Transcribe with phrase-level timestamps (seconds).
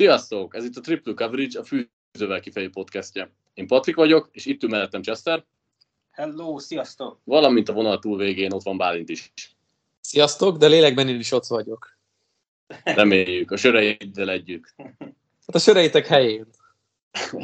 [0.00, 0.54] Sziasztok!
[0.54, 3.30] Ez itt a Triple Coverage, a Fűzővel kifejező podcastja.
[3.54, 5.44] Én Patrik vagyok, és itt ül mellettem Chester.
[6.10, 7.20] Hello, sziasztok!
[7.24, 9.32] Valamint a vonal túl végén ott van Bálint is.
[10.00, 11.98] Sziasztok, de lélekben én is ott vagyok.
[12.84, 14.74] Reméljük, a söreiddel együtt.
[15.46, 16.46] Hát a söreitek helyén.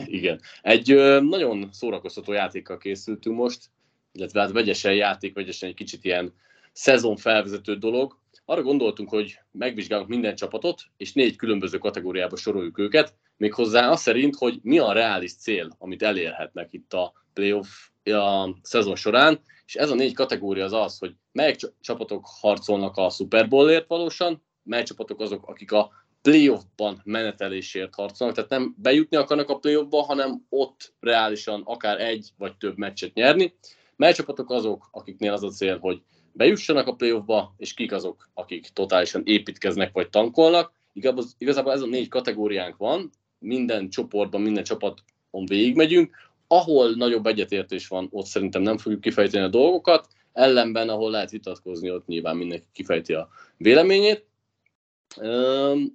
[0.05, 0.41] Igen.
[0.63, 3.71] Egy ö, nagyon szórakoztató játékkal készültünk most,
[4.13, 6.35] illetve hát vegyesen játék, vegyesen egy kicsit ilyen
[6.73, 8.19] szezon felvezető dolog.
[8.49, 14.37] Arra gondoltunk, hogy megvizsgálunk minden csapatot, és négy különböző kategóriába soroljuk őket, méghozzá az szerint,
[14.37, 17.69] hogy mi a reális cél, amit elérhetnek itt a playoff
[18.05, 23.11] a szezon során, és ez a négy kategória az az, hogy melyik csapatok harcolnak a
[23.11, 25.91] Super Bowlért valósan, mely csapatok azok, akik a
[26.23, 32.57] playoffban menetelésért harcolnak, tehát nem bejutni akarnak a playoffba, hanem ott reálisan akár egy vagy
[32.57, 33.55] több meccset nyerni.
[33.97, 36.03] Mely csapatok azok, akiknél az a cél, hogy
[36.37, 40.73] bejussanak a playoffba, és kik azok, akik totálisan építkeznek vagy tankolnak.
[41.39, 46.15] Igazából ez a négy kategóriánk van, minden csoportban, minden csapaton végigmegyünk,
[46.47, 51.91] ahol nagyobb egyetértés van, ott szerintem nem fogjuk kifejteni a dolgokat, ellenben, ahol lehet vitatkozni,
[51.91, 54.25] ott nyilván mindenki kifejti a véleményét.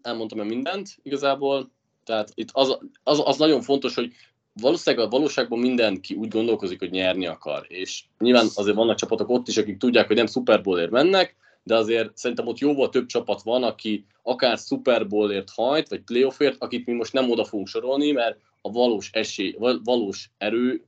[0.02, 1.72] Elmondtam-e mindent igazából,
[2.04, 4.14] tehát itt az, az, az nagyon fontos, hogy
[4.54, 9.48] valószínűleg a valóságban mindenki úgy gondolkozik, hogy nyerni akar, és nyilván azért vannak csapatok ott
[9.48, 13.42] is, akik tudják, hogy nem Super Bowlért mennek, de azért szerintem ott jóval több csapat
[13.42, 18.12] van, aki akár Super Bowlért hajt, vagy playoffért, akit mi most nem oda fogunk sorolni,
[18.12, 20.86] mert a valós esély, valós erő,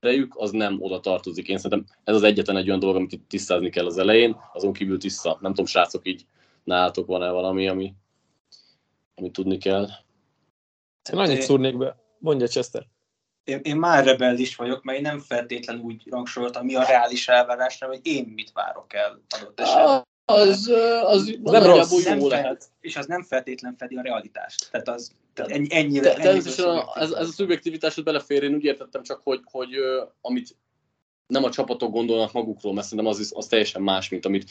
[0.00, 1.48] erejük az nem oda tartozik.
[1.48, 4.72] Én szerintem ez az egyetlen egy olyan dolog, amit itt tisztázni kell az elején, azon
[4.72, 5.38] kívül tiszta.
[5.40, 6.26] Nem tudom, srácok, így
[6.64, 7.94] nálatok van-e valami, ami,
[9.14, 9.88] ami tudni kell?
[11.12, 11.96] Én annyit szúrnék be.
[12.18, 12.86] Mondja, Chester
[13.44, 17.86] én, én már rebellis vagyok, mert én nem feltétlenül úgy rangsoroltam, mi a reális elvárásra,
[17.86, 20.02] hogy én mit várok el adott esetben.
[20.24, 20.72] Az,
[21.02, 22.68] az nem rossz, nem jó lehet.
[22.80, 24.70] És az nem feltétlen fedi a realitást.
[24.70, 29.02] Tehát az tehát ennyi, ennyi, Te, természetesen ez, ez a szubjektivitásod belefér, én úgy értettem
[29.02, 29.70] csak, hogy, hogy
[30.20, 30.56] amit
[31.26, 34.50] nem a csapatok gondolnak magukról, mert szerintem az, az teljesen más, mint amit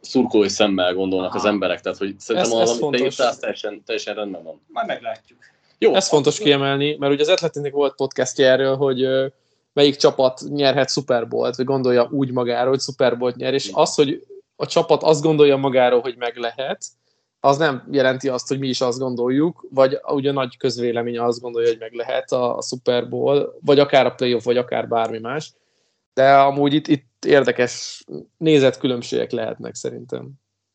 [0.00, 1.38] szurkolói szemmel gondolnak Aha.
[1.38, 1.80] az emberek.
[1.80, 4.62] Tehát, hogy szerintem ez, az, ez amit te írtál, teljesen, teljesen rendben van.
[4.68, 5.38] Majd meglátjuk.
[5.78, 5.94] Jó.
[5.94, 9.06] Ez fontos kiemelni, mert ugye az Atletiknek volt podcastja erről, hogy
[9.72, 13.94] melyik csapat nyerhet Super Bowl-t, vagy gondolja úgy magáról, hogy Super Bowl-t nyer, és az,
[13.94, 14.26] hogy
[14.56, 16.84] a csapat azt gondolja magáról, hogy meg lehet,
[17.40, 21.40] az nem jelenti azt, hogy mi is azt gondoljuk, vagy ugye a nagy közvélemény azt
[21.40, 25.52] gondolja, hogy meg lehet a, Super Bowl, vagy akár a playoff, vagy akár bármi más.
[26.14, 28.04] De amúgy itt, itt érdekes
[28.36, 30.30] nézetkülönbségek lehetnek szerintem.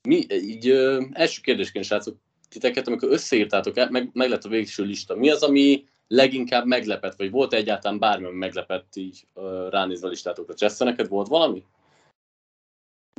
[0.07, 2.15] Mi, így ö, első kérdésként, srácok,
[2.51, 7.31] titeket, amikor összeírtátok, meg, meg lett a végső lista, mi az, ami leginkább meglepett, vagy
[7.31, 9.27] volt egyáltalán bármi, ami meglepett így
[9.69, 10.53] ránézve a listátokra?
[10.53, 11.63] Csessze, neked volt valami?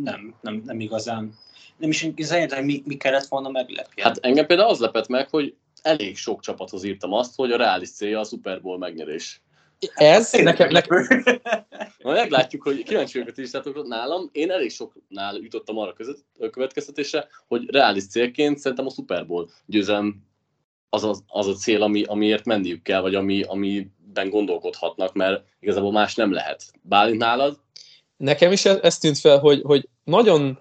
[0.02, 1.34] Nem, nem, nem igazán.
[1.76, 4.06] Nem is igazán mi, mi kellett volna meglepjen.
[4.06, 7.90] Hát engem például az lepett meg, hogy elég sok csapathoz írtam azt, hogy a reális
[7.90, 9.41] célja a Super Bowl megnyerés.
[9.94, 11.06] Ez nekem, nekem...
[11.98, 14.28] Na meglátjuk, hogy kíváncsi vagyok a listátok nálam.
[14.32, 19.48] Én elég soknál jutottam arra között, a következtetésre, hogy reális célként szerintem a Super Bowl
[19.66, 20.22] győzelem
[20.88, 25.92] az, az, az a cél, ami, amiért menniük kell, vagy ami, amiben gondolkodhatnak, mert igazából
[25.92, 26.64] más nem lehet.
[26.82, 27.58] Bálint nálad?
[28.16, 30.60] Nekem is ez tűnt fel, hogy, hogy nagyon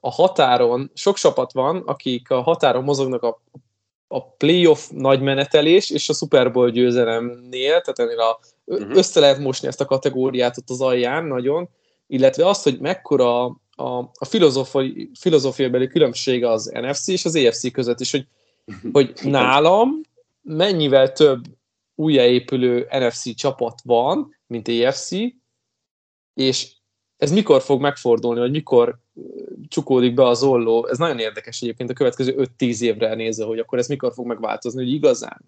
[0.00, 3.42] a határon sok csapat van, akik a határon mozognak a
[4.08, 8.96] a playoff nagy menetelés és a Super Bowl győzelemnél, tehát ennél a, uh-huh.
[8.96, 11.68] össze lehet mosni ezt a kategóriát ott az alján nagyon,
[12.06, 13.44] illetve azt, hogy mekkora
[13.76, 18.26] a, a filozófiai, filozófiai különbség az NFC és az EFC között is, hogy,
[18.92, 20.00] hogy nálam
[20.42, 21.44] mennyivel több
[21.94, 25.10] újjáépülő NFC csapat van, mint EFC,
[26.34, 26.74] és
[27.16, 28.98] ez mikor fog megfordulni, vagy mikor
[29.68, 30.86] csukódik be az olló.
[30.86, 34.82] Ez nagyon érdekes egyébként a következő 5-10 évre nézve, hogy akkor ez mikor fog megváltozni,
[34.84, 35.40] hogy igazán.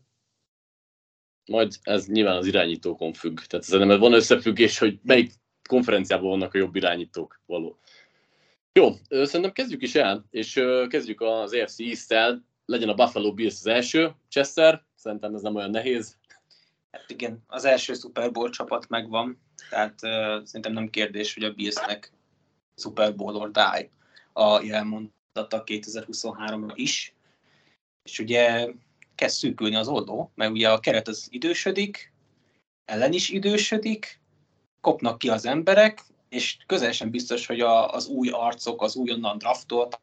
[1.46, 3.40] Majd ez nyilván az irányítókon függ.
[3.40, 5.32] Tehát szerintem van összefüggés, hogy melyik
[5.68, 7.78] konferenciában vannak a jobb irányítók való.
[8.72, 12.44] Jó, szerintem kezdjük is el, és kezdjük az AFC East-tel.
[12.64, 14.14] Legyen a Buffalo Bills az első.
[14.28, 16.16] Chester, szerintem ez nem olyan nehéz.
[16.90, 21.52] Hát igen, az első Super Bowl csapat megvan, tehát uh, szerintem nem kérdés, hogy a
[21.52, 22.12] Billsnek
[22.78, 23.90] Super Bowl or die
[24.32, 27.14] a jelmondata 2023-ra is.
[28.02, 28.68] És ugye
[29.14, 32.12] kezd szűkülni az oldó, mert ugye a keret az idősödik,
[32.84, 34.20] ellen is idősödik,
[34.80, 39.38] kopnak ki az emberek, és közel sem biztos, hogy a, az új arcok, az újonnan
[39.38, 40.00] draftolt,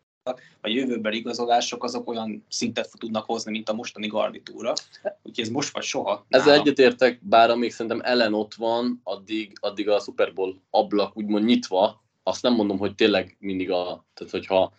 [0.62, 4.74] vagy jövőben igazolások azok olyan szintet tudnak hozni, mint a mostani garnitúra.
[5.04, 6.26] Úgyhogy ez most vagy soha.
[6.30, 11.46] Ezzel egyetértek, bár amíg szerintem ellen ott van, addig, addig a Super Bowl ablak úgymond
[11.46, 14.74] nyitva, azt nem mondom, hogy tényleg mindig a, tehát hogyha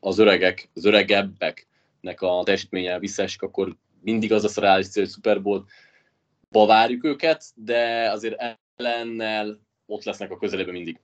[0.00, 1.66] az öregek, az öregebbek
[2.00, 7.44] nek a teljesítménye visszaesik, akkor mindig az a reális cél, hogy Super Bowl-ba várjuk őket,
[7.54, 11.00] de azért ellennel ott lesznek a közelében mindig.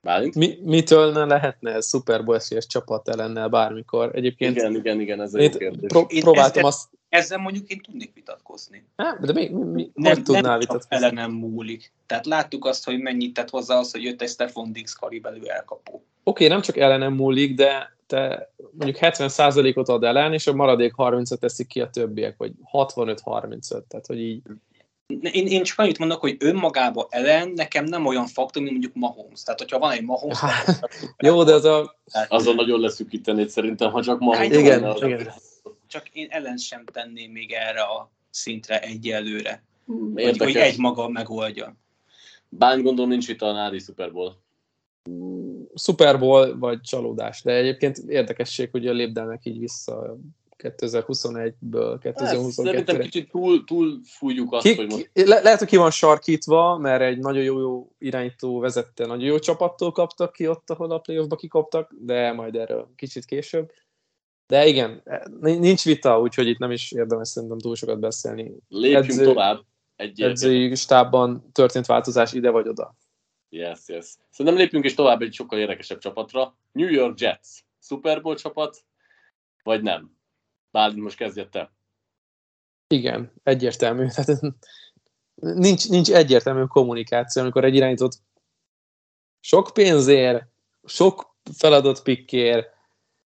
[0.00, 0.34] Bálint?
[0.34, 4.10] Mi, mitől ne lehetne ez Super Bowl esélyes csapat ellennel bármikor?
[4.14, 5.88] Egyébként igen, igen, igen, ez egy kérdés.
[5.88, 6.88] Pró- próbáltam ezzel, azt...
[7.16, 8.84] Ezzel mondjuk én tudnék vitatkozni.
[8.96, 10.96] Há, de mi, mi, mi nem, hogy tudnál nem vitatkozni?
[10.96, 11.92] ellenem múlik.
[12.06, 15.94] Tehát láttuk azt, hogy mennyit tett hozzá az, hogy jött egy Stefan Diggs karibelű elkapó.
[15.94, 20.92] Oké, okay, nem csak ellenem múlik, de te mondjuk 70%-ot ad ellen, és a maradék
[20.96, 24.42] 30-at teszik ki a többiek, vagy 65-35, tehát hogy így
[25.06, 29.42] én, én csak annyit mondok, hogy önmagába ellen nekem nem olyan faktor, mint mondjuk Mahomes.
[29.42, 30.38] Tehát, hogyha van egy Mahomes...
[31.26, 31.96] jó, de az a...
[32.28, 34.48] Azon nagyon leszűkítenéd szerintem, ha csak Mahomes...
[34.48, 35.32] Hát, igen, az igen.
[35.96, 39.62] Csak én ellen sem tenném még erre a szintre egyelőre.
[40.14, 41.76] Hogy, hogy egy maga megoldja.
[42.48, 44.36] Bány gondolom nincs itt a Nádi Super Bowl.
[45.74, 50.18] Super Bowl vagy csalódás, de egyébként érdekesség, hogy a lépdelnek így vissza
[50.58, 52.50] 2021-ből 2022-re.
[52.50, 55.10] Szerintem kicsit túl, túl fújjuk azt, ki, hogy most...
[55.14, 59.38] Le, lehet, hogy ki van sarkítva, mert egy nagyon jó, jó irányító vezette, nagyon jó
[59.38, 63.70] csapattól kaptak ki ott, ahol a playoffba kikaptak, de majd erről kicsit később.
[64.46, 65.02] De igen,
[65.40, 68.52] nincs vita, úgyhogy itt nem is érdemes szerintem túl sokat beszélni.
[68.68, 69.60] Lépjünk Edző, tovább.
[69.96, 72.94] Egy edzői stábban történt változás ide vagy oda.
[73.48, 74.16] Yes, yes.
[74.30, 76.56] Szerintem lépjünk is tovább egy sokkal érdekesebb csapatra.
[76.72, 77.48] New York Jets.
[77.80, 78.84] Super Bowl csapat,
[79.62, 80.16] vagy nem?
[80.70, 81.72] Bálint most kezdjed te.
[82.88, 84.06] Igen, egyértelmű.
[84.14, 84.40] Tehát
[85.34, 88.18] nincs, nincs egyértelmű kommunikáció, amikor egy irányított
[89.40, 90.46] sok pénzért,
[90.84, 92.74] sok feladott pikkér,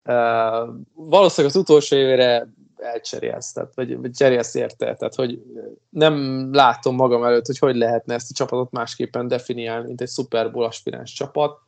[0.04, 4.94] uh, valószínűleg az utolsó évére elcserélsz, vagy, vagy cserélsz érte.
[4.94, 5.42] Tehát, hogy
[5.88, 10.50] nem látom magam előtt, hogy hogy lehetne ezt a csapatot másképpen definiálni, mint egy Super
[10.50, 11.58] Bowl aspiráns csapat.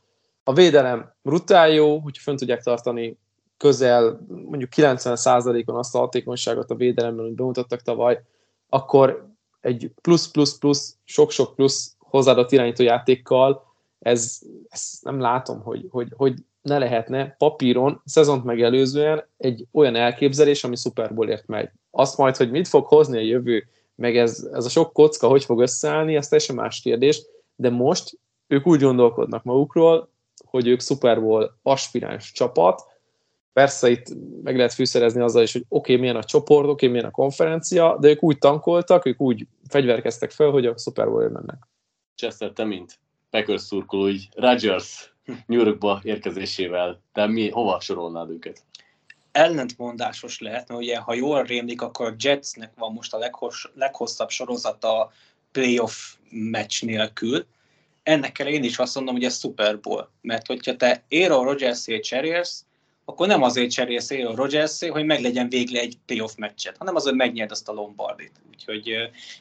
[0.44, 3.18] A védelem brutál jó, hogyha fönn tudják tartani
[3.56, 8.22] közel mondjuk 90%-on azt a hatékonyságot a védelemben, hogy bemutattak tavaly,
[8.68, 9.28] akkor
[9.60, 13.64] egy plusz-plusz-plusz, sok-sok plusz hozzáadott irányító játékkal,
[13.98, 16.34] ez, ez nem látom, hogy, hogy, hogy
[16.66, 21.68] ne lehetne papíron, szezont megelőzően egy olyan elképzelés, ami Super Bowlért megy.
[21.90, 25.44] Azt majd, hogy mit fog hozni a jövő, meg ez, ez a sok kocka hogy
[25.44, 27.22] fog összeállni, ez teljesen más kérdés,
[27.56, 30.08] de most ők úgy gondolkodnak magukról,
[30.44, 32.94] hogy ők Super Bowl aspiráns csapat,
[33.56, 34.06] Persze itt
[34.42, 37.10] meg lehet fűszerezni azzal is, hogy oké, okay, milyen a csoport, oké, okay, milyen a
[37.10, 41.68] konferencia, de ők úgy tankoltak, ők úgy fegyverkeztek fel, hogy a Super Bowl mennek.
[42.14, 42.98] Chester, te mint
[43.30, 45.15] Packers szurkoló, így Rodgers
[45.46, 48.62] New Yorkba érkezésével, te mi, hova sorolnád őket?
[49.32, 54.30] Ellentmondásos lehet, mert ugye, ha jól rémlik, akkor a Jetsnek van most a leghos, leghosszabb
[54.30, 55.12] sorozata
[55.52, 57.46] playoff meccs nélkül.
[58.02, 60.10] Ennek kell én is azt mondom, hogy ez Super Bowl.
[60.20, 62.64] Mert hogyha te Aaron Rodgers-ét cserélsz,
[63.04, 67.50] akkor nem azért cserélsz a rogers hogy meglegyen végre egy playoff meccset, hanem azért megnyerd
[67.50, 68.32] azt a Lombardit.
[68.50, 68.88] Úgyhogy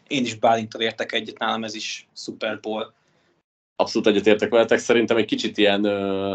[0.07, 2.93] én is Bálintól értek egyet, nálam ez is Super Bowl.
[3.75, 5.81] Abszolút egyetértek veletek, szerintem egy kicsit ilyen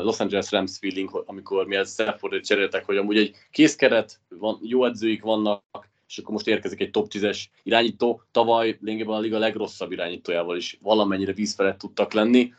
[0.02, 4.84] Los Angeles Rams feeling, amikor mi ezt Staffordot cseréltek, hogy amúgy egy készkeret, van, jó
[4.84, 8.22] edzőik vannak, és akkor most érkezik egy top 10-es irányító.
[8.31, 12.52] Tavaly lényegében a liga legrosszabb irányítójával is valamennyire víz tudtak lenni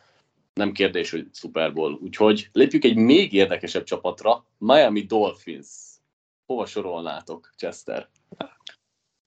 [0.53, 1.99] nem kérdés, hogy Super Bowl.
[2.01, 5.67] Úgyhogy lépjük egy még érdekesebb csapatra, Miami Dolphins.
[6.45, 8.09] Hova sorolnátok, Chester?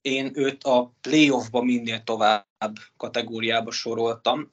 [0.01, 4.53] Én őt a playoffba minél tovább kategóriába soroltam.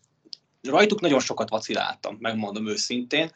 [0.61, 3.31] Rajtuk nagyon sokat vaciláltam, megmondom őszintén.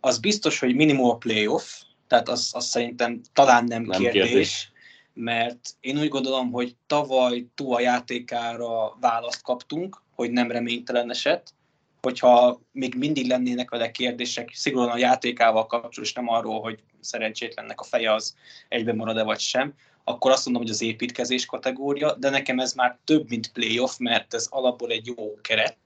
[0.00, 4.72] Az biztos, hogy minimum a playoff, tehát az, az szerintem talán nem, nem kérdés, kérdés,
[5.14, 11.54] mert én úgy gondolom, hogy tavaly túl a játékára választ kaptunk, hogy nem reménytelen eset,
[12.02, 17.80] hogyha még mindig lennének vele kérdések, szigorúan a játékával kapcsolatban, és nem arról, hogy szerencsétlennek
[17.80, 18.34] a feje az
[18.68, 22.98] egyben marad-e vagy sem, akkor azt mondom, hogy az építkezés kategória, de nekem ez már
[23.04, 25.76] több, mint playoff, mert ez alapból egy jó keret,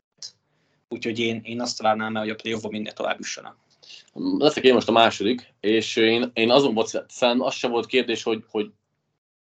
[0.90, 3.56] úgyhogy én, én azt várnám el, hogy a playoffba minden tovább jussanak.
[4.12, 8.22] Leszek én most a második, és én, én azon volt, szerintem az sem volt kérdés,
[8.22, 8.70] hogy, hogy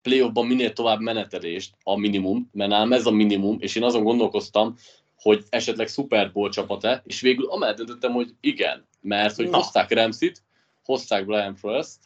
[0.02, 4.76] playoffban minél tovább menetelést a minimum, mert nálam ez a minimum, és én azon gondolkoztam,
[5.16, 9.56] hogy esetleg Super Bowl csapat-e, és végül amellett döntöttem, hogy igen, mert hogy Na.
[9.56, 10.42] hozták Ramsit,
[10.84, 11.98] hozták Brian Frost,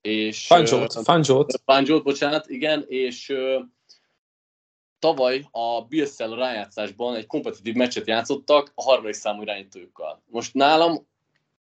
[0.00, 0.46] és...
[0.46, 1.60] Fanjot, uh, Fanjot.
[1.64, 3.32] Fanjot, bocsánat, igen, és
[4.98, 10.22] tavaly a bills a rájátszásban egy kompetitív meccset játszottak a harmadik számú irányítójukkal.
[10.30, 11.06] Most nálam,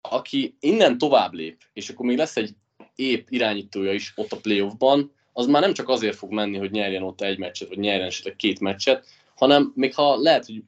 [0.02, 2.56] aki innen tovább lép, és akkor még lesz egy
[2.96, 7.04] épp irányítója is ott a playoffban, az már nem csak azért fog menni, hogy nyerjen
[7.04, 10.64] ott egy meccset, vagy nyerjen esetleg két meccset, hanem még ha lehet, hogy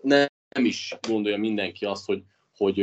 [0.00, 2.22] nem is gondolja mindenki azt, hogy
[2.56, 2.80] hogy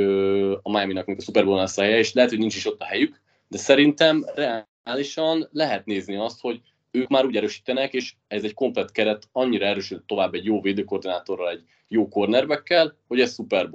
[0.61, 3.57] a Miami-nak a Super Bowl helye, és lehet, hogy nincs is ott a helyük, de
[3.57, 9.27] szerintem reálisan lehet nézni azt, hogy ők már úgy erősítenek, és ez egy komplet keret
[9.31, 13.69] annyira erősít tovább egy jó védőkoordinátorral, egy jó cornerbackkel, hogy ez Super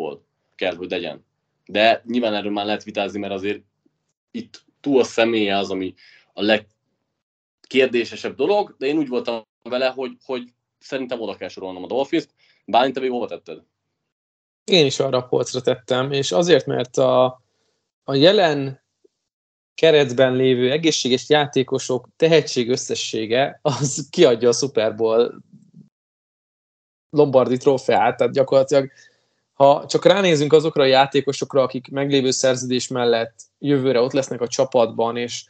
[0.55, 1.25] kell, hogy legyen.
[1.67, 3.63] De nyilván erről már lehet vitázni, mert azért
[4.31, 5.95] itt túl a személye az, ami
[6.33, 11.87] a legkérdésesebb dolog, de én úgy voltam vele, hogy, hogy szerintem oda kell sorolnom a
[11.87, 12.35] Dolphins-t.
[12.65, 13.63] Bálint, te még hova tetted?
[14.65, 17.25] Én is arra a polcra tettem, és azért, mert a,
[18.05, 18.85] a jelen
[19.77, 25.43] keretben lévő egészséges játékosok tehetség összessége az kiadja a Super Bowl
[27.11, 28.91] Lombardi trófeát, tehát gyakorlatilag
[29.53, 35.17] ha csak ránézünk azokra a játékosokra, akik meglévő szerződés mellett jövőre ott lesznek a csapatban,
[35.17, 35.45] és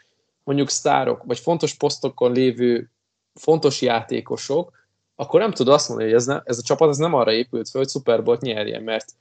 [0.45, 2.91] mondjuk sztárok, vagy fontos posztokon lévő
[3.35, 4.73] fontos játékosok,
[5.15, 7.69] akkor nem tud azt mondani, hogy ez, ne, ez a csapat ez nem arra épült
[7.71, 9.13] fel, hogy Super Bowl-t nyerjen, mert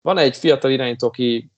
[0.00, 1.50] van egy fiatal irányító, aki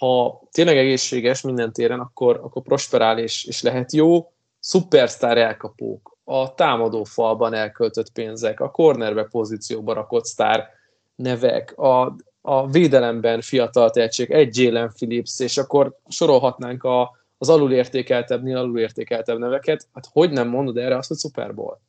[0.00, 6.54] ha tényleg egészséges minden téren, akkor, akkor prosperál és, és lehet jó, szupersztár elkapók, a
[6.54, 10.68] támadó falban elköltött pénzek, a cornerbe pozícióba rakott sztár
[11.14, 18.56] nevek, a, a védelemben fiatal tehetség, egy Jalen Phillips, és akkor sorolhatnánk a, az alulértékeltebbnél
[18.56, 21.80] alulértékeltebb neveket, hát hogy nem mondod erre azt, hogy Super Bowl?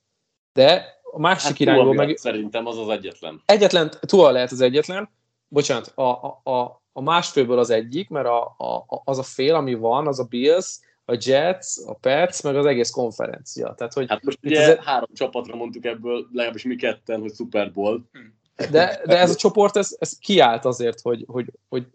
[0.54, 2.18] De a másik hát, irányból meg...
[2.18, 3.42] Szerintem az az egyetlen.
[3.46, 5.10] Egyetlen, Tua lehet az egyetlen,
[5.48, 9.74] bocsánat, a, a, a, a másfőből az egyik, mert a, a, az a fél, ami
[9.74, 13.74] van, az a Bills, a Jets, a Pets, meg az egész konferencia.
[13.74, 14.86] Tehát, hogy hát most ugye ez...
[14.86, 18.10] három csapatra mondtuk ebből, legalábbis mi ketten, hogy Super Bowl.
[18.56, 21.88] De, de ez a csoport, ez, ez kiállt azért, hogy, hogy, hogy,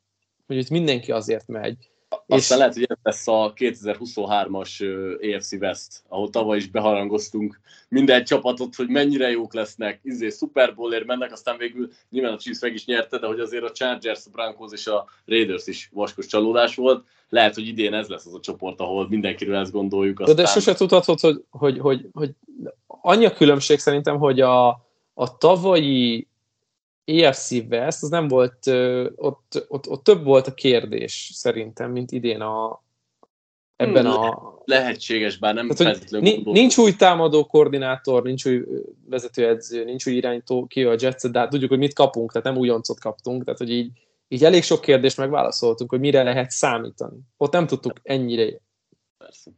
[0.47, 1.91] hogy itt mindenki azért megy.
[2.29, 2.65] Aztán és...
[2.65, 4.85] lehet, hogy ez lesz a 2023-as
[5.21, 11.07] AFC West, ahol tavaly is beharangoztunk minden csapatot, hogy mennyire jók lesznek, izé Super Bowlért
[11.07, 14.31] mennek, aztán végül nyilván a Chiefs meg is nyerte, de hogy azért a Chargers, a
[14.31, 17.05] Broncos és a Raiders is vaskos csalódás volt.
[17.29, 20.21] Lehet, hogy idén ez lesz az a csoport, ahol mindenkiről ezt gondoljuk.
[20.21, 20.37] Aztán...
[20.37, 22.31] De, de sose tudhatod, hogy, hogy, hogy, hogy
[22.87, 24.69] annyi a különbség szerintem, hogy a,
[25.15, 26.29] a tavalyi
[27.07, 28.67] EFC West, az nem volt,
[29.17, 32.85] ott, ott, ott több volt a kérdés szerintem, mint idén a,
[33.77, 34.55] ebben hmm, a...
[34.65, 38.63] Lehetséges, bár nem Tehát, feltétlenül Nincs új támadó koordinátor, nincs új
[39.09, 42.57] vezetőedző, nincs új irányító ki a jets de hát tudjuk, hogy mit kapunk, tehát nem
[42.57, 43.91] újoncot kaptunk, tehát hogy így,
[44.29, 47.19] így elég sok kérdést megválaszoltunk, hogy mire lehet számítani.
[47.37, 48.61] Ott nem tudtuk ennyire.
[49.19, 49.51] Persze.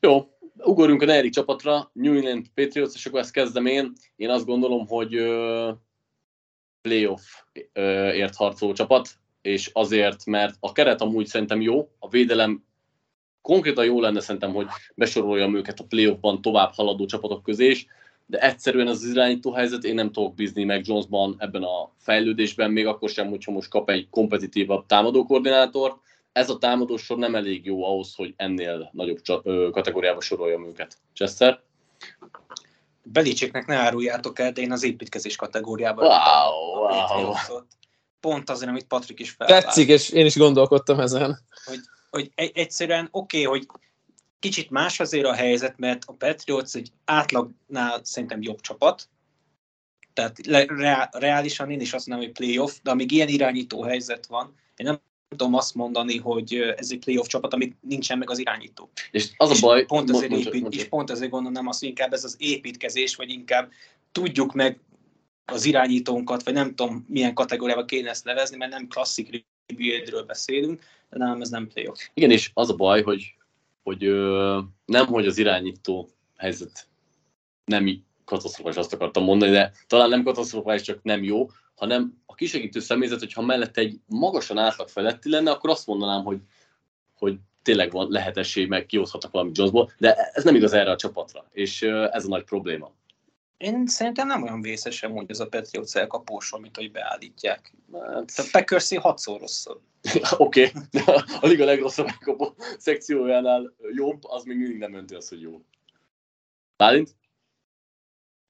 [0.00, 0.26] Jó,
[0.56, 3.92] ugorjunk a negyedik csapatra, New England Patriots, és akkor ezt kezdem én.
[4.16, 5.14] Én azt gondolom, hogy
[6.82, 9.08] playoff-ért harcoló csapat,
[9.42, 12.64] és azért, mert a keret amúgy szerintem jó, a védelem
[13.40, 17.86] konkrétan jó lenne szerintem, hogy besoroljam őket a playoffban tovább haladó csapatok közé is,
[18.26, 22.86] de egyszerűen az irányító helyzet, én nem tudok bízni meg Jonesban ebben a fejlődésben, még
[22.86, 25.96] akkor sem, hogyha most kap egy kompetitívabb támadókoordinátort.
[26.32, 29.18] Ez a támadósor nem elég jó ahhoz, hogy ennél nagyobb
[29.70, 30.96] kategóriába soroljam őket.
[31.12, 31.62] Chester?
[33.04, 37.34] Belicséknek ne áruljátok el, de én az építkezés kategóriában wow, wow.
[38.20, 39.46] Pont azért, amit Patrik is fel.
[39.46, 41.38] Tetszik, és én is gondolkodtam ezen.
[41.64, 41.80] Hogy,
[42.10, 43.68] hogy egyszerűen oké, okay, hogy
[44.38, 49.08] kicsit más azért a helyzet, mert a Patriots egy átlagnál szerintem jobb csapat,
[50.12, 54.54] tehát le, reálisan én is azt mondom, hogy playoff, de amíg ilyen irányító helyzet van,
[54.76, 55.00] én nem
[55.36, 58.90] tudom azt mondani, hogy ez egy playoff csapat, amit nincsen meg az irányító.
[59.10, 59.80] És az a baj...
[59.80, 60.80] És pont azért, mondja, épít, mondja.
[60.80, 63.70] és pont azért gondolom azt, hogy inkább ez az építkezés, vagy inkább
[64.12, 64.80] tudjuk meg
[65.44, 70.82] az irányítónkat, vagy nem tudom milyen kategóriába kéne ezt nevezni, mert nem klasszik rebuildről beszélünk,
[71.10, 71.98] de nem, ez nem playoff.
[72.14, 73.34] Igen, és az a baj, hogy,
[73.82, 76.86] hogy ö, nem, hogy az irányító helyzet
[77.64, 82.80] nem katasztrofális, azt akartam mondani, de talán nem katasztrofális, csak nem jó, hanem a kisegítő
[82.80, 86.40] személyzet, hogyha mellett egy magasan átlag feletti lenne, akkor azt mondanám, hogy,
[87.18, 90.96] hogy tényleg van, lehet esély, meg kihozhatnak valamit Jonesból, de ez nem igaz erre a
[90.96, 92.92] csapatra, és ez a nagy probléma.
[93.56, 97.74] Én szerintem nem olyan vészes sem, hogy ez a Patriots elkapósor, mint hogy beállítják.
[97.92, 98.32] Hát...
[98.36, 99.80] A packers hatszor rosszabb.
[100.36, 101.14] Oké, okay.
[101.40, 105.62] a liga legrosszabb elkapó szekciójánál jobb, az még mindig nem önti azt, hogy jó.
[106.76, 107.14] Bálint?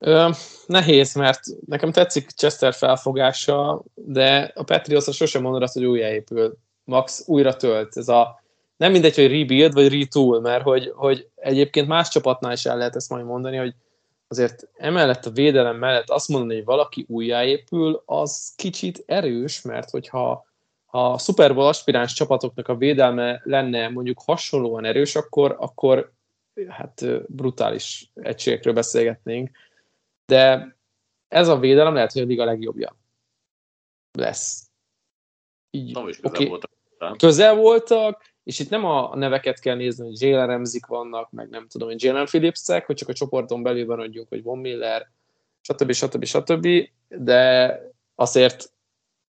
[0.05, 0.31] Ö,
[0.67, 6.57] nehéz, mert nekem tetszik Chester felfogása, de a Patriots sosem mondod azt, hogy újjáépül.
[6.85, 7.97] Max újra tölt.
[7.97, 8.43] Ez a,
[8.77, 12.97] nem mindegy, hogy rebuild vagy retool, mert hogy, hogy egyébként más csapatnál is el lehet
[12.97, 13.75] ezt majd mondani, hogy
[14.29, 20.45] azért emellett a védelem mellett azt mondani, hogy valaki újjáépül, az kicsit erős, mert hogyha
[20.87, 26.13] ha a Super Bowl aspiráns csapatoknak a védelme lenne mondjuk hasonlóan erős, akkor, akkor
[26.69, 29.51] hát brutális egységekről beszélgetnénk
[30.27, 30.77] de
[31.29, 32.97] ez a védelem lehet, hogy a liga legjobbja
[34.13, 34.71] lesz.
[35.71, 37.17] így, Tavaly is közel oké, voltak.
[37.17, 41.67] közel voltak, és itt nem a neveket kell nézni, hogy Jalen Ramzik vannak, meg nem
[41.69, 45.11] tudom, hogy Jalen Phillipsek, hogy csak a csoporton belül maradjunk, hogy Von Miller,
[45.61, 45.93] stb.
[45.93, 46.25] stb.
[46.25, 46.69] stb.
[47.09, 47.81] De
[48.15, 48.73] azért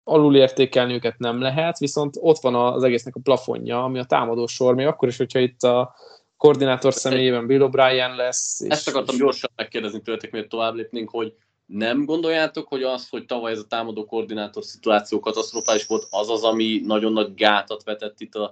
[0.04, 4.46] alul értékelni őket nem lehet, viszont ott van az egésznek a plafonja, ami a támadó
[4.46, 5.94] sor, még akkor is, hogyha itt a
[6.36, 8.60] koordinátor személyében Bill O'Brien lesz.
[8.60, 11.34] És, Ezt akartam gyorsan megkérdezni tőletek, miért tovább lépnénk, hogy
[11.66, 16.42] nem gondoljátok, hogy az, hogy tavaly ez a támadó koordinátor szituáció katasztrofális volt, az az,
[16.42, 18.50] ami nagyon nagy gátat vetett itt az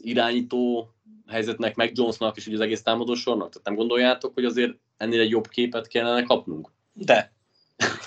[0.00, 0.90] irányító
[1.26, 3.48] helyzetnek, meg Jonesnak és ugye az egész támadó sornak?
[3.48, 6.70] Tehát nem gondoljátok, hogy azért ennél egy jobb képet kellene kapnunk?
[6.92, 7.32] De.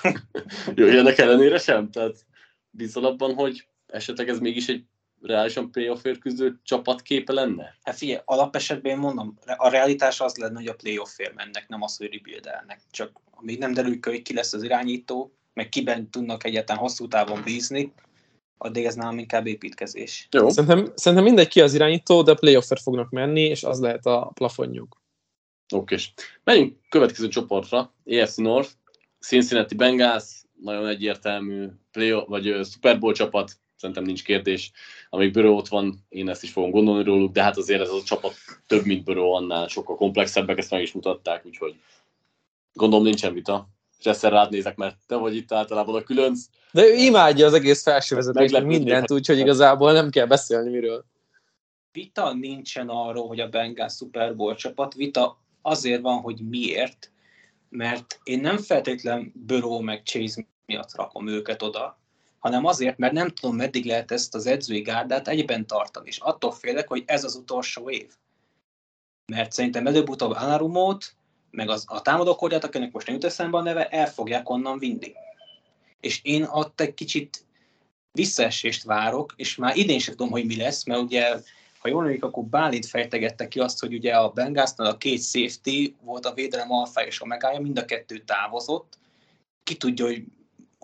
[0.75, 1.91] Jó, ennek ellenére sem?
[1.91, 2.25] Tehát
[2.69, 4.83] bízol abban, hogy esetleg ez mégis egy
[5.21, 7.75] reálisan playoffért küzdő csapatképe lenne?
[7.83, 11.97] Hát figyelj, alapesetben én mondom, a realitás az lenne, hogy a playoffért mennek, nem az,
[11.97, 12.81] hogy rebuildelnek.
[12.91, 17.07] Csak amíg nem derül ki, hogy ki lesz az irányító, meg kiben tudnak egyáltalán hosszú
[17.07, 17.93] távon bízni,
[18.57, 20.27] addig ez nálam inkább építkezés.
[20.31, 20.49] Jó.
[20.49, 25.01] Szerintem, szerintem mindegy ki az irányító, de playoffért fognak menni, és az lehet a plafonjuk.
[25.73, 25.95] Oké.
[26.43, 28.69] Menjünk következő csoportra, EFC North,
[29.19, 34.71] Cincinnati Bengals, nagyon egyértelmű play vagy Super Bowl csapat, szerintem nincs kérdés.
[35.09, 38.03] Amíg Burrow ott van, én ezt is fogom gondolni róluk, de hát azért ez a
[38.03, 38.33] csapat
[38.67, 41.75] több, mint Burrow annál, sokkal komplexebbek, ezt meg is mutatták, úgyhogy
[42.73, 43.67] gondolom nincsen vita.
[43.99, 46.45] És egyszer rád nézek, mert te vagy itt általában a különc.
[46.71, 51.05] De ő imádja az egész felsővezetést, mindent, ha- úgyhogy igazából nem kell beszélni miről.
[51.91, 57.11] Vita nincsen arról, hogy a Bengals Super Bowl csapat, vita azért van, hogy miért,
[57.69, 61.98] mert én nem feltétlen Burrow meg Chase miatt rakom őket oda,
[62.39, 66.51] hanem azért, mert nem tudom, meddig lehet ezt az edzői gárdát egyben tartani, és attól
[66.51, 68.11] félek, hogy ez az utolsó év.
[69.25, 71.15] Mert szerintem előbb-utóbb Anarumót,
[71.51, 75.13] meg az, a támadókorját, akinek most nem jut eszembe a neve, el fogják onnan vinni.
[75.99, 77.45] És én ott egy kicsit
[78.11, 81.35] visszaesést várok, és már idén sem tudom, hogy mi lesz, mert ugye,
[81.79, 85.95] ha jól emlékszem, akkor Bálint fejtegette ki azt, hogy ugye a Bengalsnál a két safety
[86.01, 88.97] volt a védelem alfa és omegája, mind a kettő távozott.
[89.63, 90.23] Ki tudja, hogy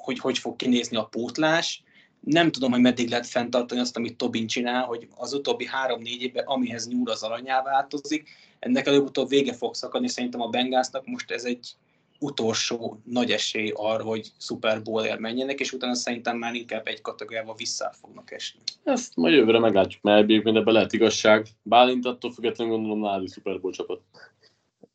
[0.06, 1.84] hogy, hogy fog kinézni a pótlás.
[2.20, 6.46] Nem tudom, hogy meddig lehet fenntartani azt, amit Tobin csinál, hogy az utóbbi három-négy évben,
[6.46, 10.08] amihez nyúl az aranyá változik, ennek előbb-utóbb vége fog szakadni.
[10.08, 11.76] Szerintem a Bengalsnak most ez egy
[12.20, 17.56] utolsó nagy esély arra, hogy Super Bowl-ért menjenek, és utána szerintem már inkább egy kategóriával
[17.56, 18.60] vissza fognak esni.
[18.84, 21.48] Ezt majd jövőre meglátjuk, mert egyébként ebben lehet igazság.
[21.62, 24.02] Bálint attól függetlenül gondolom náli Super Bowl csapat.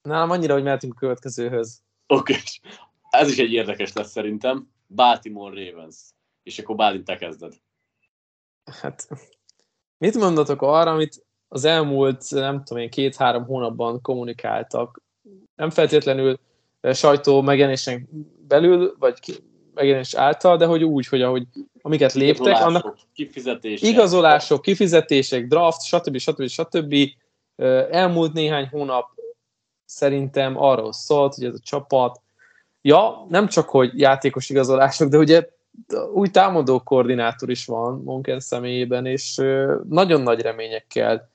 [0.03, 1.83] Nálam annyira, hogy mehetünk a következőhöz.
[2.07, 2.35] Oké.
[3.11, 4.69] Ez is egy érdekes lesz szerintem.
[4.95, 5.97] Baltimore Ravens.
[6.43, 7.53] És akkor Bálint te kezded.
[8.81, 9.09] Hát,
[9.99, 15.03] mit mondatok arra, amit az elmúlt, nem tudom én, két-három hónapban kommunikáltak?
[15.55, 16.39] Nem feltétlenül
[16.81, 18.09] eh, sajtó megjelenésen
[18.49, 19.43] belül, vagy
[19.75, 21.47] megjelenés által, de hogy úgy, hogy ahogy
[21.83, 23.89] amiket léptek, annak kifizetések.
[23.89, 26.17] igazolások, kifizetések, draft, stb.
[26.17, 26.47] stb.
[26.47, 26.95] stb.
[27.57, 29.09] Ö, Elmúlt néhány hónap
[29.85, 32.21] szerintem arról szólt, hogy ez a csapat,
[32.83, 35.49] ja, nem csak, hogy játékos igazolások, de ugye
[36.13, 39.35] új támadó koordinátor is van Monken személyében, és
[39.89, 41.31] nagyon nagy reményekkel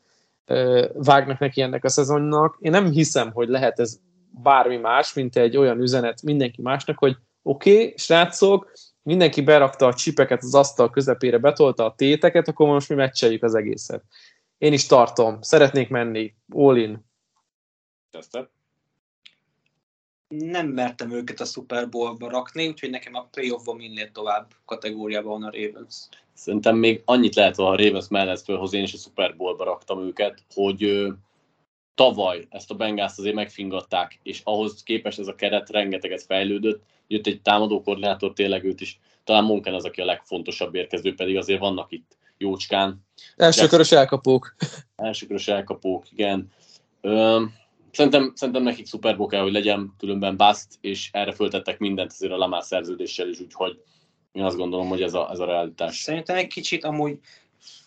[0.93, 2.57] vágnak neki ennek a szezonnak.
[2.59, 7.17] Én nem hiszem, hogy lehet ez bármi más, mint egy olyan üzenet mindenki másnak, hogy
[7.43, 12.89] oké, okay, srácok, mindenki berakta a csipeket az asztal közepére, betolta a téteket, akkor most
[12.89, 14.03] mi meccseljük az egészet.
[14.57, 17.05] Én is tartom, szeretnék menni, all in.
[18.11, 18.47] Kezdted?
[20.27, 25.43] Nem mertem őket a Super Bowl-ba rakni, úgyhogy nekem a playoff-ban minél tovább kategóriában van
[25.43, 25.95] a Ravens.
[26.33, 30.43] Szerintem még annyit lehet a Ravens mellett fölhozni, én is a Super Bowl-ba raktam őket,
[30.53, 31.09] hogy ö,
[31.95, 37.27] tavaly ezt a Bengals azért megfingatták, és ahhoz képest ez a keret rengeteget fejlődött, jött
[37.27, 41.59] egy támadó koordinátor, tényleg őt is, talán Monken az, aki a legfontosabb érkező, pedig azért
[41.59, 44.55] vannak itt jócskán, Első körös elkapók.
[44.95, 46.51] elsőkörös elkapók, igen.
[47.01, 47.43] Ö,
[47.95, 52.37] szerintem, szerintem nekik Bowl kell, hogy legyen, különben bust, és erre föltettek mindent azért a
[52.37, 53.81] Lamar szerződéssel is, úgyhogy
[54.31, 55.97] én azt gondolom, hogy ez a, ez a realitás.
[55.97, 57.19] Szerintem egy kicsit amúgy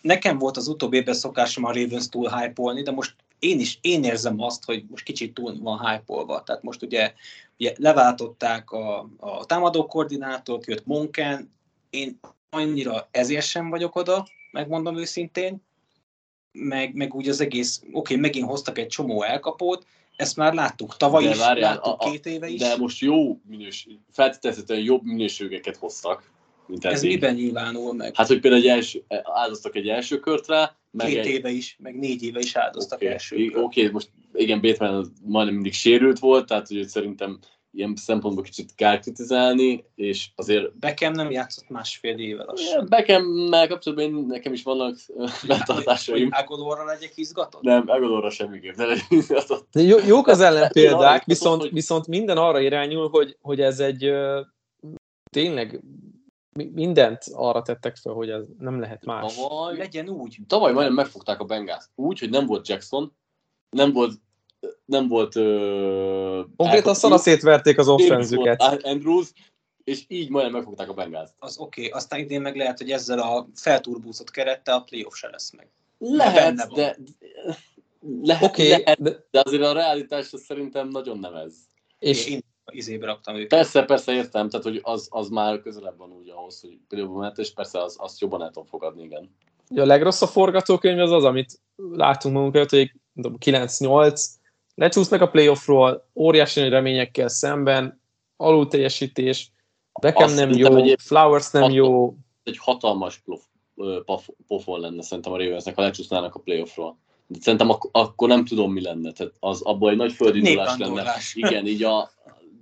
[0.01, 4.03] nekem volt az utóbbi évben szokásom a Ravens túl hype de most én is én
[4.03, 7.13] érzem azt, hogy most kicsit túl van hype Tehát most ugye,
[7.57, 11.53] ugye leváltották a, a támadó koordinátort, jött Monken,
[11.89, 12.19] én
[12.49, 15.61] annyira ezért sem vagyok oda, megmondom őszintén,
[16.51, 19.85] meg, meg úgy az egész, oké, okay, megint hoztak egy csomó elkapót,
[20.19, 22.59] ezt már láttuk tavaly De is, várjál, láttuk a- a- két éve is.
[22.59, 26.31] De most jó minőség, feltételezhetően jobb minőségeket hoztak,
[26.67, 27.09] mint Ez eddig.
[27.09, 28.15] miben nyilvánul meg?
[28.15, 31.25] Hát, hogy például egy első, áldoztak egy első kört rá, meg Két egy...
[31.25, 33.35] éve is, meg négy éve is áldoztak Oké, első.
[33.35, 33.63] okay.
[33.63, 37.39] okay, most igen, az majdnem mindig sérült volt, tehát hogy szerintem
[37.71, 40.77] ilyen szempontból kicsit kell kritizálni, és azért...
[40.77, 42.85] Beckham nem játszott másfél éve lassan.
[42.89, 44.97] Beckham-mel kapcsolatban én, nekem is vannak
[45.47, 46.29] betartásaim.
[46.31, 47.61] Agodorra legyek izgatott?
[47.61, 49.67] Nem, Agodorra semmiképp ne legyek izgatott.
[49.71, 54.13] Jó, jók az ellenpéldák, viszont, viszont minden arra irányul, hogy, hogy ez egy
[55.31, 55.81] tényleg
[56.73, 59.35] mindent arra tettek fel, hogy ez nem lehet más.
[59.35, 60.37] Tavaly, legyen úgy.
[60.47, 61.89] Tavaly majdnem megfogták a Bengászt.
[61.95, 63.13] Úgy, hogy nem volt Jackson,
[63.69, 64.13] nem volt
[64.85, 65.35] nem volt...
[65.35, 68.61] Uh, Konkrétan szanaszét verték az offenzüket.
[68.81, 69.31] Andrews,
[69.83, 71.33] és így majdnem megfogták a Bengázt.
[71.39, 71.91] Az oké, okay.
[71.97, 75.67] aztán idén meg lehet, hogy ezzel a felturbúzott kerettel a playoff se lesz meg.
[75.97, 76.97] Lehet, de...
[78.21, 79.25] Lehet, okay, lehet, de...
[79.31, 81.53] de azért a realitás szerintem nagyon nem ez.
[81.99, 82.39] És én
[82.71, 83.47] izébe raktam őket.
[83.47, 87.37] Persze, persze értem, tehát hogy az, az már közelebb van úgy ahhoz, hogy például mehet,
[87.37, 89.35] és persze az, azt jobban el tudom fogadni, igen.
[89.75, 94.25] A legrosszabb forgatókönyv az az, amit látunk magunk hogy 9-8,
[94.79, 98.01] lecsúsznak a playoffról, óriási nagy reményekkel szemben,
[98.37, 99.51] alul teljesítés,
[100.01, 102.15] Beckham nem jó, egy Flowers nem jó.
[102.43, 103.23] Egy hatalmas
[104.47, 106.97] pofon lenne szerintem a Ravensnek, ha lecsúsznának a playoffról.
[107.27, 109.11] De szerintem ak- akkor nem tudom, mi lenne.
[109.11, 111.13] Tehát az abból egy nagy földindulás lenne.
[111.33, 112.11] Igen, így a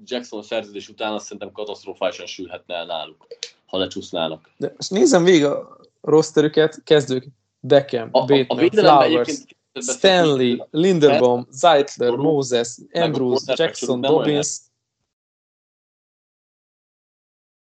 [0.05, 3.27] Jackson szerződés után azt szerintem katasztrofálisan sülhetne el náluk,
[3.65, 4.49] ha lecsúsznának.
[4.57, 7.27] De most nézem végig a rosterüket, kezdők
[7.59, 9.43] Beckham, a, Bateman, a Flowers,
[9.81, 14.59] Stanley, Linderbaum, Zeitler, Moses, Andrews, Jackson, Dobbins.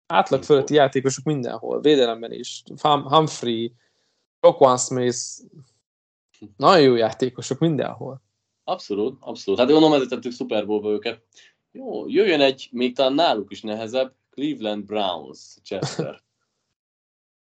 [0.07, 2.63] Átlag fölötti játékosok mindenhol, védelemben is.
[2.81, 3.73] Humphrey,
[4.39, 5.17] Roquan Smith,
[6.57, 8.21] nagyon jó játékosok mindenhol.
[8.63, 9.59] Abszolút, abszolút.
[9.59, 11.21] Hát gondolom, ezért tettük Super bowl őket.
[11.71, 16.21] Jó, jöjjön egy, még talán náluk is nehezebb, Cleveland Browns, Chester.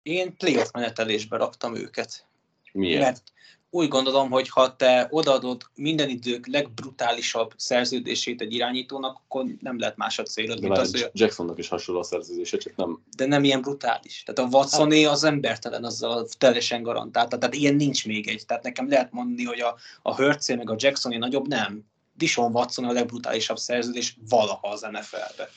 [0.02, 2.26] Én playoff menetelésbe raktam őket.
[2.72, 3.02] Miért?
[3.02, 3.32] Mert
[3.74, 9.96] úgy gondolom, hogy ha te odaadod minden idők legbrutálisabb szerződését egy irányítónak, akkor nem lehet
[9.96, 11.11] más a célod, mint az, hogy...
[11.12, 13.02] Jacksonnak is hasonló a szerződése, csak nem...
[13.16, 14.22] De nem ilyen brutális.
[14.26, 17.28] Tehát a Watsoné az embertelen, azzal teljesen garantált.
[17.28, 18.46] Tehát ilyen nincs még egy.
[18.46, 21.85] Tehát nekem lehet mondani, hogy a, a Hurtsé meg a Jacksoné nagyobb, nem.
[22.14, 25.48] Dishon Watson a legbrutálisabb szerződés valaha az NFL-be.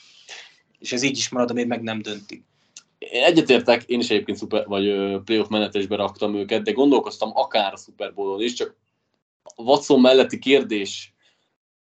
[0.78, 2.44] És ez így is marad, amíg meg nem döntik.
[2.98, 4.84] Én egyetértek, én is egyébként szuper, vagy
[5.24, 8.76] playoff menetésbe raktam őket, de gondolkoztam akár a Super Bowl-on is, csak
[9.42, 11.14] a Watson melletti kérdés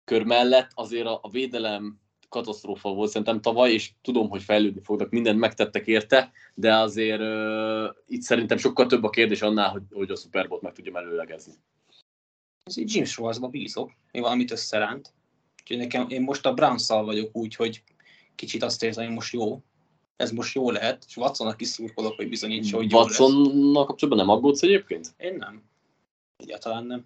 [0.03, 5.09] kör mellett azért a, a védelem katasztrófa volt szerintem tavaly, és tudom, hogy fejlődni fognak,
[5.09, 10.11] mindent megtettek érte, de azért uh, itt szerintem sokkal több a kérdés annál, hogy, hogy
[10.11, 11.53] a Super Bowl-t meg tudjam előlegezni.
[12.63, 15.13] Ez így Jim Schwarzba bízok, mi valamit összeránt.
[15.61, 17.83] Úgyhogy nekem, én most a browns vagyok úgy, hogy
[18.35, 19.61] kicsit azt érzem, hogy most jó,
[20.21, 24.35] ez most jó lehet, és Watsonnak is szurkolok, hogy bizonyítsa, hogy jó Watsonnal kapcsolatban nem
[24.35, 25.07] aggódsz egyébként?
[25.17, 25.63] Én nem.
[26.37, 27.05] Egyáltalán nem.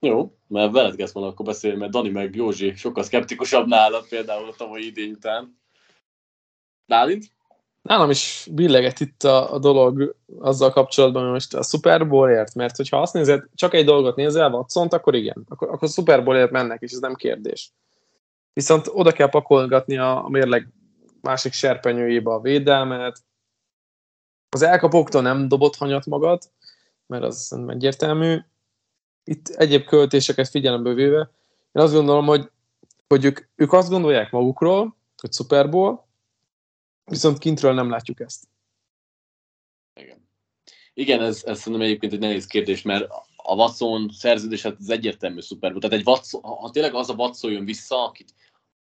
[0.00, 4.48] Jó, mert veled kezd volna akkor beszélni, mert Dani meg Józsi sokkal szkeptikusabb nála például
[4.48, 5.58] a tavalyi idény után.
[6.86, 7.24] Bálint?
[7.82, 12.76] Nálam is billeget itt a, a dolog azzal kapcsolatban, hogy most a Super Bowlért, mert
[12.76, 16.82] hogyha azt nézed, csak egy dolgot nézel, watson akkor igen, akkor, akkor Super Bowlért mennek,
[16.82, 17.70] és ez nem kérdés.
[18.52, 20.68] Viszont oda kell pakolgatni a, a mérleg
[21.24, 23.24] másik serpenyőjébe a védelmet.
[24.48, 26.42] Az elkapóktól nem dobott hanyat magad,
[27.06, 28.38] mert az szerintem egyértelmű.
[29.24, 31.30] Itt egyéb költéseket figyelembe véve,
[31.74, 32.50] én azt gondolom, hogy,
[33.08, 36.06] hogy ők, ők azt gondolják magukról, hogy Super Bowl,
[37.04, 38.44] viszont kintről nem látjuk ezt.
[40.00, 40.28] Igen.
[40.94, 45.40] Igen, ez, ez szerintem egyébként egy nehéz kérdés, mert a Watson szerződés hát az egyértelmű
[45.60, 45.78] Bowl.
[45.78, 48.34] Tehát egy Watson, ha tényleg az a Watson jön vissza, akit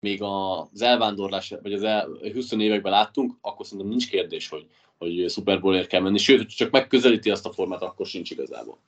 [0.03, 4.67] még az elvándorlás, vagy az el, 20 években láttunk, akkor szerintem nincs kérdés, hogy,
[4.99, 6.19] hogy Super Bowlért kell menni.
[6.19, 8.79] Sőt, csak megközelíti azt a formát, akkor sincs igazából.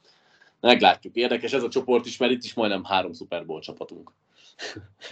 [0.61, 1.17] Meglátjuk.
[1.17, 4.13] Érdekes ez a csoport is, mert itt is majdnem három Super Bowl csapatunk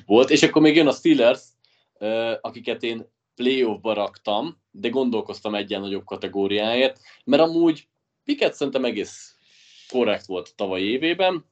[0.06, 0.30] volt.
[0.30, 1.42] És akkor még jön a Steelers,
[2.40, 7.88] akiket én playoffba raktam, de gondolkoztam egyen nagyobb kategóriáért, mert amúgy
[8.24, 9.36] Piket szerintem egész
[9.88, 11.44] korrekt volt tavaly évében,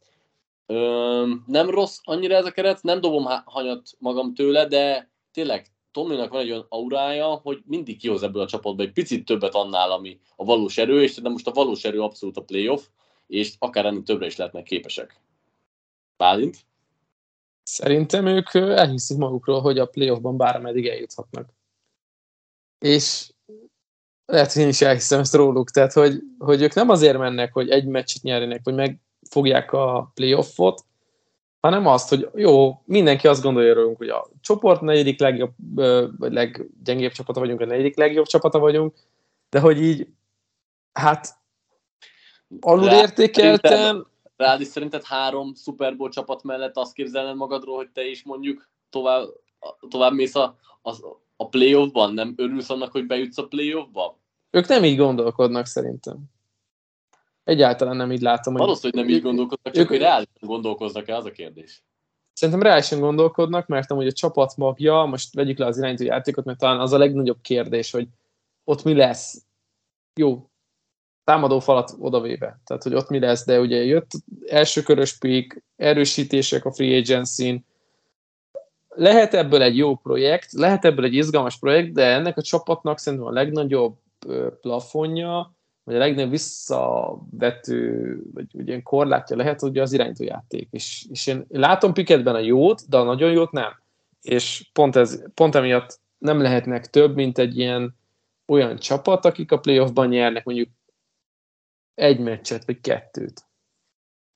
[1.47, 6.41] Nem rossz annyira ez a keret, nem dobom hanyat magam tőle, de tényleg Tominak van
[6.41, 10.45] egy olyan aurája, hogy mindig kihoz ebből a csapatból egy picit többet annál, ami a
[10.45, 12.83] valós erő, és de most a valós erő abszolút a playoff,
[13.27, 15.21] és akár ennél többre is lehetnek képesek.
[16.17, 16.59] Bálint?
[17.63, 21.49] Szerintem ők elhiszik magukról, hogy a playoffban bármeddig eljuthatnak.
[22.79, 23.33] És
[24.27, 27.71] lehet, hogy én is elhiszem ezt róluk, tehát hogy, hogy ők nem azért mennek, hogy
[27.71, 30.85] egy meccset nyerjenek, vagy meg fogják a playoffot,
[31.61, 35.53] hanem azt, hogy jó, mindenki azt gondolja rólunk, hogy a csoport negyedik legjobb,
[36.19, 38.95] vagy leggyengébb csapata vagyunk, a negyedik legjobb csapata vagyunk,
[39.51, 40.09] de hogy így,
[40.93, 41.39] hát
[42.61, 44.07] alul értékeltem.
[44.37, 48.69] Rád is szerinted három Super Bowl csapat mellett azt képzelned magadról, hogy te is mondjuk
[48.91, 49.29] tovább
[49.89, 50.93] tovább mész a, a,
[51.37, 54.19] a playoffban, nem örülsz annak, hogy bejutsz a playoffba?
[54.51, 56.17] Ők nem így gondolkodnak szerintem.
[57.45, 58.53] Egyáltalán nem így látom.
[58.53, 61.83] Hogy Valószínűleg nem így gondolkodnak, csak ők, hogy reálisan gondolkoznak-e, az a kérdés.
[62.33, 66.59] Szerintem reálisan gondolkodnak, mert amúgy a csapat magja, most vegyük le az irányító játékot, mert
[66.59, 68.09] talán az a legnagyobb kérdés, hogy
[68.65, 69.45] ott mi lesz.
[70.15, 70.51] Jó,
[71.25, 74.11] támadó falat odavéve, tehát hogy ott mi lesz, de ugye jött
[74.47, 77.65] első körös pick, erősítések a free agency
[78.95, 83.29] lehet ebből egy jó projekt, lehet ebből egy izgalmas projekt, de ennek a csapatnak szerintem
[83.29, 83.97] a legnagyobb
[84.61, 85.55] plafonja,
[85.91, 90.69] vagy a legnagyobb visszavető, vagy ugye korlátja lehet ugye az irányítójáték.
[90.71, 93.73] És, és én látom Piketben a jót, de a nagyon jót nem.
[94.23, 97.97] És pont, ez, pont emiatt nem lehetnek több, mint egy ilyen
[98.47, 100.69] olyan csapat, akik a playoffban nyernek mondjuk
[101.95, 103.45] egy meccset, vagy kettőt.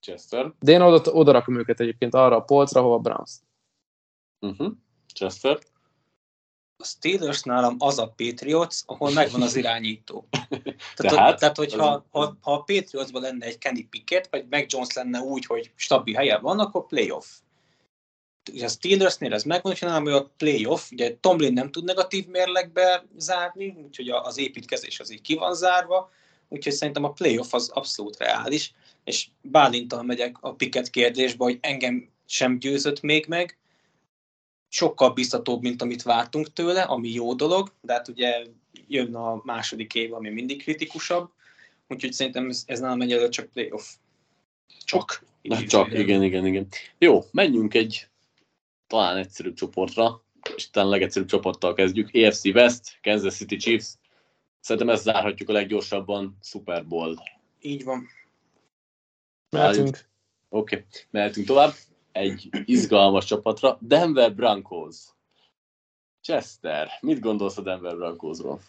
[0.01, 0.53] Chester.
[0.61, 3.41] De én oda, oda rakom őket egyébként arra a polcra, ahova Browns.
[4.41, 4.73] Uh-huh.
[5.15, 5.59] Chester.
[6.77, 10.27] A Steelers nálam az a Patriots, ahol megvan az irányító.
[10.97, 14.95] tehát, tehát, tehát hogyha ha, ha a Patriotsban lenne egy Kenny Pickett, vagy Mac Jones
[14.95, 17.27] lenne úgy, hogy stabil helyen van, akkor playoff.
[18.53, 23.05] Ugye a Steelersnél ez megvan, hogy nálam a playoff, ugye Tomlin nem tud negatív mérlegbe
[23.17, 26.11] zárni, úgyhogy az építkezés az így ki van zárva,
[26.49, 32.09] úgyhogy szerintem a playoff az abszolút reális, és Bálintal megyek a Pickett kérdésbe, hogy engem
[32.27, 33.59] sem győzött még meg,
[34.75, 38.47] sokkal biztatóbb, mint amit vártunk tőle, ami jó dolog, de hát ugye
[38.89, 41.31] jön a második év, ami mindig kritikusabb,
[41.89, 43.95] úgyhogy szerintem ez, ez nálam egyelőre csak playoff.
[44.85, 45.25] Csak.
[45.43, 46.67] Na, csak, igen, igen, igen.
[46.99, 48.09] Jó, menjünk egy
[48.87, 50.23] talán egyszerűbb csoportra,
[50.57, 52.15] és talán legegyszerűbb csoporttal kezdjük.
[52.15, 53.89] EFC West, Kansas City Chiefs.
[54.61, 57.23] Szerintem ezt zárhatjuk a leggyorsabban, Super Bowl.
[57.61, 58.09] Így van.
[59.51, 60.09] Mehetünk.
[60.49, 60.87] Oké, okay.
[61.11, 61.73] mehetünk tovább
[62.15, 64.97] egy izgalmas csapatra, Denver Broncos.
[66.21, 68.61] Chester, mit gondolsz a Denver Broncosról?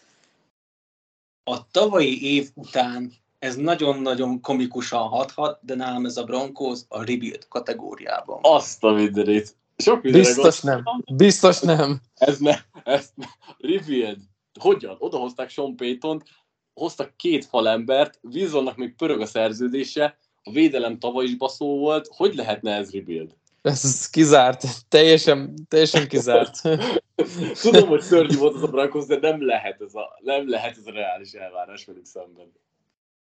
[1.44, 7.48] A tavalyi év után ez nagyon-nagyon komikusan hathat, de nálam ez a Broncos a rebuild
[7.48, 8.38] kategóriában.
[8.42, 9.56] Azt a mindenét.
[9.76, 10.84] Sok Biztos nem.
[11.12, 12.00] Biztos nem.
[12.14, 13.26] Ez ne, ez ne.
[13.58, 14.18] Rebuild.
[14.60, 14.96] Hogyan?
[14.98, 16.22] Oda hozták Sean payton
[16.74, 22.34] hoztak két falembert, Wilsonnak még pörög a szerződése, a védelem tavaly is baszó volt, hogy
[22.34, 23.34] lehetne ez rebuild?
[23.62, 26.60] Ez kizárt, teljesen, teljesen kizárt.
[27.62, 30.86] Tudom, hogy szörnyű volt az a Broncos, de nem lehet ez a, nem lehet ez
[30.86, 32.52] a reális elvárás velük szemben.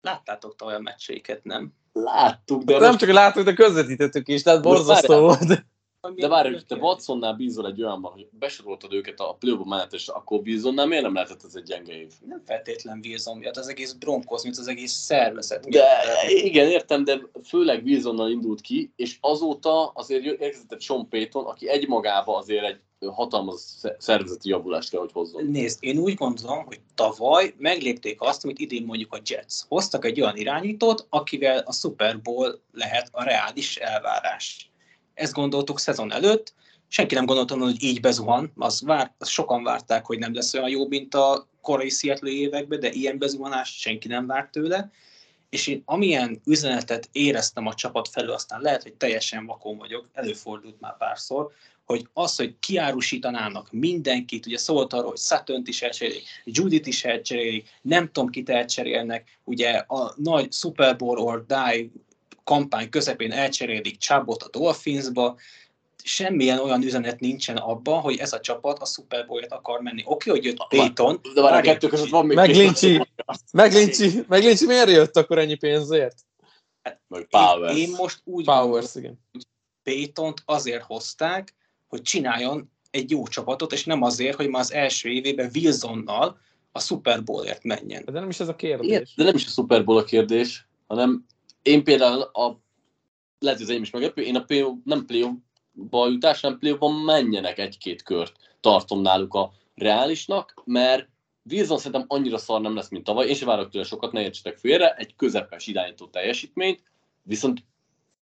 [0.00, 1.72] Láttátok tavaly a meccseiket, nem?
[1.92, 2.78] Láttuk, de...
[2.78, 2.98] Nem most...
[2.98, 5.64] csak láttuk, de közvetítettük is, tehát borzasztó volt.
[6.14, 10.40] De várj, hogy te Watsonnál bízol egy olyanban, hogy besoroltad őket a play menetes, akkor
[10.40, 12.12] Wilsonnál miért nem lehetett ez egy gyenge év?
[12.28, 15.68] Nem feltétlen Wilson miatt, az egész Broncos, mint az egész szervezet.
[15.68, 15.86] De
[16.28, 21.68] igen, értem, de főleg Wilsonnal indult ki, és azóta azért érkezett egy Sean Payton, aki
[21.68, 23.60] egymagába azért egy hatalmas
[23.98, 25.44] szervezeti javulást kell, hogy hozzon.
[25.44, 29.54] Nézd, én úgy gondolom, hogy tavaly meglépték azt, amit idén mondjuk a Jets.
[29.68, 34.70] Hoztak egy olyan irányítót, akivel a Super Bowl lehet a reális elvárás
[35.18, 36.54] ezt gondoltuk szezon előtt,
[36.88, 40.68] senki nem gondolta, hogy így bezuhan, az vár, az sokan várták, hogy nem lesz olyan
[40.68, 44.90] jó, mint a korai Seattle években, de ilyen bezuhanást senki nem várt tőle,
[45.50, 50.80] és én amilyen üzenetet éreztem a csapat felől, aztán lehet, hogy teljesen vakon vagyok, előfordult
[50.80, 51.52] már párszor,
[51.84, 57.68] hogy az, hogy kiárusítanának mindenkit, ugye szólt arról, hogy sutton is elcserélik, Judit is elcserélik,
[57.82, 61.88] nem tudom kit elcserélnek, ugye a nagy Super Bowl or Die
[62.48, 65.38] kampány közepén elcserélik Csábot a Dolphinsba,
[66.02, 70.02] semmilyen olyan üzenet nincsen abban, hogy ez a csapat a Super Bowl-et akar menni.
[70.04, 71.20] Oké, hogy jött Payton.
[71.34, 73.06] De már a kettő között van még Meglincsi,
[73.52, 76.16] Meglincsi, Meglincsi, miért jött akkor ennyi pénzért?
[76.82, 77.76] Hát, Powers.
[77.76, 79.18] Én, én most úgy Powers, igen.
[79.82, 81.54] Paytont azért hozták,
[81.88, 86.38] hogy csináljon egy jó csapatot, és nem azért, hogy már az első évében Wilsonnal
[86.72, 88.04] a Super Bowlért menjen.
[88.04, 88.86] De nem is ez a kérdés.
[88.86, 91.26] Igen, de nem is a Super Bowl a kérdés, hanem
[91.68, 92.60] én például a
[93.38, 98.36] lehet, hogy is meglepő, én a play, nem play-ba jutás, nem play menjenek egy-két kört.
[98.60, 101.08] Tartom náluk a reálisnak, mert
[101.50, 103.28] Wilson szerintem annyira szar nem lesz, mint tavaly.
[103.28, 106.82] Én sem várok tőle sokat, ne értsetek félre, egy közepes irányító teljesítményt,
[107.22, 107.64] viszont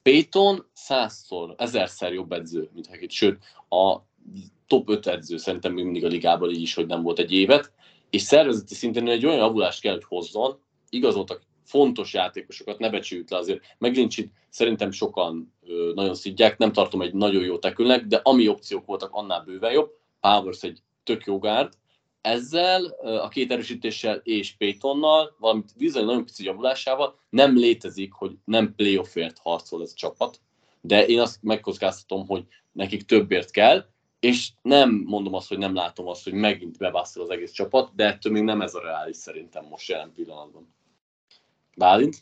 [0.03, 3.11] Payton százszor, ezerszer jobb edző, mint Hekit.
[3.11, 3.97] Sőt, a
[4.67, 7.73] top 5 edző szerintem még mindig a ligában így is, hogy nem volt egy évet,
[8.11, 10.59] és szervezeti szinten egy olyan javulást kell, hogy hozzon,
[10.91, 13.61] igazoltak fontos játékosokat, ne becsüljük le azért.
[13.79, 18.87] Meglincsit szerintem sokan ö, nagyon szidják, nem tartom egy nagyon jó tekülnek, de ami opciók
[18.87, 19.91] voltak, annál bőven jobb.
[20.21, 21.73] Powers egy tök jó gárd.
[22.21, 28.75] Ezzel a két erősítéssel és Paytonnal, valamint bizony nagyon pici javulásával nem létezik, hogy nem
[28.75, 30.41] playoffért harcol ez a csapat,
[30.81, 33.85] de én azt megkockáztatom, hogy nekik többért kell,
[34.21, 38.07] és nem mondom azt, hogy nem látom azt, hogy megint bebasszol az egész csapat, de
[38.07, 40.75] ettől még nem ez a reális szerintem most jelen pillanatban.
[41.77, 42.17] Bálint?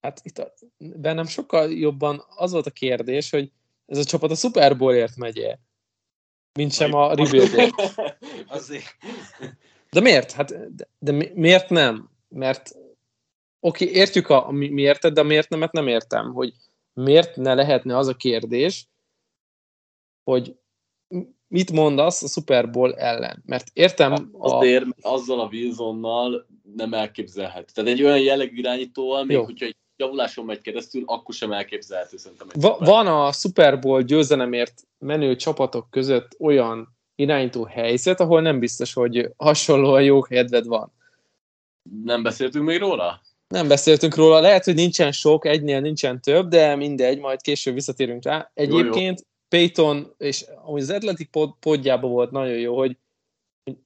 [0.00, 3.52] Hát itt a, bennem sokkal jobban az volt a kérdés, hogy
[3.86, 5.58] ez a csapat a Super Bowlért megy
[6.54, 7.74] mint sem a rebuildért.
[8.46, 8.96] Azért.
[9.90, 10.32] De miért?
[10.32, 12.10] Hát, de, de miért nem?
[12.28, 12.70] Mert
[13.60, 16.54] oké, okay, értjük a, a miért, de miért nem, nem értem, hogy
[16.92, 18.88] miért ne lehetne az a kérdés,
[20.24, 20.58] hogy
[21.48, 23.42] mit mondasz a Super Bowl ellen?
[23.46, 24.12] Mert értem...
[24.12, 24.54] A...
[24.54, 26.46] Azért, mert azzal a Wilsonnal
[26.76, 27.72] nem elképzelhet.
[27.74, 29.44] Tehát egy olyan jellegű irányítóval, még Jó.
[29.44, 32.48] hogyha egy javuláson megy keresztül, akkor sem elképzelhető szerintem.
[32.52, 38.92] Va- van a Super Bowl győzelemért menő csapatok között olyan irányító helyzet, ahol nem biztos,
[38.92, 40.92] hogy hasonlóan jó kedved van.
[42.04, 43.20] Nem beszéltünk még róla?
[43.48, 48.24] Nem beszéltünk róla, lehet, hogy nincsen sok, egynél nincsen több, de mindegy, majd később visszatérünk
[48.24, 48.50] rá.
[48.54, 49.58] Egyébként jó, jó.
[49.60, 52.96] Payton, és ahogy az Athletic pod, podjában volt nagyon jó, hogy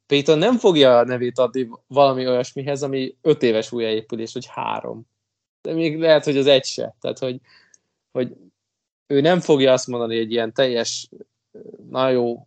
[0.07, 5.07] Payton nem fogja a nevét adni valami olyasmihez, ami öt éves újjáépülés, vagy három.
[5.63, 6.97] De még lehet, hogy az egy se.
[7.01, 7.41] Tehát, hogy,
[8.13, 8.37] hogy
[9.07, 11.09] ő nem fogja azt mondani, hogy egy ilyen teljes,
[11.91, 12.47] na jó,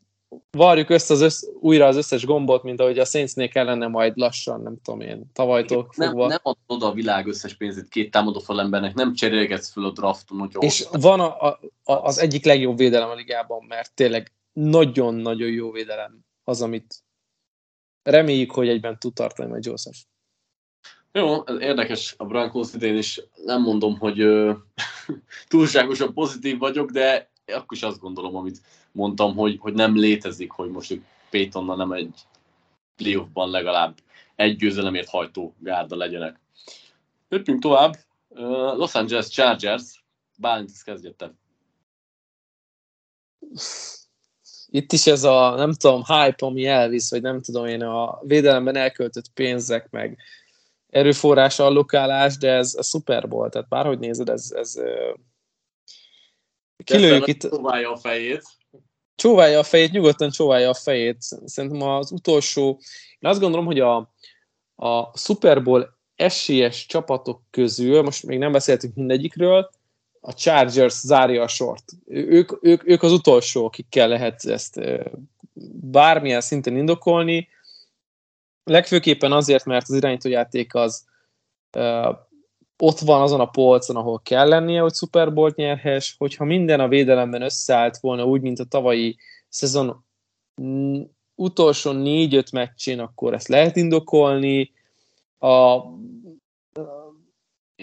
[0.51, 4.61] varjuk össze az össz, újra az összes gombot, mint ahogy a Saintsnél kellene majd lassan,
[4.61, 6.27] nem tudom én, tavalytól nem, fogva.
[6.27, 10.39] Nem adod oda a világ összes pénzét két támadó embernek, nem cserélgetsz föl a drafton,
[10.39, 11.01] hogy És ott.
[11.01, 16.19] van a, a, a, az egyik legjobb védelem a ligában, mert tényleg nagyon-nagyon jó védelem
[16.43, 17.03] az, amit
[18.03, 19.97] reméljük, hogy egyben tud tartani majd Joseph.
[21.11, 23.21] Jó, érdekes a Broncos idén is.
[23.45, 24.53] Nem mondom, hogy ö,
[25.47, 28.61] túlságosan pozitív vagyok, de akkor is azt gondolom, amit
[28.91, 32.13] mondtam, hogy, hogy nem létezik, hogy most ők Paytonnal nem egy
[32.95, 33.95] playoffban legalább
[34.35, 36.39] egy győzelemért hajtó gárda legyenek.
[37.29, 37.97] Lépjünk tovább.
[38.75, 40.03] Los Angeles Chargers.
[40.37, 41.33] Bálint, ezt kezdjette.
[44.73, 48.75] Itt is ez a, nem tudom, hype, ami elvisz, vagy nem tudom én, a védelemben
[48.75, 50.17] elköltött pénzek, meg
[50.89, 54.81] erőforrás allokálás, de ez a Super Bowl, tehát bárhogy nézed, ez, ez
[56.83, 57.41] kilőjük itt.
[57.41, 58.43] Csóválja a fejét.
[59.15, 61.17] Csóválja a fejét, nyugodtan csóválja a fejét.
[61.45, 62.79] Szerintem az utolsó,
[63.19, 64.13] én azt gondolom, hogy a,
[64.75, 69.69] a Super Bowl esélyes csapatok közül, most még nem beszéltünk mindegyikről,
[70.21, 71.83] a Chargers zárja a sort.
[72.07, 74.79] Ők, ők, ők az utolsó, akikkel lehet ezt
[75.81, 77.47] bármilyen szinten indokolni.
[78.63, 81.05] Legfőképpen azért, mert az irányítójáték az
[82.77, 86.87] ott van azon a polcon, ahol kell lennie, hogy Super Bowl nyerhes, hogyha minden a
[86.87, 89.17] védelemben összeállt volna úgy, mint a tavalyi
[89.49, 90.05] szezon
[91.35, 94.71] utolsó négy-öt meccsén, akkor ezt lehet indokolni.
[95.37, 95.77] A,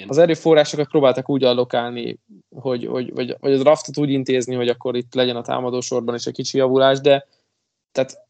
[0.06, 2.18] az erőforrásokat próbáltak úgy allokálni,
[2.54, 6.26] hogy, hogy, hogy, hogy az draftot úgy intézni, hogy akkor itt legyen a támadósorban is
[6.26, 7.26] egy kicsi javulás, de
[7.92, 8.26] tehát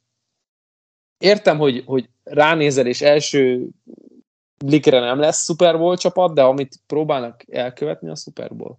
[1.18, 3.68] értem, hogy, hogy ránézel, és első
[4.64, 8.78] blikre nem lesz Super Bowl csapat, de amit próbálnak elkövetni, a Super Bowl.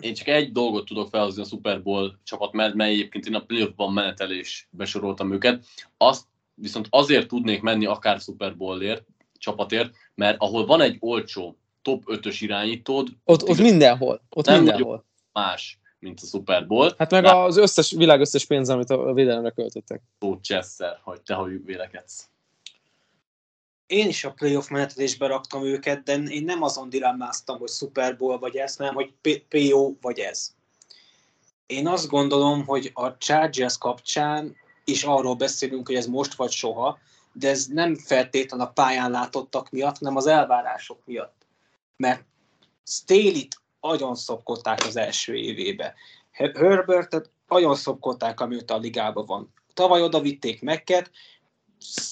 [0.00, 3.44] Én csak egy dolgot tudok felhozni a Super Bowl csapat, mert mely egyébként én a
[3.44, 5.64] playoffban menetelés besoroltam őket.
[5.96, 9.04] Azt viszont azért tudnék menni akár Super Bowlért,
[9.38, 14.22] csapatért, mert ahol van egy olcsó top 5-ös irányítód, ott, ott mindenhol.
[14.30, 15.04] Ott nem mindenhol.
[15.32, 16.94] más, mint a Super Bowl.
[16.98, 17.34] Hát meg Lát...
[17.34, 20.02] az összes, világ összes pénz, amit a védelemre költöttek.
[20.20, 22.28] Ó, Chester, hogy te hogy vélekedsz
[23.86, 28.38] én is a playoff menetelésbe raktam őket, de én nem azon dilemmáztam, hogy Super Bowl
[28.38, 29.12] vagy ez, hanem hogy
[29.48, 30.54] PO vagy ez.
[31.66, 36.98] Én azt gondolom, hogy a Chargers kapcsán is arról beszélünk, hogy ez most vagy soha,
[37.32, 41.35] de ez nem feltétlenül a pályán látottak miatt, hanem az elvárások miatt.
[41.96, 42.24] Mert
[42.86, 45.94] Staley-t agyon szopkodták az első évébe.
[46.30, 49.52] Herbertet agyon szopkodták, amióta a ligában van.
[49.74, 51.10] Tavaly oda vitték Mekket.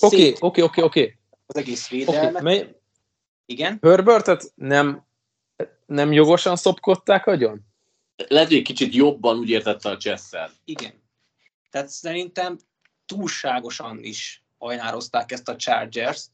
[0.00, 2.30] Oké, oké, oké, oké az egész védelmet.
[2.30, 2.74] Okay, mely...
[3.46, 3.78] Igen?
[3.82, 5.06] Herbertet nem,
[5.86, 7.60] nem jogosan szopkodták agyon?
[8.28, 10.50] Lehet, hogy kicsit jobban úgy értette a Chessel.
[10.64, 11.02] Igen.
[11.70, 12.58] Tehát szerintem
[13.06, 16.30] túlságosan is ajnározták ezt a Chargers-t,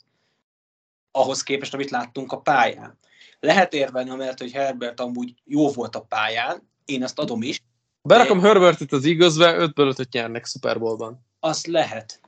[1.11, 2.99] ahhoz képest, amit láttunk a pályán.
[3.41, 7.63] Lehet érvelni amellett, hogy Herbert amúgy jó volt a pályán, én ezt adom is.
[8.03, 8.47] Berakom de...
[8.47, 11.27] Herbertet az igazbe, 5 5 nyernek Super Bowl-ban.
[11.41, 12.21] Azt lehet.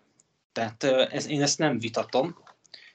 [0.52, 2.36] Tehát ez, én ezt nem vitatom.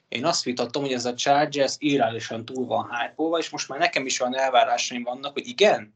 [0.08, 4.06] Én azt vitattam, hogy ez a Chargers irreálisan túl van hype és most már nekem
[4.06, 5.94] is olyan elvárásaim vannak, hogy igen,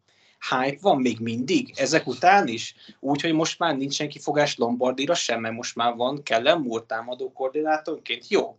[0.50, 5.54] hype van még mindig, ezek után is, úgyhogy most már nincsen kifogás Lombardira sem, mert
[5.54, 8.58] most már van Kellen Moore támadó koordinátorként, jó.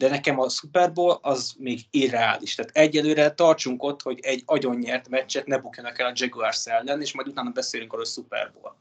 [0.00, 2.54] De nekem a Super Bowl az még irreális.
[2.54, 7.00] Tehát egyelőre tartsunk ott, hogy egy agyon nyert meccset ne bukjanak el a Jaguars ellen,
[7.00, 8.76] és majd utána beszélünk arról a Super Bowl.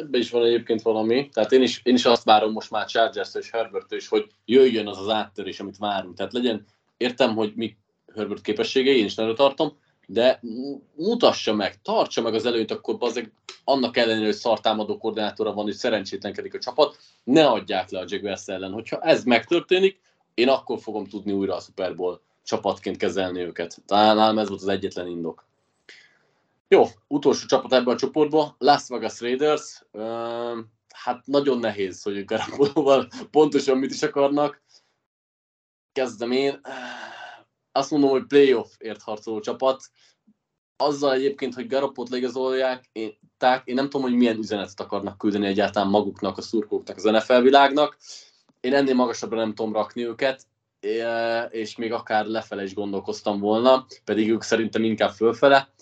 [0.00, 1.28] ebbe is van egyébként valami.
[1.28, 4.86] Tehát én is, én is azt várom most már chargers és herbert is, hogy jöjjön
[4.86, 6.16] az az áttörés, amit várunk.
[6.16, 6.66] Tehát legyen,
[6.96, 7.76] értem, hogy mi
[8.14, 10.40] Herbert képességei, én is nagyon tartom, de
[10.94, 13.30] mutassa meg, tartsa meg az előnyt, akkor azért
[13.64, 18.46] annak ellenére, hogy szartámadó koordinátora van, és szerencsétlenkedik a csapat, ne adják le a Jaguars
[18.46, 18.72] ellen.
[18.72, 20.00] Hogyha ez megtörténik,
[20.38, 23.82] én akkor fogom tudni újra a Super Bowl csapatként kezelni őket.
[23.86, 25.46] Talán ez volt az egyetlen indok.
[26.68, 29.82] Jó, utolsó csapat ebben a csoportban, Las Vegas Raiders.
[30.94, 34.62] Hát nagyon nehéz, hogy Garapolóval pontosan mit is akarnak.
[35.92, 36.60] Kezdem én.
[37.72, 39.82] Azt mondom, hogy playoffért harcoló csapat.
[40.76, 45.46] Azzal egyébként, hogy Garapot legazolják, én, tehát én nem tudom, hogy milyen üzenetet akarnak küldeni
[45.46, 47.96] egyáltalán maguknak, a szurkóknak, az NFL világnak.
[48.60, 50.46] Én ennél magasabbra nem tudom rakni őket,
[51.50, 55.72] és még akár lefele is gondolkoztam volna, pedig ők szerintem inkább fölfele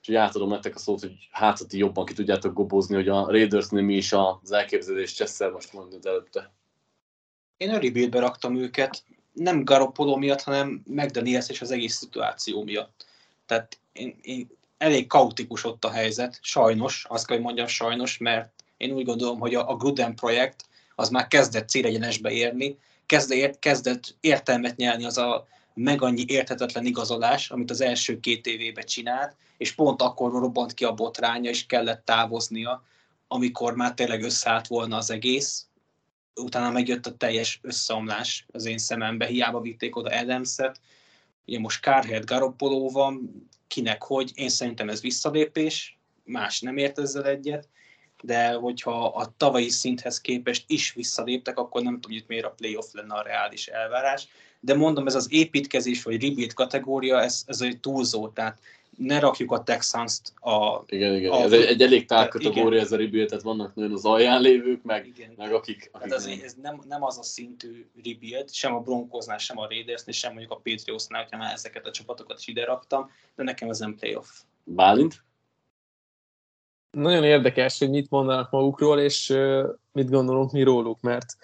[0.00, 3.82] úgyhogy átadom nektek a szót, hogy hát ti jobban ki tudjátok gobozni, hogy a Raidersnél
[3.82, 6.52] mi is az elképzelés Csesszel most mondod előtte.
[7.56, 13.06] Én rebuildbe raktam őket, nem Garoppolo miatt, hanem McDaniels és az egész szituáció miatt.
[13.46, 18.52] Tehát én, én, elég kaotikus ott a helyzet, sajnos, azt kell, hogy mondjam sajnos, mert
[18.76, 20.64] én úgy gondolom, hogy a, a Gruden projekt
[21.00, 27.50] az már kezdett célegyenesbe érni, kezdett, kezdett értelmet nyelni az a meg annyi érthetetlen igazolás,
[27.50, 32.04] amit az első két évében csinált, és pont akkor robbant ki a botránya, és kellett
[32.04, 32.84] távoznia,
[33.28, 35.66] amikor már tényleg összeállt volna az egész.
[36.34, 40.80] Utána megjött a teljes összeomlás az én szemembe, hiába vitték oda Adams-et.
[41.46, 47.26] Ugye most Kárhelyet Garoppoló van, kinek hogy, én szerintem ez visszalépés, más nem ért ezzel
[47.26, 47.68] egyet,
[48.22, 52.92] de hogyha a tavalyi szinthez képest is visszaléptek, akkor nem tudom, hogy miért a playoff
[52.92, 54.28] lenne a reális elvárás.
[54.60, 58.58] De mondom, ez az építkezés vagy rebuild kategória, ez, ez egy túlzó, tehát
[58.96, 60.82] ne rakjuk a Texans-t a...
[60.86, 62.84] Igen, igen, a, ez egy, egy elég tár kategória igen.
[62.84, 65.32] ez a rebuild, tehát vannak nagyon az alján lévők, meg, igen.
[65.36, 65.88] meg akik...
[65.92, 66.38] akik ez, nem.
[66.44, 70.52] ez nem, nem az a szintű rebuild, sem a Broncosnál, sem a Raidersnél, sem mondjuk
[70.52, 74.28] a Patriotsnál, hogyha már ezeket a csapatokat is ide raktam, de nekem ez nem playoff.
[74.64, 75.22] Bálint?
[76.90, 79.36] Nagyon érdekes, hogy mit mondanak magukról, és
[79.92, 81.36] mit gondolunk mi róluk, mert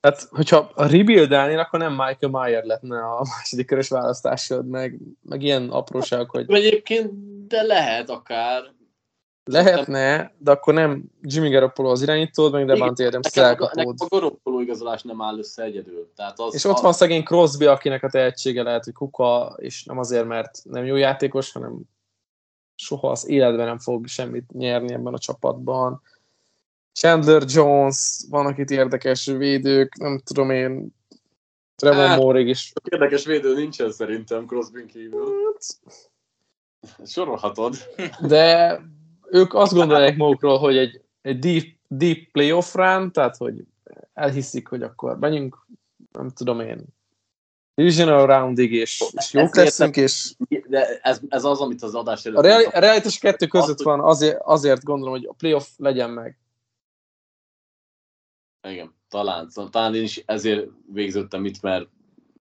[0.00, 5.42] hát, hogyha a rebuild akkor nem Michael Mayer lehetne a második körös választásod, meg, meg
[5.42, 6.52] ilyen apróság, hogy...
[6.52, 7.12] Egyébként,
[7.46, 8.62] de lehet akár.
[9.44, 13.94] Lehetne, de akkor nem Jimmy Garoppolo az irányítód, meg Devante Adams elkapód.
[13.98, 16.12] a Garoppolo igazolás nem áll össze egyedül.
[16.16, 19.98] Tehát az, és ott van szegény Crosby, akinek a tehetsége lehet, hogy kuka, és nem
[19.98, 21.80] azért, mert nem jó játékos, hanem
[22.80, 26.02] soha az életben nem fog semmit nyerni ebben a csapatban.
[26.92, 30.94] Chandler Jones, vannak itt érdekes védők, nem tudom én,
[31.74, 32.72] Trevor hát, Morig is.
[32.84, 35.24] Érdekes védő nincsen szerintem Crosby kívül.
[35.44, 37.76] Hát, sorolhatod.
[38.20, 38.80] De
[39.30, 43.64] ők azt gondolják magukról, hogy egy, egy deep, deep playoff run, tehát hogy
[44.14, 45.66] elhiszik, hogy akkor menjünk,
[46.12, 46.84] nem tudom én,
[47.74, 50.34] Divisional roundig, és, és jók leszünk, és...
[50.70, 52.38] De ez, ez az, amit az adás előtt...
[52.38, 56.10] A, reali, a realitás kettő között azt, van, azért, azért gondolom, hogy a playoff legyen
[56.10, 56.38] meg.
[58.68, 59.50] Igen, talán.
[59.70, 61.88] Talán én is ezért végződtem itt, mert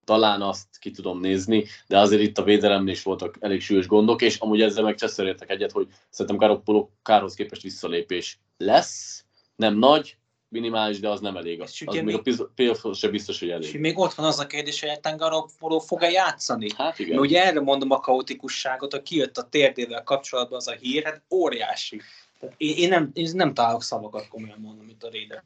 [0.04, 4.22] talán azt ki tudom nézni, de azért itt a védelemnél is voltak elég súlyos gondok,
[4.22, 9.26] és amúgy ezzel meg értek egyet, hogy szerintem Garoppolo kárhoz képest visszalépés lesz,
[9.56, 10.18] nem nagy,
[10.50, 11.62] minimális, de az nem elég.
[11.62, 13.68] Az, az még a playoff se biztos, hogy elég.
[13.74, 16.70] És még ott van az a kérdés, hogy Garoppolo fog-e játszani?
[16.76, 17.12] Hát igen.
[17.12, 21.22] Mert ugye erre mondom a kaotikusságot, hogy kijött a térdével kapcsolatban az a hír, hát
[21.30, 22.02] óriási.
[22.40, 25.44] Tehát én, én, nem, én nem találok szavakat komolyan mondom, amit a raiders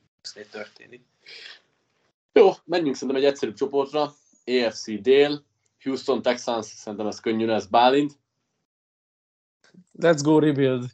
[0.52, 1.02] történik.
[2.34, 4.16] Jó, menjünk szerintem egy egyszerűbb csoportra.
[4.46, 5.44] AFC dél,
[5.84, 8.20] Houston Texans, szerintem ez könnyű ez Bálint.
[10.00, 10.86] Let's go rebuild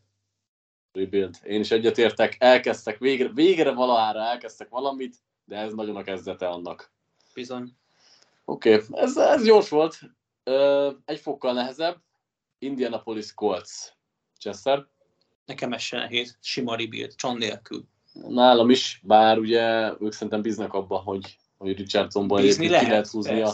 [0.93, 1.35] rebuild.
[1.43, 5.15] Én is egyetértek, elkezdtek, végre, végre valahára elkezdtek valamit,
[5.45, 6.91] de ez nagyon a kezdete annak.
[7.33, 7.73] Bizony.
[8.45, 9.01] Oké, okay.
[9.01, 9.99] ez, ez gyors volt.
[11.05, 11.97] Egy fokkal nehezebb.
[12.59, 13.93] Indianapolis Colts.
[14.39, 14.85] Chester?
[15.45, 16.37] Nekem ez se nehéz.
[16.41, 17.83] Sima rebuild, cson nélkül.
[18.13, 23.07] Nálam is, bár ugye ők szerintem bíznak abban, hogy, hogy Richardsonból egyébként lehet, ki lehet
[23.07, 23.53] húzni a,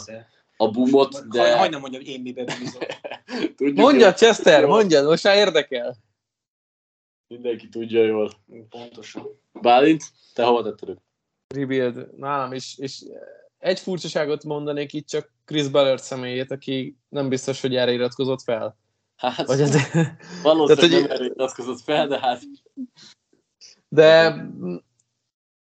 [0.56, 1.56] a boomot, de...
[1.56, 2.82] Hagyd nem mondjam, hogy én miben bízom.
[3.84, 5.96] mondja, Chester, mondja, most már érdekel.
[7.28, 8.30] Mindenki tudja jól.
[8.68, 9.40] Pontosan.
[9.52, 10.02] Bálint,
[10.34, 11.00] te hova tetted őt?
[11.54, 13.04] Rebuild, nálam is, és
[13.58, 18.76] egy furcsaságot mondanék itt csak Chris Ballard személyét, aki nem biztos, hogy erre iratkozott fel.
[19.16, 19.76] Hát, Vagy ez...
[20.42, 22.42] valószínűleg Tehát, nem erre iratkozott fel, de hát...
[23.88, 24.36] De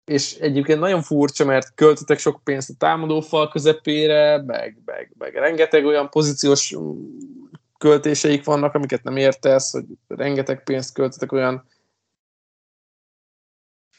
[0.05, 5.85] és egyébként nagyon furcsa, mert költöttek sok pénzt a támadófal közepére, meg, meg, meg rengeteg
[5.85, 6.75] olyan pozíciós
[7.77, 11.65] költéseik vannak, amiket nem értesz, hogy rengeteg pénzt költetek olyan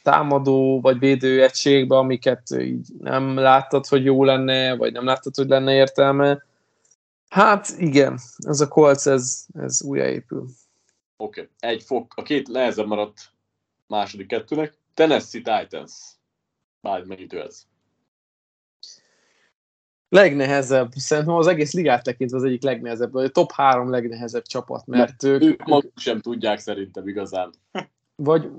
[0.03, 5.49] támadó vagy védő egységbe, amiket így nem láttad, hogy jó lenne, vagy nem láttad, hogy
[5.49, 6.45] lenne értelme.
[7.29, 10.49] Hát igen, ez a Colts, ez, ez újjáépül.
[11.17, 11.71] Oké, okay.
[11.71, 12.13] egy fok.
[12.17, 13.21] A két nehezebb maradt
[13.87, 14.75] második kettőnek.
[14.95, 15.93] Tennessee Titans.
[16.81, 17.67] Bár megint ez.
[20.09, 24.87] Legnehezebb, szerintem az egész ligát tekintve az egyik legnehezebb, vagy a top három legnehezebb csapat,
[24.87, 27.51] mert ők, ők maguk sem tudják szerintem igazán.
[28.17, 28.51] Vagy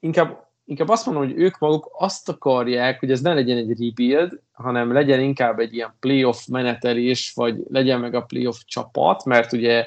[0.00, 4.40] inkább, inkább azt mondom, hogy ők maguk azt akarják, hogy ez ne legyen egy rebuild,
[4.52, 9.86] hanem legyen inkább egy ilyen playoff menetelés, vagy legyen meg a playoff csapat, mert ugye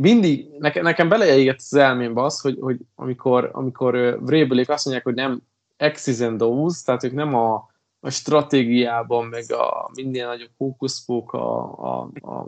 [0.00, 5.14] mindig, nekem, nekem beleégett az elmémbe az, hogy, hogy amikor, amikor Vrabel azt mondják, hogy
[5.14, 5.42] nem
[5.78, 7.69] X's and O's, tehát ők nem a,
[8.00, 12.46] a stratégiában, meg a minden nagyobb hókuszpók a, a, a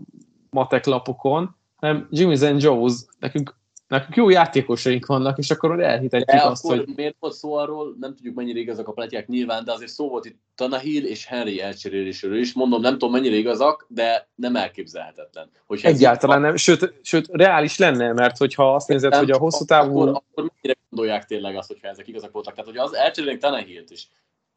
[0.50, 3.61] matek lapokon, hanem Jimmy's and Joe's, nekünk
[3.92, 6.92] nekünk jó játékosaink vannak, és akkor elhitetjük de azt, akkor hogy...
[6.96, 10.24] miért volt szó arról, nem tudjuk mennyire igazak a pletyák nyilván, de azért szó volt
[10.24, 12.53] itt Tanahil és Henry elcseréléséről is.
[12.53, 15.50] Mondom, nem tudom mennyire igazak, de nem elképzelhetetlen.
[15.66, 19.64] Hogyha Egyáltalán nem, sőt, sőt, reális lenne, mert hogyha azt nézed, nem, hogy a hosszú
[19.64, 20.00] távú...
[20.00, 22.55] Akkor, akkor mennyire gondolják tényleg azt, hogyha ezek igazak voltak.
[22.55, 24.09] Tehát, hogyha az elcserélnénk Tanahilt is,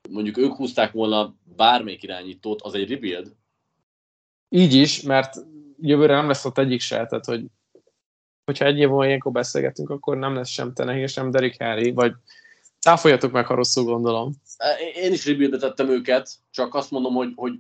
[0.09, 3.35] mondjuk ők húzták volna bármelyik irányítót, az egy rebuild?
[4.49, 5.35] Így is, mert
[5.81, 7.45] jövőre nem lesz ott egyik se, tehát hogy
[8.45, 12.13] hogyha egy év múlva ilyenkor beszélgetünk, akkor nem lesz sem Tenehér, sem Derek Harry, vagy
[12.79, 14.33] táfoljatok meg, ha rosszul gondolom.
[14.95, 17.53] Én is rebuildbe tettem őket, csak azt mondom, hogy, hogy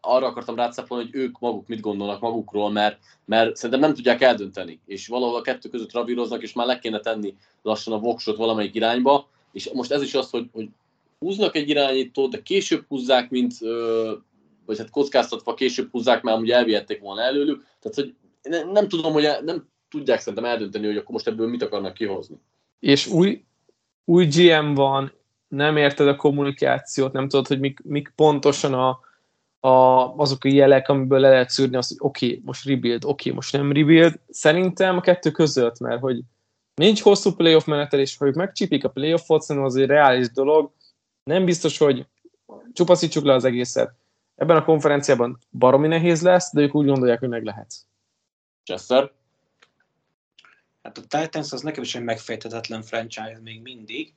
[0.00, 4.80] arra akartam rácápolni, hogy ők maguk mit gondolnak magukról, mert, mert szerintem nem tudják eldönteni,
[4.86, 8.74] és valahol a kettő között ravíroznak, és már le kéne tenni lassan a voksot valamelyik
[8.74, 10.68] irányba, és most ez is az, hogy, hogy
[11.18, 13.58] húznak egy irányítót, de később húzzák, mint,
[14.66, 18.14] vagy hát kockáztatva később húzzák, mert ugye elvihették volna előlük, tehát hogy
[18.72, 22.36] nem, tudom, hogy nem tudják szerintem eldönteni, hogy akkor most ebből mit akarnak kihozni.
[22.80, 23.44] És új,
[24.04, 25.12] új GM van,
[25.48, 29.00] nem érted a kommunikációt, nem tudod, hogy mik, mik pontosan a,
[29.60, 29.68] a,
[30.16, 33.32] azok a jelek, amiből le lehet szűrni azt, hogy oké, okay, most rebuild, oké, okay,
[33.32, 34.20] most nem rebuild.
[34.28, 36.20] Szerintem a kettő között, mert hogy
[36.74, 40.72] nincs hosszú playoff menetelés, ha ők megcsípik a playoffot, szerintem az egy reális dolog.
[41.28, 42.06] Nem biztos, hogy
[42.72, 43.92] csupaszítsuk le az egészet.
[44.36, 47.74] Ebben a konferenciában baromi nehéz lesz, de ők úgy gondolják, hogy meg lehet.
[48.64, 49.12] Chester?
[50.82, 54.14] Hát a Titans az nekem is egy megfejtetetlen franchise még mindig.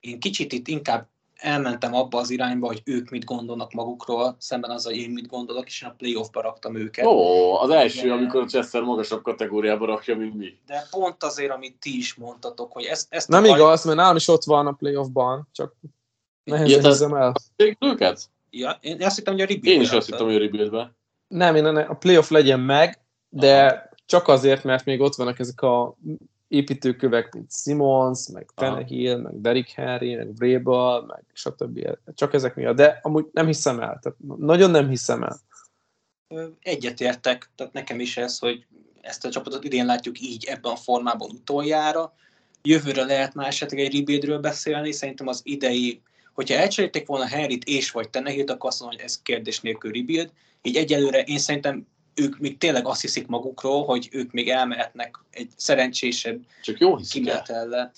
[0.00, 4.84] Én kicsit itt inkább elmentem abba az irányba, hogy ők mit gondolnak magukról, szemben az,
[4.84, 7.04] hogy én mit gondolok, és én a playoffba raktam őket.
[7.04, 10.58] Ó, az első, de, amikor Chester magasabb kategóriába rakja, mint mi.
[10.66, 13.06] De pont azért, amit ti is mondtatok, hogy ezt...
[13.08, 15.74] ezt Nem igaz, mert nálam is ott van a playoffban, csak
[16.48, 17.32] nehezen hiszem el.
[17.80, 18.30] Őket?
[18.50, 20.90] Ja, én azt hittem, hogy a rebuild Én is azt hittem, hogy a rebuild
[21.28, 25.60] Nem, én a playoff legyen meg, de Aha csak azért, mert még ott vannak ezek
[25.60, 25.96] a
[26.48, 31.88] építőkövek, mint Simons, meg Tenehill, meg Derrick Henry, meg Vrabel, meg stb.
[32.14, 32.76] Csak ezek miatt.
[32.76, 33.98] De amúgy nem hiszem el.
[34.02, 35.40] Tehát nagyon nem hiszem el.
[36.60, 38.66] Egyetértek, tehát nekem is ez, hogy
[39.00, 42.12] ezt a csapatot idén látjuk így ebben a formában utoljára.
[42.62, 46.02] Jövőre lehet már esetleg egy rebuildről beszélni, szerintem az idei,
[46.38, 50.32] hogyha elcserélték volna Harryt és vagy Tenehilt, akkor azt mondom, hogy ez kérdés nélkül rebuild.
[50.62, 55.50] Így egyelőre én szerintem ők még tényleg azt hiszik magukról, hogy ők még elmehetnek egy
[55.56, 57.92] szerencsésebb Csak jó kimenetellel.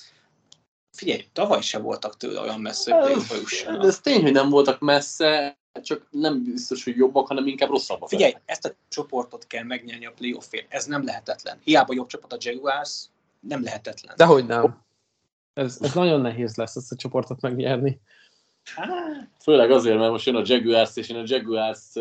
[0.96, 3.22] Figyelj, tavaly se voltak tőle olyan messze, hogy
[3.64, 8.08] De ez tény, hogy nem voltak messze, csak nem biztos, hogy jobbak, hanem inkább rosszabbak.
[8.08, 10.74] Figyelj, ezt a csoportot kell megnyerni a playoffért.
[10.74, 11.58] Ez nem lehetetlen.
[11.64, 13.04] Hiába jobb csapat a Jaguars,
[13.40, 14.14] nem lehetetlen.
[14.16, 14.82] Dehogy nem.
[15.52, 18.00] Ez, ez nagyon nehéz lesz ezt a csoportot megnyerni.
[18.64, 19.30] Hát.
[19.42, 21.92] Főleg azért, mert most jön a Jaguars, és én a Jaguars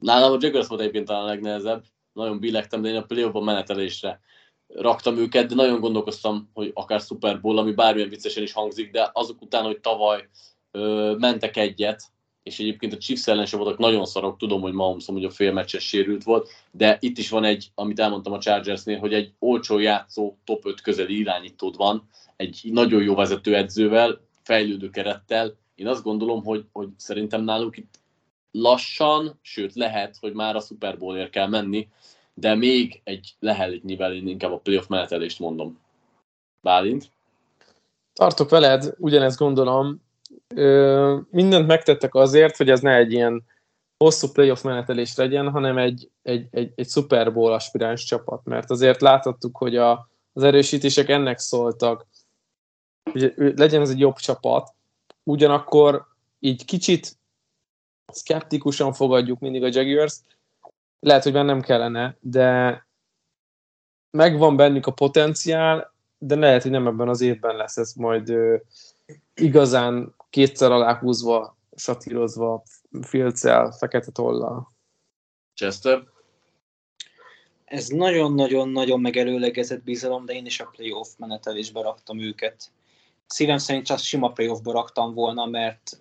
[0.00, 1.84] Nálam a Jaguars volt egyébként talán a legnehezebb.
[2.12, 4.20] Nagyon billegtem, de én a playoffban menetelésre
[4.66, 9.10] raktam őket, de nagyon gondolkoztam, hogy akár Super Bowl, ami bármilyen viccesen is hangzik, de
[9.12, 10.28] azok után, hogy tavaly
[10.70, 12.02] ö, mentek egyet,
[12.42, 15.52] és egyébként a Chiefs ellen sem voltak nagyon szarok, tudom, hogy Mahomes hogy a fél
[15.52, 19.78] meccses sérült volt, de itt is van egy, amit elmondtam a Chargersnél, hogy egy olcsó
[19.78, 25.56] játszó top 5 közeli irányítód van, egy nagyon jó vezetőedzővel, fejlődő kerettel.
[25.74, 28.00] Én azt gondolom, hogy, hogy szerintem náluk itt
[28.50, 31.88] lassan, sőt lehet, hogy már a Super Bowlért kell menni,
[32.34, 35.78] de még egy lehelítnyivel én inkább a playoff menetelést mondom.
[36.60, 37.10] Bálint?
[38.12, 40.00] Tartok veled, ugyanezt gondolom.
[40.54, 43.44] Ö, mindent megtettek azért, hogy ez ne egy ilyen
[43.96, 49.00] hosszú playoff menetelés legyen, hanem egy, egy, egy, egy Super Bowl aspiráns csapat, mert azért
[49.00, 52.06] láthattuk, hogy a, az erősítések ennek szóltak,
[53.12, 54.74] hogy legyen ez egy jobb csapat,
[55.22, 56.06] ugyanakkor
[56.38, 57.16] így kicsit
[58.06, 60.20] szkeptikusan fogadjuk mindig a Jaguars.
[61.00, 62.86] Lehet, hogy bennem kellene, de
[64.10, 68.56] megvan bennük a potenciál, de lehet, hogy nem ebben az évben lesz ez majd ö,
[69.34, 72.62] igazán kétszer aláhúzva, satírozva,
[73.00, 74.72] filccel, fekete tollal.
[75.54, 76.02] Chester?
[77.64, 82.70] Ez nagyon-nagyon-nagyon megelőlegezett bizalom, de én is a playoff menetelésbe raktam őket.
[83.26, 85.96] Szívem szerint csak sima playoffba raktam volna, mert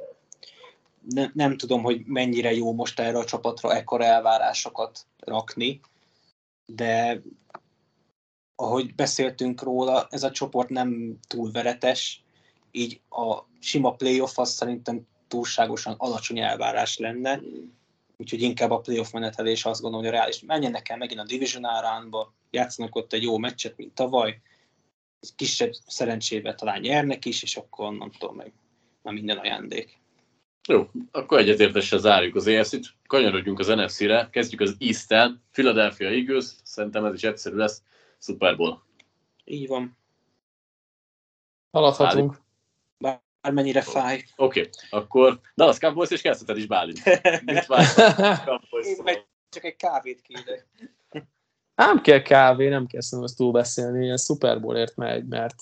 [1.09, 5.81] ne, nem tudom, hogy mennyire jó most erre a csapatra ekkora elvárásokat rakni,
[6.65, 7.21] de
[8.55, 12.23] ahogy beszéltünk róla, ez a csoport nem túl veretes,
[12.71, 17.41] így a sima playoff az szerintem túlságosan alacsony elvárás lenne,
[18.17, 20.41] úgyhogy inkább a playoff menetelés azt gondolom, hogy a reális.
[20.41, 24.41] Menjenek el megint a Division áránba, játszanak ott egy jó meccset, mint tavaly,
[25.35, 28.53] kisebb szerencsével talán nyernek is, és akkor nem tudom meg,
[29.01, 29.99] nem minden ajándék.
[30.67, 37.05] Jó, akkor egyetértesen zárjuk az EFC-t, kanyarodjunk az NFC-re, kezdjük az East-en, Philadelphia Eagles, szerintem
[37.05, 37.83] ez is egyszerű lesz,
[38.19, 38.83] Super Bowl.
[39.45, 39.97] Így van.
[41.71, 42.40] Haladhatunk.
[43.41, 44.23] Bármennyire fáj.
[44.35, 47.01] Oké, okay, akkor Dallas Cowboys és kezdheted is Bálint.
[48.83, 50.67] Én meg csak egy kávét kérek.
[51.75, 55.55] Nem kell kávé, nem kell szerintem ezt túlbeszélni, ilyen Super Bowlért megy, mert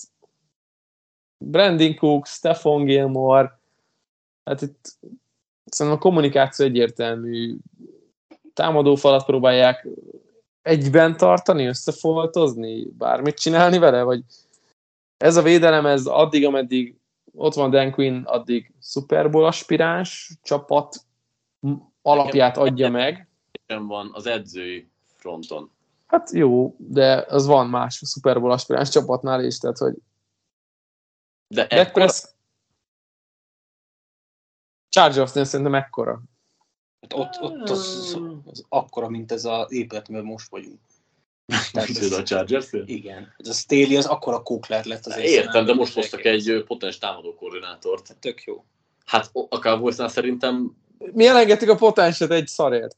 [1.44, 3.58] Brandon Cook, Stefan Gilmore,
[4.44, 4.98] hát itt
[5.64, 7.56] szerintem a kommunikáció egyértelmű.
[8.54, 9.86] Támadó falat próbálják
[10.62, 14.24] egyben tartani, összefoltozni, bármit csinálni vele, vagy
[15.16, 16.99] ez a védelem, ez addig, ameddig
[17.34, 20.96] ott van Dan Quinn, addig Super Bowl aspiráns csapat
[22.02, 23.28] alapját adja meg.
[23.66, 25.70] van az edzői fronton.
[26.06, 29.94] Hát jó, de az van más Super Bowl aspiráns csapatnál is, tehát hogy
[31.48, 32.38] De Dak ekkora, Prescott-
[34.88, 36.22] Chargers-nél szerintem ekkora.
[37.00, 40.80] Hát ott, ott az, az akkora, mint ez az épület, amiben most vagyunk.
[41.72, 45.74] Tehát Micsoda a chargers igen, ez a Staley az akkora kókler lett az Értem, de
[45.74, 48.16] most hoztak egy potens támadó koordinátort.
[48.20, 48.64] Tök jó.
[49.04, 50.76] Hát a Cowboysnál szerintem
[51.12, 52.96] Mi elengedtük a potenset egy szarért.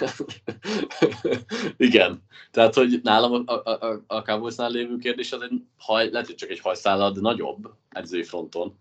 [1.76, 2.22] Igen.
[2.50, 6.36] Tehát, hogy nálam a, a, a, a Cowboysnál lévő kérdés az egy haj, lehet, hogy
[6.36, 8.78] csak egy hajszálad nagyobb edzői fronton.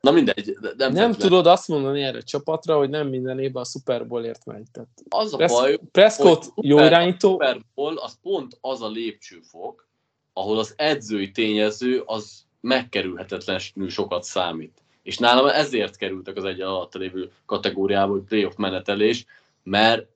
[0.00, 3.62] Na mindegy, de nem, Nem tudod azt mondani erre a csapatra, hogy nem minden évben
[3.62, 4.70] a Super Bowlért megy.
[4.72, 8.88] Tehát Az a Pres- baj, Prescott hogy jó irányító, Super Bowl az pont az a
[8.88, 9.88] lépcsőfok,
[10.32, 14.82] ahol az edzői tényező az megkerülhetetlenül sokat számít.
[15.02, 19.24] És nálam ezért kerültek az egy alatt lévő kategóriába, hogy playoff menetelés,
[19.62, 20.06] mert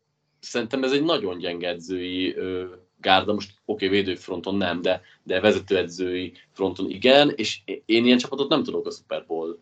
[0.41, 2.65] szerintem ez egy nagyon gyenge edzői ö,
[3.05, 8.49] gárda, most oké, okay, védőfronton nem, de, de vezetőedzői fronton igen, és én ilyen csapatot
[8.49, 9.59] nem tudok a Super Bowl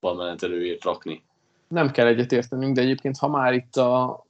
[0.00, 1.22] menetelőért rakni.
[1.68, 4.26] nem kell egyetértenünk, de egyébként ha már itt a,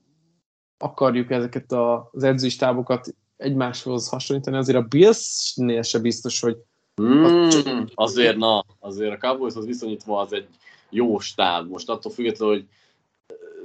[0.79, 6.57] akarjuk ezeket az edzőistábokat egymáshoz hasonlítani, azért a Bills-nél se biztos, hogy
[7.03, 10.49] Mm, azért, na, azért a Cowboyshoz viszonyítva az egy
[10.91, 11.71] jó stáb.
[11.71, 12.67] Most attól függetlenül, hogy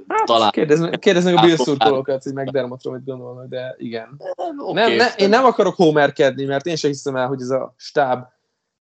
[0.08, 4.20] hát, Talán- kérdezni, kérdezni a Hát, Bills hát- szurkolókat, hogy McDermottról mit gondolnak, de igen.
[4.56, 7.74] okay, Nem, ne, én nem akarok homerkedni, mert én sem hiszem el, hogy ez a
[7.76, 8.24] stáb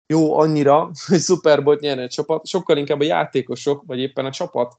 [0.08, 4.32] jó annyira, hogy Super Bowl nyerne egy csapat, sokkal inkább a játékosok, vagy éppen a
[4.32, 4.78] csapat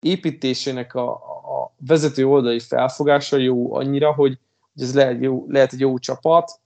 [0.00, 4.38] építésének a, a vezető oldali felfogása jó annyira, hogy,
[4.74, 6.60] hogy ez lehet, jó, lehet egy jó csapat,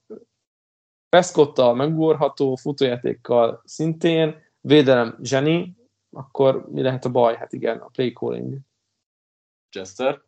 [1.09, 5.75] Prescott-tal megugorható, futójátékkal szintén, védelem zseni,
[6.11, 7.35] akkor mi lehet a baj?
[7.35, 8.57] Hát igen, a play calling.
[9.71, 10.21] Chester.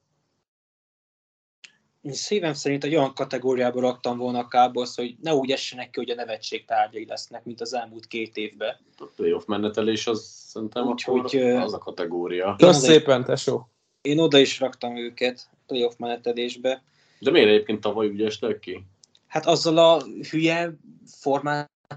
[2.01, 5.99] Én szívem szerint egy olyan kategóriába raktam volna a Cowboys, hogy ne úgy essenek ki,
[5.99, 8.77] hogy a nevetség tárgyai lesznek, mint az elmúlt két évben.
[8.97, 12.55] A playoff menetelés az szerintem Úgyhogy, az a kategória.
[12.57, 13.67] Kösz szépen, tesó!
[14.01, 16.83] Én oda is raktam őket playoff menetelésbe.
[17.19, 18.85] De miért egyébként tavaly úgy estek ki?
[19.27, 20.73] Hát azzal a hülye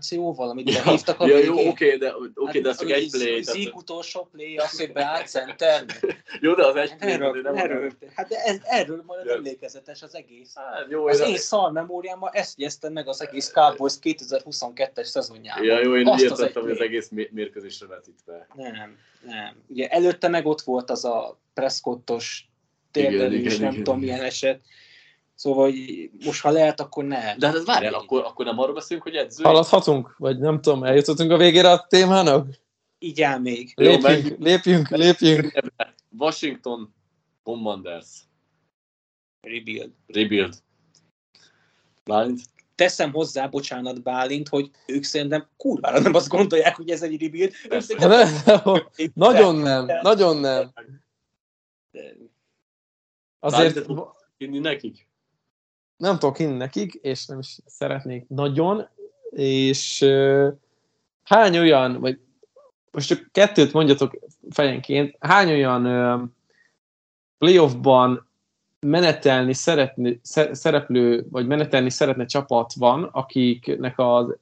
[0.00, 1.70] formációval, amit Ja, behívtak a ja, jó, végén.
[1.70, 3.42] oké, de, oké, de ez csak Hát, egy play.
[3.42, 5.84] Zik Tehát, utolsó play, az, hogy beállt center.
[6.40, 7.12] jó, de az egy play.
[7.12, 9.34] Erről, nem erről, hát de ez, erről majd Ja.
[9.34, 10.52] emlékezetes az egész.
[10.54, 15.64] Hát, jó, Az én, én szar memóriámmal ezt jegyeztem meg az egész Cowboys 2022-es szezonjában.
[15.64, 18.46] ja, jó, én Azt az értettem, egy hogy az egész mé- mérkőzésre vetítve.
[18.54, 19.56] Nem, nem.
[19.68, 22.48] Ugye előtte meg ott volt az a Prescottos
[22.92, 23.84] Igen, térdelés, igen, nem igen.
[23.84, 24.60] tudom milyen eset.
[25.36, 27.36] Szóval hogy most ha lehet, akkor ne.
[27.36, 29.44] De hát ez várjál, akkor, akkor nem arról beszélünk, hogy edző.
[29.44, 30.14] Haladhatunk?
[30.18, 32.48] Vagy nem tudom, eljutottunk a végére a témának?
[32.98, 33.72] Így áll még.
[33.76, 34.38] Jó, Lépjünk, menjünk.
[34.40, 35.62] lépjünk, lépjünk.
[36.18, 36.94] Washington
[37.42, 38.08] Commanders.
[39.40, 39.90] Rebuild.
[40.06, 40.54] Rebuild.
[42.04, 42.40] Bálint?
[42.74, 47.52] Teszem hozzá, bocsánat Bálint, hogy ők szerintem kurvára nem azt gondolják, hogy ez egy rebuild.
[47.70, 48.10] Szerintem-
[48.94, 50.72] Ne, nagyon nem, nagyon nem.
[53.38, 55.08] Azért Bálint, nekik?
[55.96, 58.88] Nem tudok hinni nekik, és nem is szeretnék nagyon,
[59.30, 60.04] és
[61.22, 62.18] hány olyan, vagy
[62.90, 64.18] most csak kettőt mondjatok
[64.50, 66.34] fejenként, hány olyan
[67.38, 68.28] playoffban
[68.80, 70.20] menetelni szeretni,
[70.52, 74.36] szereplő, vagy menetelni szeretne csapat van, akiknek az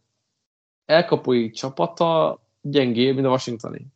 [0.87, 3.87] elkapói csapata gyengébb, mint a Washingtoni.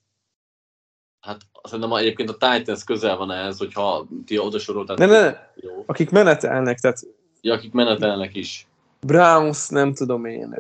[1.21, 4.99] Hát szerintem egyébként a Titans közel van ehhez, hogyha ti oda soroltad.
[4.99, 5.37] Ne, ne, ne.
[5.55, 5.85] Jó.
[5.87, 7.07] Akik menetelnek, tehát...
[7.41, 8.67] Ja, akik menetelnek is.
[9.01, 10.55] Browns, nem tudom én,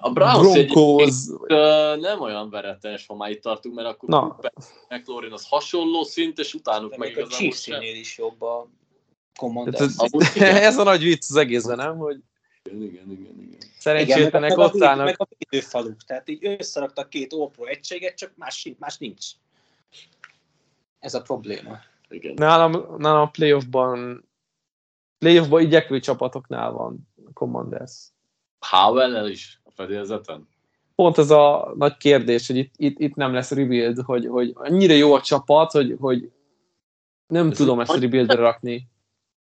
[0.00, 1.14] a Browns Broncos...
[2.00, 4.38] nem olyan veretes, ha már itt tartunk, mert akkor Na.
[4.88, 8.68] McLaurin az hasonló szint, és utánuk meg a Chiefs-nél is jobb a
[9.38, 9.80] Commanders.
[9.80, 10.36] Ez,
[10.68, 11.96] ez a nagy vicc az egészben, nem?
[11.96, 12.18] Hogy
[12.62, 13.34] igen, igen, igen.
[13.40, 13.60] igen.
[13.78, 15.04] Szerencsétlenek ott állnak.
[15.04, 19.26] Meg a védőfaluk, tehát így összeraktak két All-Pro egységet, csak más, más nincs.
[21.00, 21.78] Ez a probléma.
[22.08, 22.34] Igen.
[22.34, 24.24] Nálam, nálam a playoffban
[25.22, 28.08] playoffban igyekvő csapatoknál van a Commanders.
[28.58, 30.48] Howell-el is a fedélzeten?
[30.94, 34.94] Pont ez a nagy kérdés, hogy itt, itt, itt nem lesz rebuild, hogy, hogy annyira
[34.94, 36.32] jó a csapat, hogy, hogy
[37.26, 38.88] nem ez tudom ezt rebuildre rakni.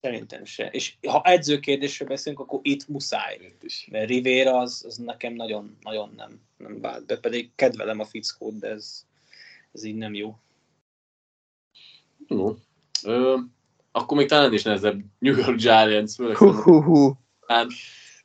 [0.02, 0.68] Szerintem se.
[0.68, 3.54] És ha edző kérdésről beszélünk, akkor itt muszáj.
[3.62, 3.88] is.
[3.92, 8.60] Mert Rivera az, az nekem nagyon, nagyon nem, nem vált be, pedig kedvelem a fickót,
[8.60, 9.06] de ez,
[9.72, 10.36] ez így nem jó.
[12.28, 12.56] Jó.
[13.04, 13.38] Ö,
[13.96, 16.16] akkor még talán is nehezebb New York Giants.
[17.48, 17.68] Hát,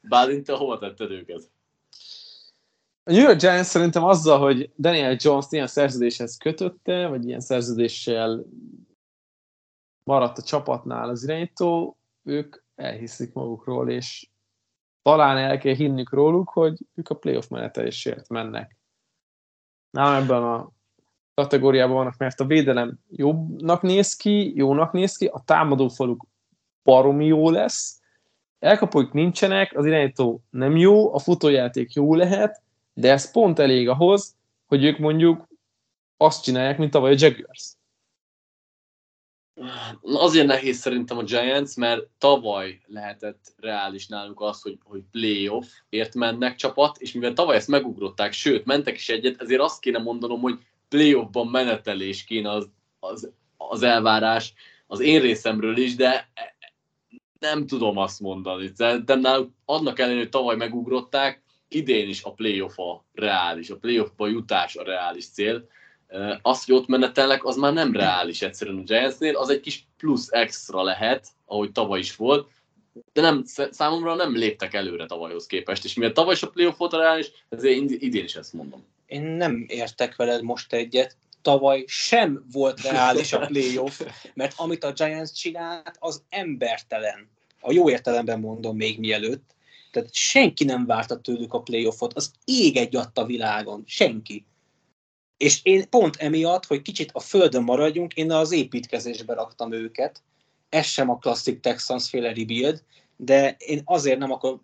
[0.02, 1.50] Bálint, te hova tetted őket?
[3.02, 8.44] A New York Giants szerintem azzal, hogy Daniel Jones ilyen szerződéshez kötötte, vagy ilyen szerződéssel
[10.04, 14.28] maradt a csapatnál az irányító, ők elhiszik magukról, és
[15.02, 18.76] talán el kell hinnük róluk, hogy ők a playoff menetelésért mennek.
[19.90, 20.70] Nem ebben a
[21.38, 26.26] kategóriában vannak, mert a védelem jobbnak néz ki, jónak néz ki, a támadófaluk
[26.82, 28.00] baromi jó lesz,
[28.58, 32.62] elkapóik nincsenek, az irányító nem jó, a futójáték jó lehet,
[32.92, 34.34] de ez pont elég ahhoz,
[34.66, 35.48] hogy ők mondjuk
[36.16, 37.76] azt csinálják, mint tavaly a Jaguars.
[40.02, 46.14] Azért nehéz szerintem a Giants, mert tavaly lehetett reális náluk az, hogy, hogy playoff ért
[46.14, 50.40] mennek csapat, és mivel tavaly ezt megugrották, sőt, mentek is egyet, ezért azt kéne mondanom,
[50.40, 50.58] hogy
[50.88, 52.68] playoffban menetelés kéne az,
[53.00, 54.52] az, az elvárás
[54.86, 56.30] az én részemről is, de
[57.38, 58.72] nem tudom azt mondani.
[59.04, 64.26] De náluk annak ellenére, hogy tavaly megugrották, idén is a playoff a reális, a playoffba
[64.26, 65.68] jutás a reális cél.
[66.42, 70.32] Az, hogy ott menetelnek, az már nem reális egyszerűen a Giantsnél, az egy kis plusz
[70.32, 72.48] extra lehet, ahogy tavaly is volt,
[73.12, 76.92] de nem, számomra nem léptek előre tavalyhoz képest, és mivel tavaly is a playoff volt
[76.92, 78.84] a reális, ezért idén is ezt mondom.
[79.08, 84.00] Én nem értek veled most egyet, tavaly sem volt reális a playoff,
[84.34, 87.30] mert amit a Giants csinált, az embertelen.
[87.60, 89.54] A jó értelemben mondom még mielőtt.
[89.90, 94.46] Tehát senki nem várta tőlük a playoffot, az ég egy a világon, senki.
[95.36, 100.22] És én pont emiatt, hogy kicsit a földön maradjunk, én az építkezésbe raktam őket.
[100.68, 102.82] Ez sem a klasszik Texans féle rebuild,
[103.16, 104.60] de én azért nem akar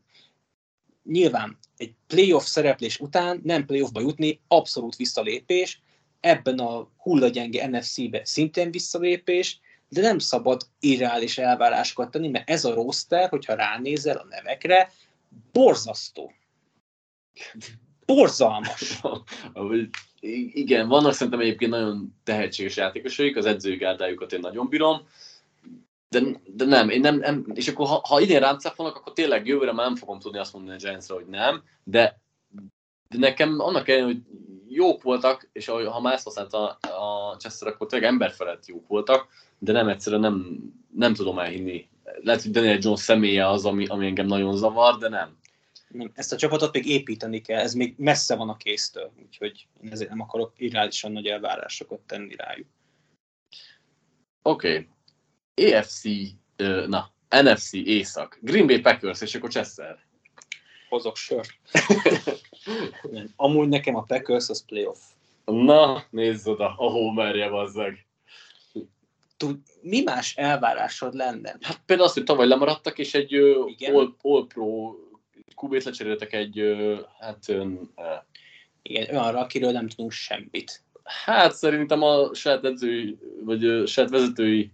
[1.04, 5.80] nyilván egy playoff szereplés után nem playoffba jutni, abszolút visszalépés,
[6.20, 12.74] ebben a hullagyenge NFC-be szintén visszalépés, de nem szabad irreális elvárásokat tenni, mert ez a
[12.74, 14.90] roster, hogyha ránézel a nevekre,
[15.52, 16.32] borzasztó.
[18.06, 19.00] Borzalmas.
[20.52, 25.08] Igen, vannak szerintem egyébként nagyon tehetséges játékosaik, az edzőgárdájukat én nagyon bírom,
[26.08, 29.46] de, de nem, én nem, nem, és akkor ha, ha idén rám cáfolnak, akkor tényleg
[29.46, 32.20] jövőre már nem fogom tudni azt mondani a giants hogy nem, de,
[33.08, 34.22] de nekem annak ellenére, hogy
[34.68, 39.28] jók voltak, és ha már ezt használta a Chester, akkor tényleg emberfelett jók voltak,
[39.58, 40.58] de nem egyszerűen nem,
[40.94, 41.88] nem tudom elhinni.
[42.22, 45.38] Lehet, hogy Daniel Jones személye az, ami, ami engem nagyon zavar, de nem.
[46.14, 50.10] Ezt a csapatot még építeni kell, ez még messze van a kéztől, úgyhogy én ezért
[50.10, 52.66] nem akarok irreálisan nagy elvárásokat tenni rájuk.
[54.42, 54.68] Oké.
[54.68, 54.88] Okay.
[55.54, 56.08] EFC,
[56.86, 59.98] na, NFC Észak, Green Bay Packers, és akkor Chester.
[60.88, 61.48] Hozok sört.
[63.36, 64.98] Amúgy nekem a Packers az playoff.
[65.44, 67.94] Na, nézz oda, a homerje bazzag.
[69.36, 71.56] Tud, mi más elvárásod lenne?
[71.60, 73.34] Hát például az, hogy tavaly lemaradtak, és egy
[73.92, 74.94] all, all Pro
[75.54, 76.76] kubét lecseréltek egy,
[77.18, 77.48] hát...
[78.82, 80.82] Igen, olyanra, akiről nem tudunk semmit.
[81.04, 84.72] Hát szerintem a saját edzői, vagy a saját vezetői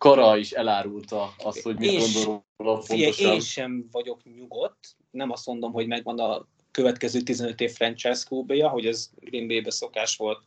[0.00, 3.32] kara is elárulta azt, hogy mit gondol pontosan.
[3.32, 8.62] Én sem vagyok nyugodt, nem azt mondom, hogy megvan a következő 15 év franchise qb
[8.62, 10.42] hogy ez Green Bay-be szokás volt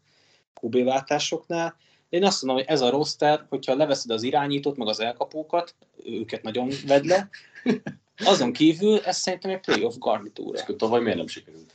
[0.62, 1.76] QB váltásoknál,
[2.10, 6.44] én azt mondom, hogy ez a roster, hogyha leveszed az irányítót, meg az elkapókat, őket
[6.44, 7.30] nagyon vedd le,
[8.32, 10.58] azon kívül ez szerintem egy playoff garnitúra.
[10.58, 11.74] És akkor tavaly miért nem sikerült?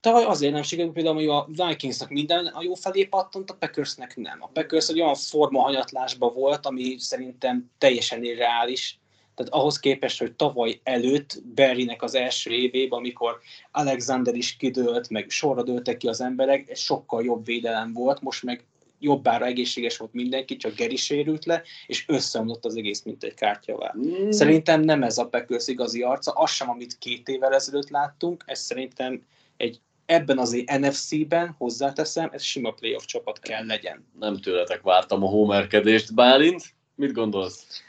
[0.00, 4.16] Tavaly azért nem sikerült, például hogy a Vikingsnak minden a jó felé pattant, a Packersnek
[4.16, 4.38] nem.
[4.42, 8.98] A Packers egy olyan forma hanyatlásban volt, ami szerintem teljesen irreális.
[9.34, 13.38] Tehát ahhoz képest, hogy tavaly előtt Berrynek az első évében, amikor
[13.70, 18.42] Alexander is kidőlt, meg sorra dőltek ki az emberek, egy sokkal jobb védelem volt, most
[18.42, 18.64] meg
[18.98, 23.94] jobbára egészséges volt mindenki, csak Geri sérült le, és összeomlott az egész, mint egy kártyavár.
[23.96, 24.30] Mm.
[24.30, 28.60] Szerintem nem ez a Packers igazi arca, az sem, amit két évvel ezelőtt láttunk, ez
[28.60, 29.22] szerintem
[29.56, 29.80] egy
[30.10, 34.06] ebben az NFC-ben, hozzáteszem, ez sima playoff csapat kell legyen.
[34.18, 36.62] Nem tőletek vártam a homerkedést, Bálint.
[36.94, 37.82] Mit gondolsz?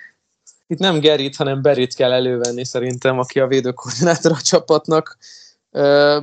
[0.68, 5.18] Itt nem Gerit, hanem Berit kell elővenni szerintem, aki a védőkoordinátor a csapatnak.
[5.72, 6.20] Ö,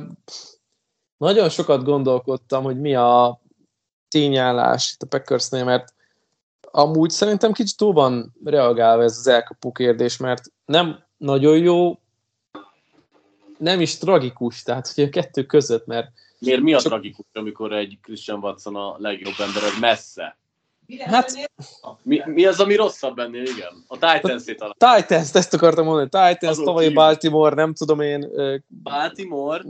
[1.17, 3.41] nagyon sokat gondolkodtam, hogy mi a
[4.07, 5.93] tényállás itt a Packersnél, mert
[6.71, 11.99] amúgy szerintem kicsit túl van reagálva ez az elkapó kérdés, mert nem nagyon jó,
[13.59, 16.11] nem is tragikus, tehát hogy a kettő között, mert...
[16.39, 16.91] Miért mi a csak...
[16.91, 20.37] tragikus, amikor egy Christian Watson a legjobb ember, ez messze?
[20.99, 21.49] Hát,
[22.01, 23.83] mi, mi az, ami rosszabb ennél, igen?
[23.87, 24.97] A Titans-ét talán.
[24.97, 26.09] Titans, ezt akartam mondani.
[26.09, 28.31] Titans, tavalyi Baltimore, nem tudom én.
[28.83, 29.63] Baltimore?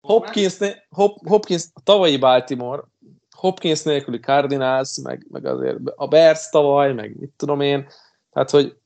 [0.00, 0.56] Hopkins,
[0.90, 2.82] Hop, Hopkins, a tavalyi Baltimore,
[3.30, 7.88] Hopkins nélküli Cardinals, meg, meg azért a Bears tavaly, meg mit tudom én.
[8.32, 8.76] Tehát, hogy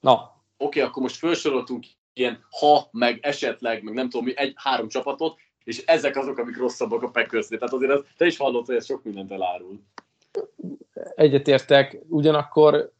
[0.00, 0.12] na.
[0.12, 5.84] Oké, okay, akkor most felsoroltunk ilyen ha, meg esetleg, meg nem tudom egy-három csapatot, és
[5.86, 9.04] ezek azok, amik rosszabbak a packers Tehát azért az, te is hallott, hogy ez sok
[9.04, 9.80] mindent elárul.
[11.14, 12.92] Egyetértek, ugyanakkor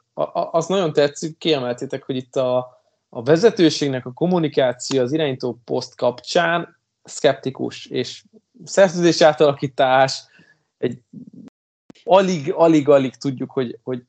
[0.50, 6.76] az nagyon tetszik, kiemeltétek, hogy itt a, a vezetőségnek a kommunikáció az irányító poszt kapcsán
[7.02, 8.24] szkeptikus, és
[8.64, 10.22] szerződés átalakítás,
[10.78, 10.98] egy
[12.04, 14.02] alig, alig, alig tudjuk, hogy, hogy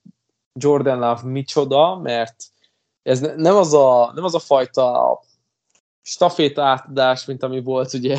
[0.60, 2.36] Jordan Love micsoda, mert
[3.06, 5.20] ez nem az a, nem az a fajta
[6.01, 8.18] staféta átadás, mint ami volt ugye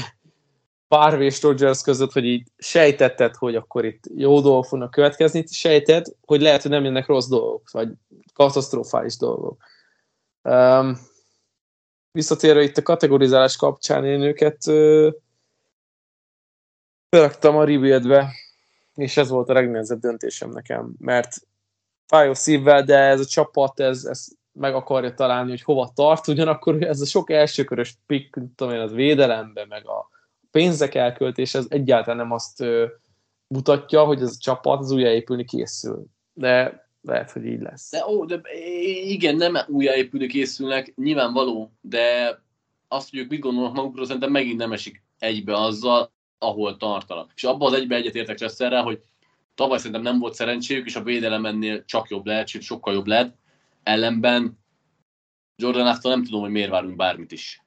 [0.89, 6.07] Párv és Rodgers között, hogy így sejtetted, hogy akkor itt jó dolgok fognak következni, sejted,
[6.21, 7.89] hogy lehet, hogy nem jönnek rossz dolgok, vagy
[8.35, 9.63] katasztrofális dolgok.
[10.43, 10.99] Um,
[12.13, 14.59] visszatérve itt a kategorizálás kapcsán én őket
[17.09, 18.33] beraktam a rebuildbe,
[18.95, 21.37] és ez volt a legnehezebb döntésem nekem, mert
[22.07, 24.27] fájó szívvel, de ez a csapat, ez, ez
[24.59, 28.93] meg akarja találni, hogy hova tart, ugyanakkor ez a sok elsőkörös pick, tudom én, az
[28.93, 30.09] védelembe, meg a
[30.51, 32.65] pénzek elköltés, ez egyáltalán nem azt
[33.47, 36.05] mutatja, hogy ez a csapat az újjáépülni készül.
[36.33, 37.91] De lehet, hogy így lesz.
[37.91, 38.41] De, ó, de
[39.05, 42.39] igen, nem újjáépülni készülnek, nyilvánvaló, de
[42.89, 47.31] azt, hogy ők mit gondolnak magukról, szerintem megint nem esik egybe azzal, ahol tartanak.
[47.35, 49.03] És abban az egybe egyetértek Chesterrel, hogy
[49.55, 53.07] tavaly szerintem nem volt szerencséjük, és a védelem ennél csak jobb lehet, sőt sokkal jobb
[53.07, 53.35] lehet.
[53.87, 54.59] Ellenben
[55.57, 57.63] Jordan Afton nem tudom, hogy miért várunk bármit is.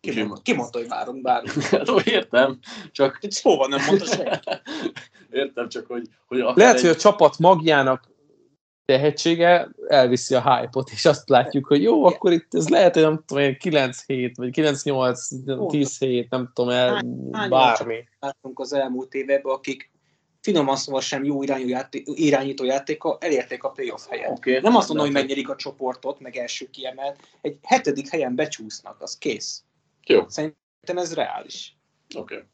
[0.00, 1.64] Ki, mond, ki mondta, hogy várunk bármit?
[1.70, 2.58] hát, értem,
[2.92, 3.18] csak...
[3.28, 4.38] Szóval nem mondta senki.
[5.40, 6.08] értem, csak hogy...
[6.26, 6.80] hogy lehet, egy...
[6.80, 8.12] hogy a csapat magjának
[8.84, 13.22] tehetsége elviszi a hype-ot, és azt látjuk, hogy jó, akkor itt ez lehet, hogy nem
[13.26, 17.02] tudom, 9-7, vagy 9-8, 10 7 nem tudom el,
[17.32, 18.08] hány, bármi.
[18.20, 19.90] Látunk az elmúlt években, akik
[20.44, 24.30] finoman szóval sem jó irányú játék, irányító játéka, elérték a playoff helyet.
[24.30, 24.58] Okay.
[24.60, 29.18] Nem azt mondom, hogy megnyerik a csoportot, meg első kiemelt, egy hetedik helyen becsúsznak, az
[29.18, 29.62] kész.
[30.06, 30.28] Jó.
[30.28, 31.76] Szerintem ez reális.
[32.14, 32.34] Oké.
[32.34, 32.46] Okay.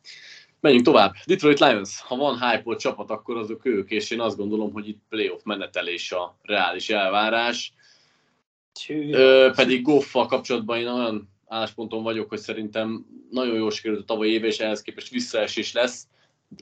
[0.61, 1.13] Menjünk tovább.
[1.27, 5.03] Detroit Lions, ha van hype csapat, akkor azok ők, és én azt gondolom, hogy itt
[5.09, 7.73] playoff menetelés a reális elvárás.
[8.89, 14.33] Ö, pedig Goffal kapcsolatban én olyan állásponton vagyok, hogy szerintem nagyon jól sikerült a tavalyi
[14.33, 16.07] éve, és ehhez képest visszaesés lesz.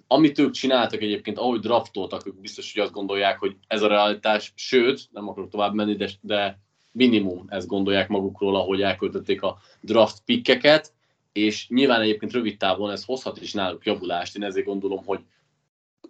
[0.06, 4.52] Amit ők csináltak egyébként, ahogy draftoltak, ők biztos, hogy azt gondolják, hogy ez a realitás,
[4.54, 6.58] sőt, nem akarok tovább menni, de, de
[6.92, 10.92] minimum ezt gondolják magukról, ahogy elköltötték a draft pikkeket
[11.38, 15.20] és nyilván egyébként rövid távon ez hozhat is náluk javulást, én ezért gondolom, hogy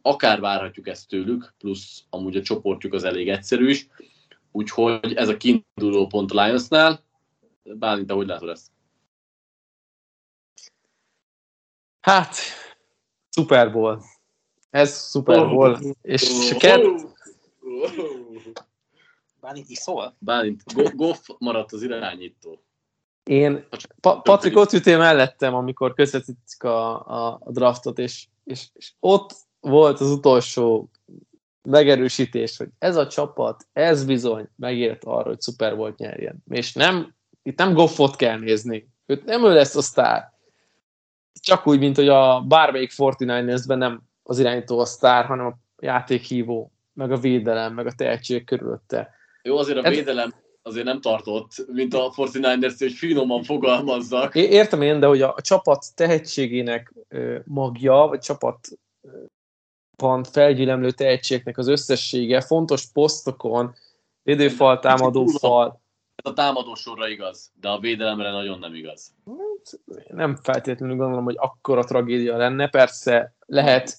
[0.03, 3.87] akár várhatjuk ezt tőlük, plusz amúgy a csoportjuk az elég egyszerű is,
[4.53, 7.05] úgyhogy ez a kiinduló pont a Lionsnál.
[7.63, 8.67] Bálint, hogy látod ezt?
[12.01, 12.37] Hát,
[13.39, 14.03] Super Bowl.
[14.71, 15.73] Ez Super Bowl.
[15.73, 16.85] Oh, és oh, kett...
[16.85, 17.01] oh,
[19.41, 20.15] Bálint iszol?
[20.19, 20.63] Bálint,
[20.95, 22.63] Goff maradt az irányító.
[23.25, 23.67] Én,
[24.01, 29.35] pa- Patrik ott ütél mellettem, amikor közvetítik a, a, a draftot, és, és, és ott
[29.61, 30.91] volt az utolsó
[31.63, 36.43] megerősítés, hogy ez a csapat, ez bizony megért arra, hogy szuper volt nyerjen.
[36.49, 38.89] És nem, itt nem Goffot kell nézni.
[39.07, 40.38] Őt nem ő lesz a sztár.
[41.41, 45.55] Csak úgy, mint hogy a bármelyik 49 ben nem az irányító a sztár, hanem a
[45.79, 49.15] játékhívó, meg a védelem, meg a tehetség körülötte.
[49.43, 54.35] Jó, azért a Ez- védelem azért nem tartott, mint a 49ers, hogy finoman fogalmazzak.
[54.35, 58.69] É- Értem én, de hogy a, a csapat tehetségének ö, magja, vagy csapat
[59.97, 63.75] van felgyülemlő tehetségnek az összessége, fontos posztokon,
[64.23, 65.81] védőfal, támadófal,
[66.25, 69.15] Ez a támadó sorra igaz, de a védelemre nagyon nem igaz.
[70.09, 73.97] nem feltétlenül gondolom, hogy akkora tragédia lenne, persze lehet,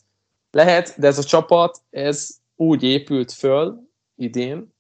[0.52, 3.82] lehet, de ez a csapat, ez úgy épült föl
[4.16, 4.74] idén,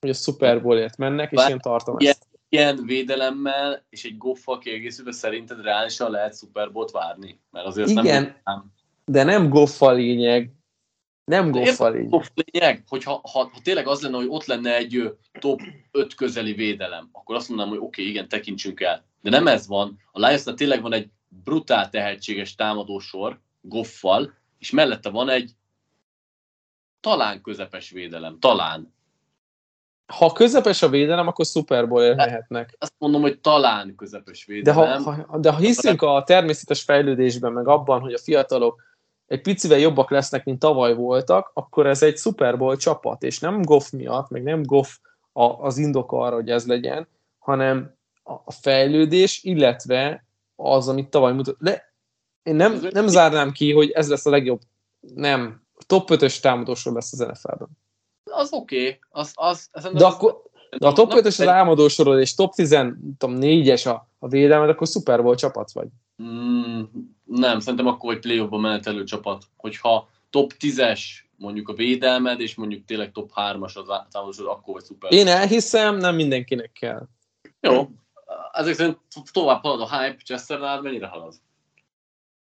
[0.00, 2.24] hogy a Super Bowlért mennek, és Bár- én tartom ilyen- ezt.
[2.48, 7.40] Ilyen védelemmel és egy goffal kiegészülve szerinted reálisan lehet Super Bowl-t várni?
[7.50, 8.36] Mert azért Igen.
[8.44, 8.72] nem.
[9.04, 10.50] De nem Goff a lényeg,
[11.26, 11.88] nem Goff a
[12.34, 12.84] lényeg.
[12.88, 15.60] Hogyha ha, ha tényleg az lenne, hogy ott lenne egy top
[15.90, 19.04] 5 közeli védelem, akkor azt mondanám, hogy oké, okay, igen, tekintsünk el.
[19.22, 19.98] De nem ez van.
[20.12, 25.50] A Lionsnak tényleg van egy brutál tehetséges támadósor, Goffal, és mellette van egy
[27.00, 28.94] talán közepes védelem, talán.
[30.06, 32.76] Ha közepes a védelem, akkor Super Bowlért mehetnek.
[32.78, 35.02] Azt mondom, hogy talán közepes De védelem.
[35.02, 38.82] ha, ha, de ha hiszünk a természetes fejlődésben, meg abban, hogy a fiatalok
[39.26, 43.62] egy picivel jobbak lesznek, mint tavaly voltak, akkor ez egy Super Bowl csapat, és nem
[43.62, 44.88] Goff miatt, meg nem Goff
[45.32, 47.08] a, az indok arra, hogy ez legyen,
[47.38, 50.24] hanem a, fejlődés, illetve
[50.56, 51.56] az, amit tavaly mutat.
[51.58, 51.94] De
[52.42, 54.60] én nem, nem zárnám ki, hogy ez lesz a legjobb,
[55.14, 57.68] nem, top 5-ös támadósor lesz az NFL-ben.
[58.24, 58.98] Az oké, okay.
[59.08, 60.42] az, az, az, De, akkor,
[60.78, 65.22] de a top Na, 5-ös az támadósorod, és top 14-es a, a védelmed, akkor Super
[65.22, 65.88] Bowl csapat vagy.
[66.22, 66.82] Mm,
[67.26, 69.44] nem, szerintem akkor egy playoffba menetelő csapat.
[69.56, 71.00] Hogyha top 10-es
[71.36, 75.12] mondjuk a védelmed, és mondjuk tényleg top 3-as az támadósod, akkor vagy szuper.
[75.12, 77.08] Én elhiszem, nem mindenkinek kell.
[77.60, 77.90] Jó.
[78.52, 78.98] Ezek szerint
[79.32, 81.34] tovább halad a hype, Chesternál mennyire halad?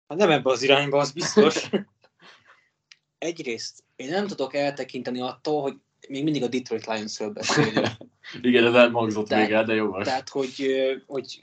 [0.07, 1.69] Hát nem ebbe az irányba, az biztos.
[3.17, 5.75] Egyrészt én nem tudok eltekinteni attól, hogy
[6.09, 7.87] még mindig a Detroit Lions-ről beszélünk.
[8.41, 10.05] Igen, ez elmagzott még el, de jogos.
[10.05, 10.65] Tehát, hogy,
[11.07, 11.41] hogy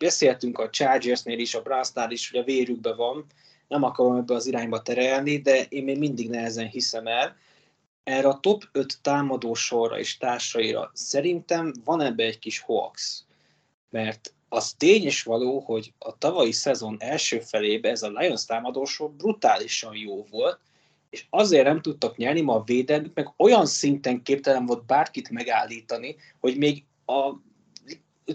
[0.00, 3.26] beszéltünk a Chargersnél is, a Brownsnál is, hogy a vérükben van,
[3.68, 7.36] nem akarom ebbe az irányba terelni, de én még mindig nehezen hiszem el.
[8.02, 13.24] Erre a top 5 támadó sorra és társaira szerintem van ebbe egy kis hoax.
[13.90, 19.10] Mert az tény és való, hogy a tavalyi szezon első felébe ez a Lions támadósor
[19.10, 20.60] brutálisan jó volt,
[21.10, 26.16] és azért nem tudtak nyerni, ma a védelmük meg olyan szinten képtelen volt bárkit megállítani,
[26.40, 27.32] hogy még a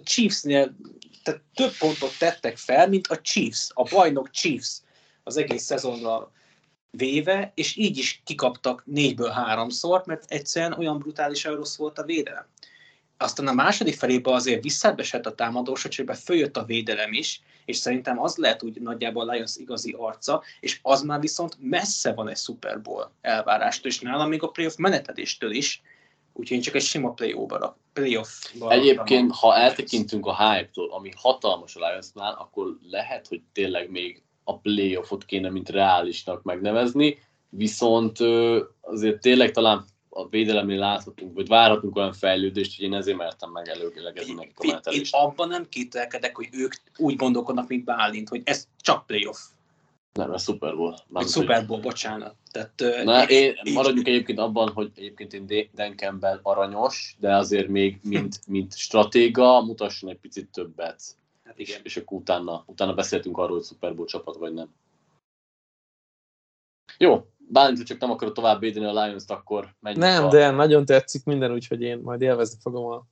[0.04, 0.76] Chiefsnél
[1.24, 4.82] tehát több pontot tettek fel, mint a Chiefs, a bajnok Chiefs
[5.24, 6.32] az egész szezonra
[6.90, 12.46] véve, és így is kikaptak négyből háromszor, mert egyszerűen olyan brutálisan rossz volt a védelem.
[13.18, 18.20] Aztán a második felében azért visszabesett a támadós, cserébe följött a védelem is, és szerintem
[18.20, 22.82] az lehet úgy nagyjából Lions igazi arca, és az már viszont messze van egy Super
[22.82, 25.82] Bowl elvárástól, és nálam még a playoff menetedéstől is,
[26.36, 28.30] úgyhogy én csak egy sima playoff-ba playoff
[28.68, 34.58] Egyébként, ha eltekintünk a hype-tól, ami hatalmas a Lionsnál, akkor lehet, hogy tényleg még a
[34.58, 37.18] playoffot kéne, mint reálisnak megnevezni,
[37.50, 38.20] viszont
[38.82, 43.68] azért tényleg talán a védelemnél láthatunk, vagy várhatunk olyan fejlődést, hogy én ezért mertem meg
[43.68, 45.16] előlegezni nekik a Én, én menetelést.
[45.16, 49.38] abban nem kételkedek, hogy ők úgy gondolkodnak, mint Bálint, hogy ez csak playoff.
[50.16, 50.96] Nem, ez Super Bowl.
[51.08, 52.36] Mármint, Super Bowl, bocsánat.
[52.52, 57.68] Tehát, Na, én, így- maradjunk egyébként abban, hogy egyébként én Dan Campbell aranyos, de azért
[57.68, 61.02] még mint, mint stratéga mutasson egy picit többet.
[61.44, 61.82] Hát És, igen.
[61.84, 64.74] és akkor utána, utána beszéltünk arról, hogy Super Bowl csapat vagy nem.
[66.98, 70.30] Jó, Bálint, hogy csak nem akarod tovább védeni a Lions-t, akkor menjünk Nem, a...
[70.30, 73.06] de nagyon tetszik minden, úgyhogy én majd élvezni fogom a,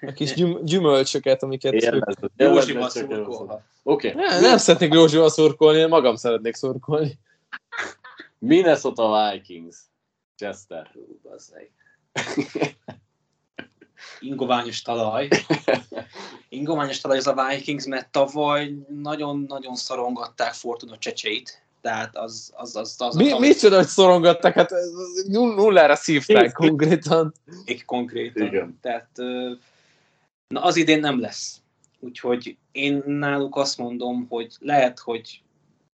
[0.00, 1.72] a kis gyüm, gyümölcsöket, amiket...
[1.72, 3.62] Élvezd, Józsival élvezd, csak szurkolva.
[3.82, 7.18] Oké, Nem, nem szeretnék Rózsival szurkolni, én magam szeretnék szurkolni.
[8.38, 9.76] Minnesota Vikings.
[10.36, 10.90] Chester.
[10.92, 11.20] Hú.
[14.20, 15.28] Ingoványos talaj.
[16.48, 21.62] Ingoványos talaj az a Vikings, mert tavaly nagyon-nagyon szorongatták Fortuna csecseit.
[21.80, 24.54] Tehát az, az, az, az a Mi, tavaly- micsoda, hogy szorongattak?
[24.54, 24.70] Hát
[25.26, 27.32] nullára szívták konkrétan.
[27.64, 28.46] Egy konkrétan.
[28.46, 28.78] Igen.
[28.80, 29.08] Tehát
[30.48, 31.60] na, az idén nem lesz.
[32.00, 35.42] Úgyhogy én náluk azt mondom, hogy lehet, hogy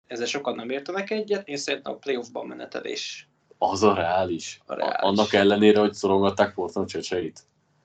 [0.06, 3.28] ezzel sokan nem értenek egyet, én szerintem a playoffban menetelés.
[3.58, 4.60] Az a reális.
[4.66, 4.96] A reális.
[5.00, 7.40] Annak ellenére, hogy szorongatták Fortuna csecseit.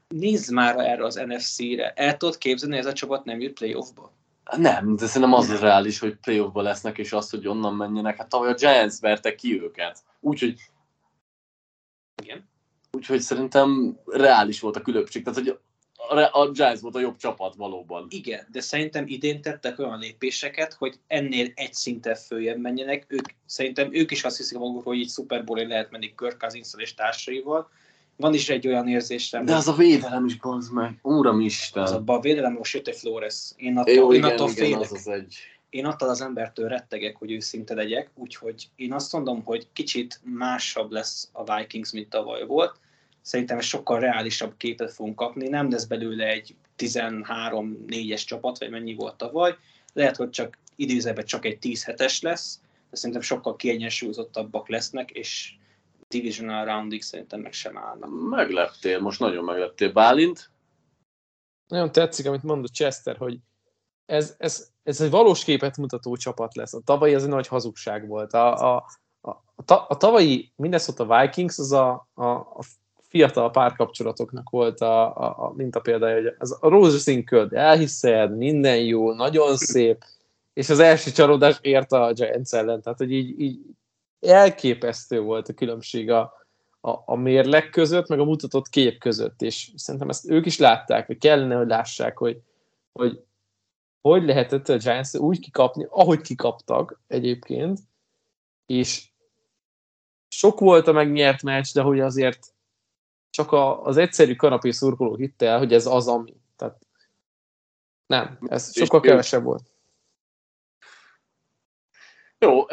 [0.08, 1.94] Nézd már erre az NFC-re.
[1.96, 4.12] El tudod képzelni, ez a csapat nem jut playoffba?
[4.58, 8.18] Nem, de szerintem az az reális, hogy playoffba lesznek, és azt, hogy onnan menjenek.
[8.18, 10.04] Hát tavaly a Giants verte ki őket.
[10.20, 10.60] Úgyhogy
[12.24, 12.48] Igen.
[12.92, 15.24] Úgyhogy szerintem reális volt a különbség.
[15.24, 15.60] Tehát, hogy
[16.10, 18.08] a, a Giants volt a jobb csapat valóban.
[18.10, 23.06] Igen, de szerintem idén tettek olyan lépéseket, hogy ennél egy szinten följebb menjenek.
[23.08, 26.94] Ők, szerintem ők is azt hiszik magukról, hogy így Super lehet menni Kirk cousins és
[26.94, 27.70] társaival.
[28.20, 31.00] Van is egy olyan érzésem, De az a védelem is, bazd meg.
[31.02, 31.84] Úram Isten.
[31.84, 33.52] az a, védelem most jött egy Flores.
[33.56, 34.82] Én attól, Jó, én igen, attól igen, félek.
[34.82, 35.36] az az egy.
[35.70, 40.92] én attól az embertől rettegek, hogy őszinte legyek, úgyhogy én azt mondom, hogy kicsit másabb
[40.92, 42.80] lesz a Vikings, mint tavaly volt.
[43.22, 48.94] Szerintem egy sokkal reálisabb képet fogunk kapni, nem lesz belőle egy 13-4-es csapat, vagy mennyi
[48.94, 49.56] volt tavaly.
[49.94, 52.60] Lehet, hogy csak idézőben csak egy 10 hetes lesz,
[52.90, 55.54] de szerintem sokkal kiegyensúlyozottabbak lesznek, és
[56.10, 58.10] divisional roundig szerintem meg sem állnak.
[58.30, 59.92] Megleptél, most nagyon megleptél.
[59.92, 60.52] Bálint?
[61.68, 63.40] Nagyon tetszik, amit mondott Chester, hogy
[64.06, 66.74] ez, ez, ez egy valós képet mutató csapat lesz.
[66.74, 68.34] A tavalyi az egy nagy hazugság volt.
[68.34, 68.86] A, a,
[69.22, 72.60] a, a, a tavalyi Minnesota Vikings az a, a, a
[73.10, 78.78] fiatal párkapcsolatoknak volt a, a, a minta példája, hogy az a rózsaszín köd, elhiszed, minden
[78.78, 80.04] jó, nagyon szép,
[80.54, 83.60] és az első csalódás ért a Giants ellen, tehát hogy így, így
[84.20, 86.34] elképesztő volt a különbség a,
[86.82, 91.08] a, a mérleg között, meg a mutatott kép között, és szerintem ezt ők is látták,
[91.08, 92.42] vagy kellene, hogy lássák, hogy
[92.92, 93.24] hogy,
[94.02, 97.80] hogy lehetett a Giants úgy kikapni, ahogy kikaptak egyébként,
[98.66, 99.10] és
[100.28, 102.54] sok volt a megnyert meccs, de hogy azért
[103.30, 106.36] csak a, az egyszerű kanapé szurkoló hitte el, hogy ez az, ami.
[106.56, 106.88] Tehát
[108.06, 109.64] nem, ez sokkal kevesebb volt.
[112.38, 112.66] Jó,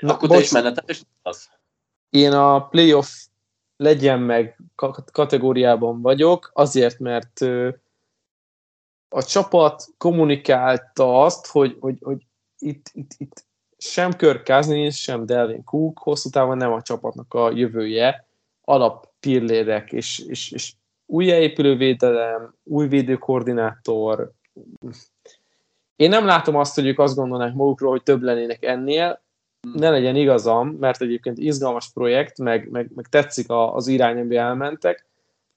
[0.00, 0.40] Na, akkor bocs.
[0.40, 1.48] is menetel, és az.
[2.10, 3.08] Én a playoff
[3.76, 7.40] legyen meg ka- kategóriában vagyok, azért, mert
[9.08, 12.26] a csapat kommunikálta azt, hogy, hogy, hogy
[12.58, 13.44] itt, itt, itt
[13.78, 18.26] sem Kirk Cousins, sem Delvin Cook hosszú távon nem a csapatnak a jövője,
[18.60, 20.74] alap pillérek és, és, és
[21.06, 24.32] újjáépülő védelem, új védőkoordinátor.
[25.96, 29.24] Én nem látom azt, hogy ők azt gondolnák magukról, hogy több lennének ennél,
[29.60, 34.44] ne legyen igazam, mert egyébként izgalmas projekt, meg, meg, meg tetszik a, az irány, amiben
[34.44, 35.06] elmentek,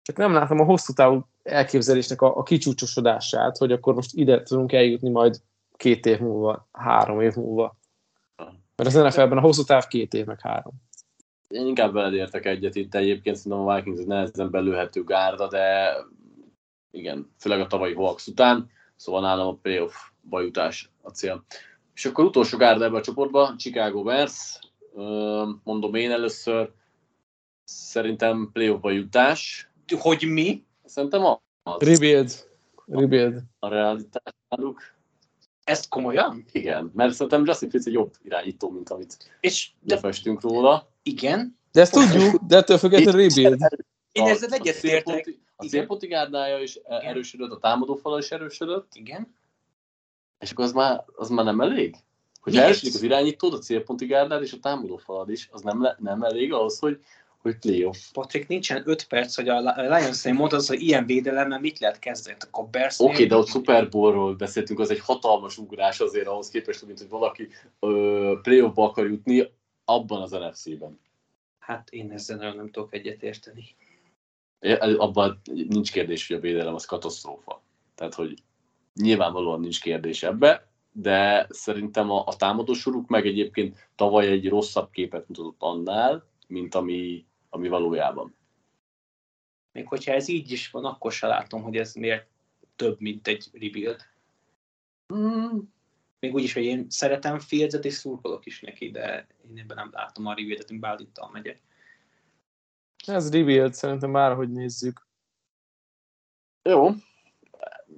[0.01, 4.71] csak nem látom a hosszú távú elképzelésnek a, a kicsúcsosodását, hogy akkor most ide tudunk
[4.71, 5.41] eljutni majd
[5.77, 7.77] két év múlva, három év múlva.
[8.75, 10.73] Mert az NFL-ben a hosszú táv két év, meg három.
[11.47, 15.95] Én inkább veled értek egyet itt egyébként, szerintem a Vikings egy nehezen belőhető gárda, de
[16.91, 19.93] igen, főleg a tavalyi Hawks után, szóval nálam a playoff
[20.29, 21.43] bajutás a cél.
[21.99, 24.59] És akkor utolsó gárda ebbe a csoportba, Chicago Bears,
[25.63, 26.71] mondom én először,
[27.63, 29.69] szerintem playoffba jutás,
[29.99, 30.63] Hogy mi?
[30.85, 32.47] szerintem a- az Rebuild.
[32.85, 33.41] Rebuild.
[33.59, 34.81] a realitás náluk.
[35.63, 36.45] Ezt komolyan?
[36.51, 40.89] Igen, mert szerintem Justin Fields egy jobb irányító, mint amit És de lefestünk róla.
[41.03, 43.59] igen, De ezt tudjuk, de ettől függetlenül rebuild.
[44.11, 45.37] én A- ezzel a egyetértek.
[45.55, 46.99] A célponti gárdája is Igen.
[47.01, 49.37] erősödött, a támadófala is erősödött, Igen.
[50.39, 51.95] És akkor az már, az már nem elég?
[52.41, 56.21] Hogy erősödik az irányítód, a célponti gárdád és a támadófalad is, az nem, le, nem
[56.21, 56.99] elég ahhoz, hogy,
[57.37, 57.97] hogy playoff.
[58.13, 62.37] Patrik, nincsen 5 perc, hogy a Lions-nél mondod, hogy ilyen védelemmel mit lehet kezdeni.
[62.39, 66.49] Akkor Bears Oké, okay, de ott Super Bowl-ról beszéltünk, az egy hatalmas ugrás azért ahhoz
[66.49, 67.47] képest, mint hogy valaki
[67.79, 69.51] ö, playoffba akar jutni
[69.85, 70.99] abban az NFC-ben.
[71.59, 73.75] Hát én ezzel nagyon nem tudok egyetérteni.
[74.79, 77.61] Abban nincs kérdés, hogy a védelem az katasztrófa.
[77.95, 78.33] Tehát, hogy
[78.93, 85.27] nyilvánvalóan nincs kérdés ebbe, de szerintem a, a támadósoruk meg egyébként tavaly egy rosszabb képet
[85.27, 88.35] mutatott annál, mint ami, ami valójában.
[89.71, 92.27] Még hogyha ez így is van, akkor se látom, hogy ez miért
[92.75, 94.01] több, mint egy rebuild.
[95.07, 95.73] Hmm.
[96.19, 100.25] Még úgyis, hogy én szeretem Fieldset és szurkolok is neki, de én ebben nem látom
[100.25, 101.61] a rebuildet, én Bálinttal megyek.
[103.07, 105.07] Ez rebuild, szerintem bárhogy nézzük.
[106.69, 106.89] Jó.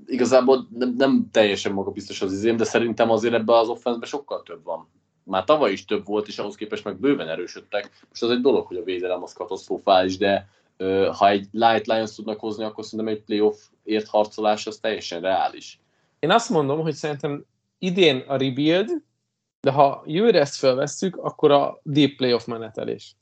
[0.06, 4.64] Igazából nem, nem teljesen magabiztos az izém, de szerintem azért ebben az offenszben sokkal több
[4.64, 4.88] van.
[5.24, 8.06] Már tavaly is több volt, és ahhoz képest meg bőven erősödtek.
[8.10, 12.16] Most az egy dolog, hogy a védelem az katasztrofális, de ö, ha egy Light Lions
[12.16, 15.80] tudnak hozni, akkor szerintem egy playoff ért harcolás az teljesen reális.
[16.20, 17.46] Én azt mondom, hogy szerintem
[17.78, 18.90] idén a rebuild,
[19.62, 23.16] de ha jövőre ezt felvesszük, akkor a deep playoff menetelés.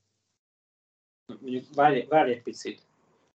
[1.42, 2.82] Mondjuk várj, várj egy picit.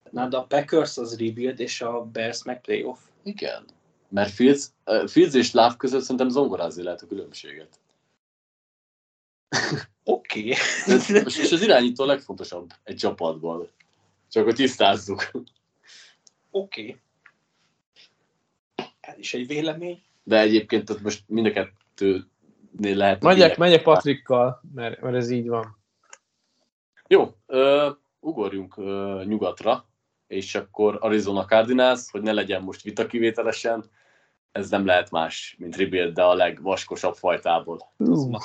[0.09, 2.99] Na, de a Packers az rebuild, és a Bears meg playoff.
[3.23, 3.65] Igen.
[4.09, 7.79] Mert Fields, uh, Fields és Love között szerintem zongorázni lehet a különbséget.
[10.03, 10.39] Oké.
[10.39, 11.23] Okay.
[11.23, 13.67] És az irányító a legfontosabb egy csapatban.
[14.29, 15.31] Csak hogy tisztázzuk.
[16.51, 16.81] Oké.
[16.81, 16.99] Okay.
[18.99, 20.01] Ez is egy vélemény.
[20.23, 23.23] De egyébként ott most mind a kettőnél lehet.
[23.23, 25.79] Megyek, megyek Patrikkal, mert, mert ez így van.
[27.07, 27.89] Jó, ö,
[28.19, 29.85] ugorjunk ö, nyugatra,
[30.31, 33.89] és akkor Arizona Cardinals, hogy ne legyen most vita kivételesen,
[34.51, 37.93] ez nem lehet más, mint rebuild, de a legvaskosabb fajtából.
[37.97, 38.39] Uh.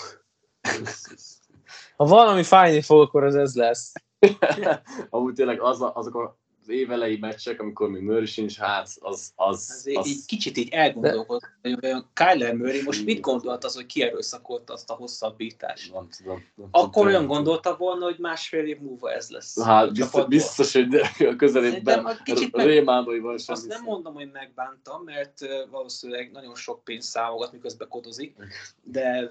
[1.96, 3.92] Ha valami fájni fog, akkor az ez lesz.
[5.10, 8.98] Amúgy tényleg az a, azok a az évelei meccsek, amikor még Murray sincs, hát az...
[9.00, 10.06] az, az, az...
[10.06, 14.90] Így kicsit így elgondolkodott, hogy olyan Kyler Murray most mit gondolt az, hogy kierőszakolta azt
[14.90, 15.92] a hosszabbítást?
[15.92, 16.44] Nem tudom.
[16.54, 17.08] Nem Akkor tudom.
[17.08, 19.62] olyan gondolta volna, hogy másfél év múlva ez lesz.
[19.62, 22.20] Hát biztos, biztos hogy a közelében
[22.52, 23.54] Rémálmai van sem.
[23.54, 25.38] Azt nem mondom, hogy megbántam, mert
[25.70, 28.36] valószínűleg nagyon sok pénzt számogat, miközben kodozik,
[28.82, 29.30] de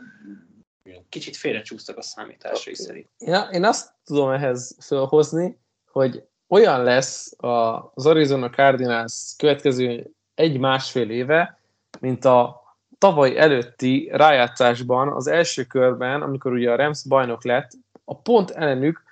[1.10, 3.10] kicsit félrecsúsztak a számításai szerint.
[3.20, 5.60] Ja, én azt tudom ehhez felhozni,
[5.92, 11.60] hogy olyan lesz az Arizona Cardinals következő egy-másfél éve,
[12.00, 12.64] mint a
[12.98, 17.72] tavaly előtti rájátszásban, az első körben, amikor ugye a Rams bajnok lett,
[18.04, 19.04] a pont ellenük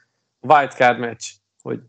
[0.42, 1.24] wildcard meccs,
[1.62, 1.80] hogy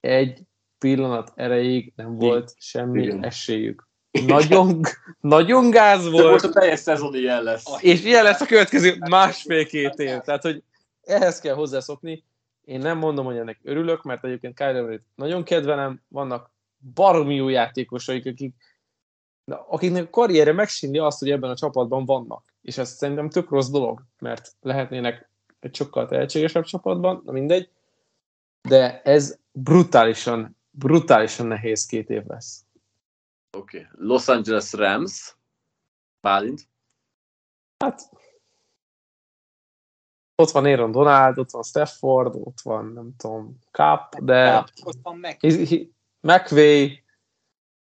[0.00, 0.42] egy
[0.78, 3.24] pillanat erejéig nem volt semmi Igen.
[3.24, 3.88] esélyük.
[4.26, 4.80] Nagyon,
[5.20, 7.64] nagyon gáz De volt, most a teljes szezon ilyen lesz.
[7.80, 10.18] és ilyen lesz a következő másfél-két év.
[10.18, 10.62] Tehát, hogy
[11.02, 12.24] ehhez kell hozzászokni.
[12.70, 16.50] Én nem mondom, hogy ennek örülök, mert egyébként Kyler Murray-t nagyon kedvelem, vannak
[16.94, 18.54] baromi jó játékosaik, akik,
[19.44, 22.54] akiknek a karrierje megsínli azt, hogy ebben a csapatban vannak.
[22.62, 25.30] És ez szerintem tök rossz dolog, mert lehetnének
[25.60, 27.70] egy sokkal tehetségesebb csapatban, na mindegy.
[28.68, 32.64] De ez brutálisan, brutálisan nehéz két év lesz.
[33.56, 33.78] Oké.
[33.78, 33.90] Okay.
[34.06, 35.36] Los Angeles Rams.
[36.20, 36.68] Bálint.
[37.78, 38.10] Hát
[40.40, 44.98] ott van Aaron Donald, ott van Stafford, ott van, nem tudom, Cup, de Ja, ott
[45.02, 47.04] van hi- McVay,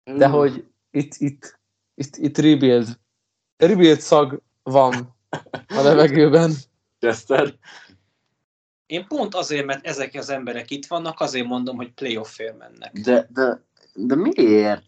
[0.04, 1.58] de hogy itt, itt,
[1.94, 2.98] itt, itt rebuild,
[3.56, 5.16] rebuild szag van
[5.68, 6.52] a levegőben.
[6.98, 7.54] Chester.
[8.86, 12.92] Én pont azért, mert ezek az emberek itt vannak, azért mondom, hogy playoff-ér mennek.
[12.92, 13.64] De, de,
[13.94, 14.84] de miért?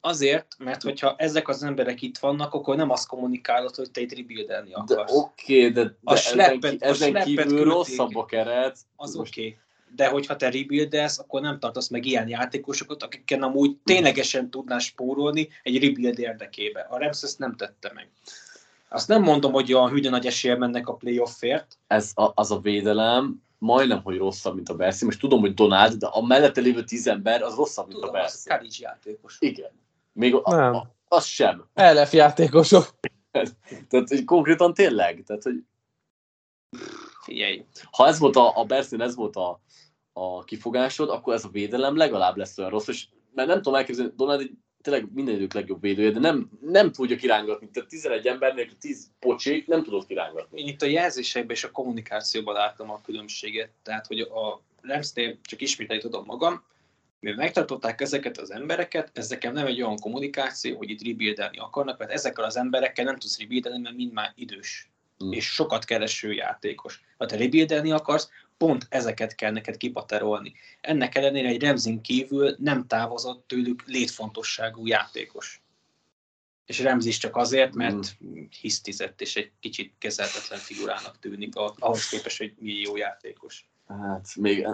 [0.00, 4.14] Azért, mert hogyha ezek az emberek itt vannak, akkor nem azt kommunikálod, hogy te itt
[4.16, 5.12] rebuildelni De akarsz.
[5.12, 7.64] oké, okay, de, de A ezen, sleppet- a ezen sleppet kívül küldték.
[7.72, 8.78] rosszabb a keret.
[8.96, 9.40] az oké.
[9.40, 9.58] Okay.
[9.94, 15.48] De hogyha te rebuildelsz, akkor nem tartasz meg ilyen játékosokat, akikkel amúgy ténylegesen tudnál spórolni
[15.62, 16.80] egy rebuild érdekébe.
[16.90, 18.10] A Rams ezt nem tette meg.
[18.88, 21.78] Azt nem mondom, hogy olyan hűde nagy esélye mennek a playoffért.
[21.86, 25.04] Ez a, az a védelem majdnem, hogy rosszabb, mint a Bersi.
[25.04, 28.18] Most tudom, hogy Donald, de a mellette lévő tíz ember az rosszabb, mint Tudom, a
[28.18, 28.48] Bersi.
[28.48, 29.36] Kalics játékos.
[29.40, 29.70] Igen.
[30.16, 30.74] Még a, Nem.
[30.74, 31.64] a, az sem.
[31.74, 32.84] LF játékosok.
[33.88, 35.22] Tehát hogy konkrétan tényleg.
[35.26, 35.64] Tehát, hogy
[37.22, 39.60] Figyelj, ha ez volt a, a Bersin, ez volt a,
[40.12, 44.12] a kifogásod, akkor ez a védelem legalább lesz olyan rossz, és mert nem tudom elképzelni,
[44.16, 44.50] Donald egy
[44.82, 47.70] tényleg minden idők legjobb védője, de nem, nem tudja kirángatni.
[47.70, 50.60] Tehát 11 embernél 10 pocsék nem tudod kirángatni.
[50.60, 53.70] én itt a jelzésekben és a kommunikációban látom a különbséget.
[53.82, 56.64] Tehát, hogy a Ramsnél csak ismételni tudom magam,
[57.20, 61.98] mivel megtartották ezeket az embereket, ez nekem nem egy olyan kommunikáció, hogy itt rebuildelni akarnak,
[61.98, 64.90] mert ezekkel az emberekkel nem tudsz rebuildelni, mert mind már idős.
[65.24, 65.32] Mm.
[65.32, 67.00] és sokat kereső játékos.
[67.18, 70.54] Ha te rebuildelni akarsz, pont ezeket kell neked kipaterolni.
[70.80, 75.60] Ennek ellenére egy Remzin kívül nem távozott tőlük létfontosságú játékos.
[76.66, 78.16] És Remzi is csak azért, mert
[78.60, 83.68] hisztizett, és egy kicsit kezelhetetlen figurának tűnik, ahhoz képest, hogy mi jó játékos.
[83.88, 84.66] Hát még,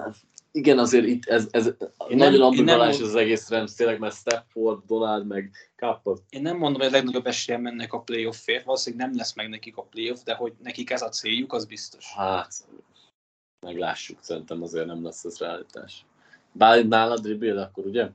[0.54, 1.66] igen, azért itt ez, ez
[2.08, 6.16] Én nagyon nem ambivalens az egész Rams, tényleg, mert Stafford, Donald, meg Kappa.
[6.30, 9.76] Én nem mondom, hogy a legnagyobb esélye mennek a playoffért, valószínűleg nem lesz meg nekik
[9.76, 12.12] a playoff, de hogy nekik ez a céljuk, az biztos.
[12.14, 12.54] Hát,
[13.66, 16.04] meglássuk, szerintem azért nem lesz ez realitás.
[16.52, 18.08] Bálint nálad rebuild akkor, ugye?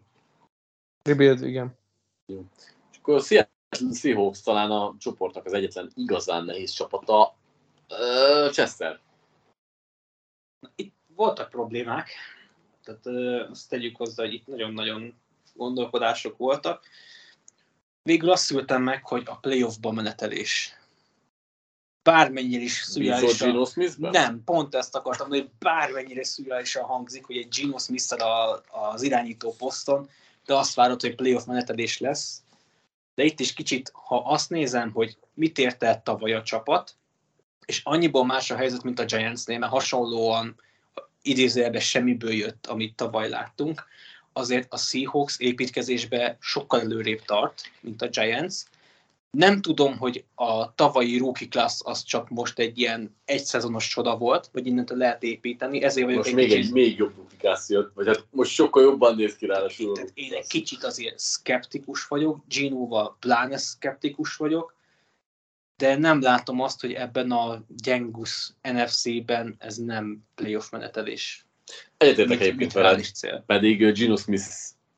[1.04, 1.78] Rebuild, igen.
[2.92, 7.36] És akkor a Seattle Seahawks talán a csoportnak az egyetlen igazán nehéz csapata.
[8.52, 9.00] Chester.
[10.76, 12.10] itt voltak problémák,
[12.84, 13.06] tehát
[13.50, 15.14] azt tegyük hozzá, hogy itt nagyon-nagyon
[15.54, 16.84] gondolkodások voltak.
[18.04, 20.72] Végül azt szültem meg, hogy a playoffba menetelés.
[22.04, 23.68] Bármennyire is szürreálisan...
[23.98, 29.56] Nem, pont ezt akartam hogy bármennyire szürreálisan hangzik, hogy egy Gino smith a, az irányító
[29.58, 30.10] poszton,
[30.46, 32.42] de azt várod, hogy playoff menetelés lesz.
[33.16, 36.96] De itt is kicsit, ha azt nézem, hogy mit ért el tavaly a csapat,
[37.66, 40.56] és annyiból más a helyzet, mint a Giantsnél, mert hasonlóan
[41.28, 43.84] idézőjelben semmiből jött, amit tavaly láttunk,
[44.34, 48.56] azért a Seahawks építkezésbe sokkal előrébb tart, mint a Giants.
[49.32, 54.50] Nem tudom, hogy a tavalyi rookie class az csak most egy ilyen egyszezonos csoda volt,
[54.54, 56.64] vagy innentől lehet építeni, ezért vagyok Most egy még kicsit...
[56.64, 60.00] egy még jobb rukikász jött, vagy hát most sokkal jobban néz ki ráadásul.
[60.00, 64.77] a én egy kicsit azért szkeptikus vagyok, Gino-val pláne szkeptikus vagyok,
[65.78, 71.46] de nem látom azt, hogy ebben a gyengus NFC-ben ez nem playoff menetelés.
[71.98, 73.44] Egyetértek egyébként veled, cél.
[73.46, 74.46] pedig Gino Smith,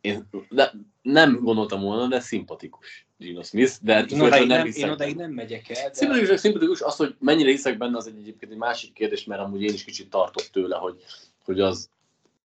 [0.02, 4.90] én de, nem gondoltam volna, de szimpatikus Gino Smith, de Én odaig, nem, hiszek én
[4.90, 8.52] odaig nem megyek el, de Szimpatikus, szimpatikus, az, hogy mennyire hiszek benne, az egy egyébként
[8.52, 11.04] egy másik kérdés, mert amúgy én is kicsit tartok tőle, hogy,
[11.46, 11.90] hogy az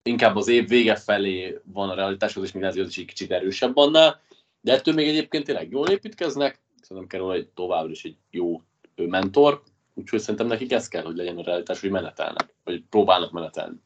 [0.04, 4.22] inkább az év vége felé van a realitáshoz, és még is egy kicsit erősebb annál,
[4.62, 8.62] de ettől még egyébként tényleg jól építkeznek, szerintem kell egy továbbra is egy jó
[8.96, 9.64] mentor,
[9.94, 13.82] úgyhogy szerintem nekik ez kell, hogy legyen a realitás, hogy menetelnek, vagy próbálnak menetelni.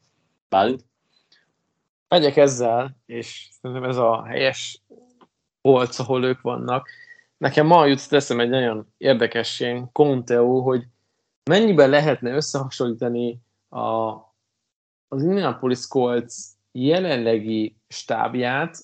[0.48, 0.84] Bálint?
[2.08, 4.82] Megyek ezzel, és szerintem ez a helyes
[5.60, 6.88] polc, ahol ők vannak.
[7.36, 10.84] Nekem ma jutott eszem egy nagyon érdekesség, Conteo, hogy
[11.44, 14.10] mennyiben lehetne összehasonlítani a,
[15.08, 16.34] az Indianapolis Colts
[16.72, 18.78] jelenlegi stábját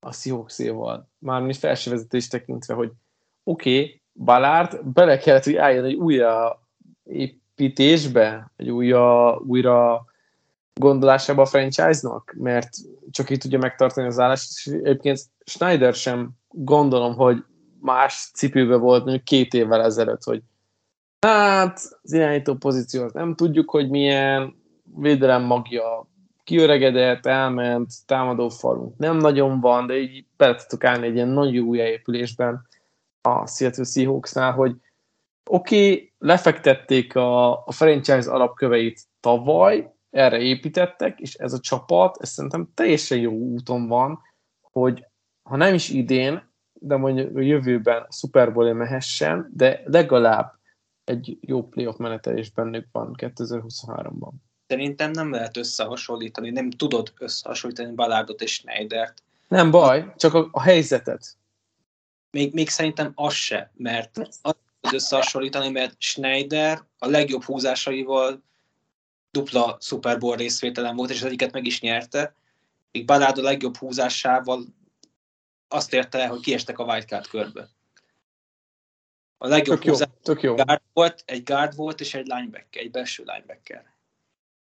[0.00, 1.08] a Seahawks-éval.
[1.18, 2.92] Mármint felsővezetés tekintve, hogy
[3.48, 6.62] oké, okay, Balárd bele kellett, hogy álljon egy újra
[7.04, 10.04] építésbe, egy újra, újra
[10.74, 12.68] gondolásába a franchise-nak, mert
[13.10, 17.44] csak így tudja megtartani az állást, és egyébként Schneider sem gondolom, hogy
[17.80, 20.42] más cipőbe volt mondjuk két évvel ezelőtt, hogy
[21.26, 24.54] hát az irányító pozíciót nem tudjuk, hogy milyen
[24.96, 26.08] védelem magja
[26.44, 31.58] kiöregedett, elment, támadó falunk nem nagyon van, de így bele tudtuk állni egy ilyen nagy
[31.58, 32.66] újjáépülésben
[33.20, 34.76] a Seattle Seahawksnál, hogy
[35.44, 42.28] oké, okay, lefektették a, a franchise alapköveit tavaly, erre építettek, és ez a csapat, ez
[42.28, 44.20] szerintem teljesen jó úton van,
[44.60, 45.04] hogy
[45.42, 50.52] ha nem is idén, de mondjuk a jövőben Super bowl mehessen, de legalább
[51.04, 54.30] egy jó playoff menetelés bennük van 2023-ban.
[54.66, 59.22] szerintem nem lehet összehasonlítani, nem tudod összehasonlítani Balárdot és Schneidert.
[59.48, 61.36] Nem baj, csak a, a helyzetet.
[62.38, 68.42] Még, még szerintem az se, mert azt tudod összehasonlítani, mert Schneider a legjobb húzásaival
[69.30, 72.34] dupla Super Bowl részvételen volt, és az egyiket meg is nyerte.
[72.92, 74.64] Míg Balárd a legjobb húzásával
[75.68, 77.68] azt érte el, hogy kiestek a wildcard körbe.
[79.38, 80.54] A legjobb Tök jó, húzás tök jó.
[80.54, 83.92] guard volt, egy guard volt, és egy linebacker, egy belső linebacker.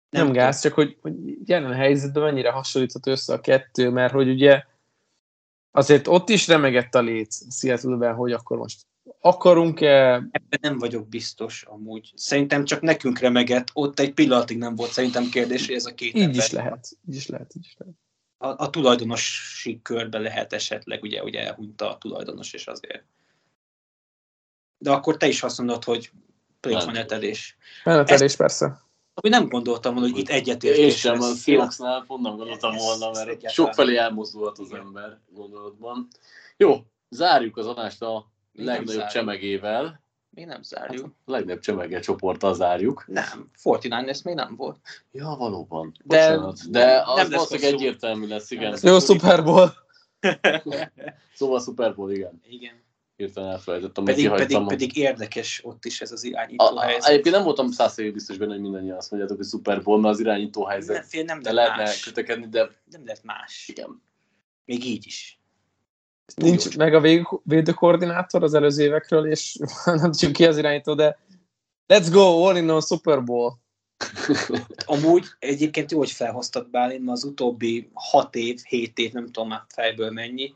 [0.10, 1.14] Nem, nem gáz, csak hogy, hogy
[1.46, 4.64] jelen helyzetben mennyire hasonlítható össze a kettő, mert hogy ugye
[5.76, 8.86] azért ott is remegett a léc seattle hogy akkor most
[9.20, 10.14] akarunk-e...
[10.14, 12.12] Ebben nem vagyok biztos amúgy.
[12.16, 16.16] Szerintem csak nekünk remegett, ott egy pillanatig nem volt szerintem kérdés, hogy ez a két
[16.16, 17.96] Így ember is lehet, így is lehet, így is lehet.
[18.38, 23.04] a, a tulajdonosi körbe lehet esetleg, ugye, ugye elhunyt a tulajdonos, és azért.
[24.78, 26.12] De akkor te is azt mondod, hogy
[26.62, 26.86] Nem.
[26.86, 27.58] menetelés.
[27.84, 28.85] Menetelés persze.
[29.18, 31.34] Ami nem gondoltam volna, hogy itt Én egyetértés sem, a.
[31.36, 36.08] Seahawksnál pont nem gondoltam volna, mert sokfelé elmozdulhat az ember gondolatban.
[36.58, 40.04] Jó, zárjuk az adást a Mi legnagyobb csemegével.
[40.30, 41.06] Mi nem zárjuk.
[41.26, 43.04] A legnagyobb csemege csoporttal zárjuk.
[43.08, 44.78] Nem, 49 ez még nem volt.
[45.12, 45.92] Ja, valóban.
[46.04, 46.70] De- Bocsánat.
[46.70, 48.78] De az nem valószínűleg egyértelmű lesz, igen.
[48.82, 49.74] Jó, Super Bowl.
[51.34, 52.42] Szóval Super Bowl, igen.
[52.50, 52.84] Igen.
[53.16, 54.48] Hirtelen elfelejtettem, hogy Pedig, kihagytam.
[54.48, 57.10] pedig, a- pedig érdekes ott is ez az irányító a, a, helyzet.
[57.10, 60.20] egyébként nem voltam százszerű biztos benne, hogy mindannyian azt mondjátok, hogy Super Bowl, mert az
[60.20, 62.04] irányító nem, helyzet fél, nem de lehet lehetne más.
[62.04, 63.68] kötekedni, de Nem lehet más.
[63.68, 64.02] igen.
[64.66, 65.40] Még így is.
[66.26, 67.02] Ez Nincs jó meg a
[67.44, 71.20] védőkoordinátor az előző évekről, és nem tudjuk ki az irányító, de
[71.94, 73.60] let's go, all in on Super Bowl.
[74.86, 79.48] Amúgy egyébként jó, hogy felhoztad Bálint, mert az utóbbi 6 év, 7 év, nem tudom
[79.48, 80.54] már fejből mennyi,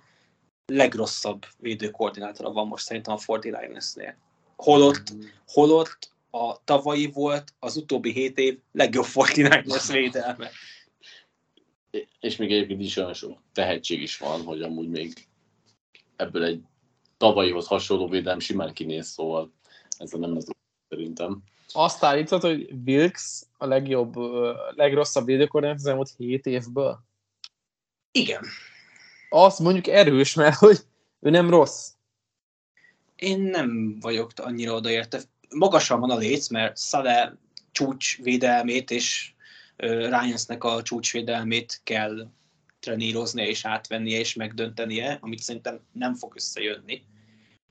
[0.69, 4.13] legrosszabb védőkoordinátora van most szerintem a 49ers-nél.
[4.55, 5.13] Holott,
[5.47, 10.49] holott a tavalyi volt az utóbbi 7 év legjobb 49ers védelme.
[12.19, 15.27] És még egyébként is olyan sok tehetség is van, hogy amúgy még
[16.15, 16.61] ebből egy
[17.17, 19.51] tavalyihoz hasonló védelem simán kinéz, szóval
[19.97, 20.51] ez nem az
[20.89, 21.43] szerintem.
[21.71, 24.15] Azt állítod, hogy Wilkes a legjobb,
[24.75, 27.03] legrosszabb védőkoordinátor az elmúlt 7 évből?
[28.11, 28.45] Igen.
[29.29, 30.79] Azt mondjuk erős, mert hogy
[31.19, 31.91] ő nem rossz.
[33.15, 35.21] Én nem vagyok annyira odaérte.
[35.49, 37.37] Magasan van a léc, mert Szale
[37.71, 39.33] csúcsvédelmét és
[39.77, 42.27] Ryansnek a csúcsvédelmét kell
[42.79, 47.03] treníroznia és átvennie és megdöntenie, amit szerintem nem fog összejönni.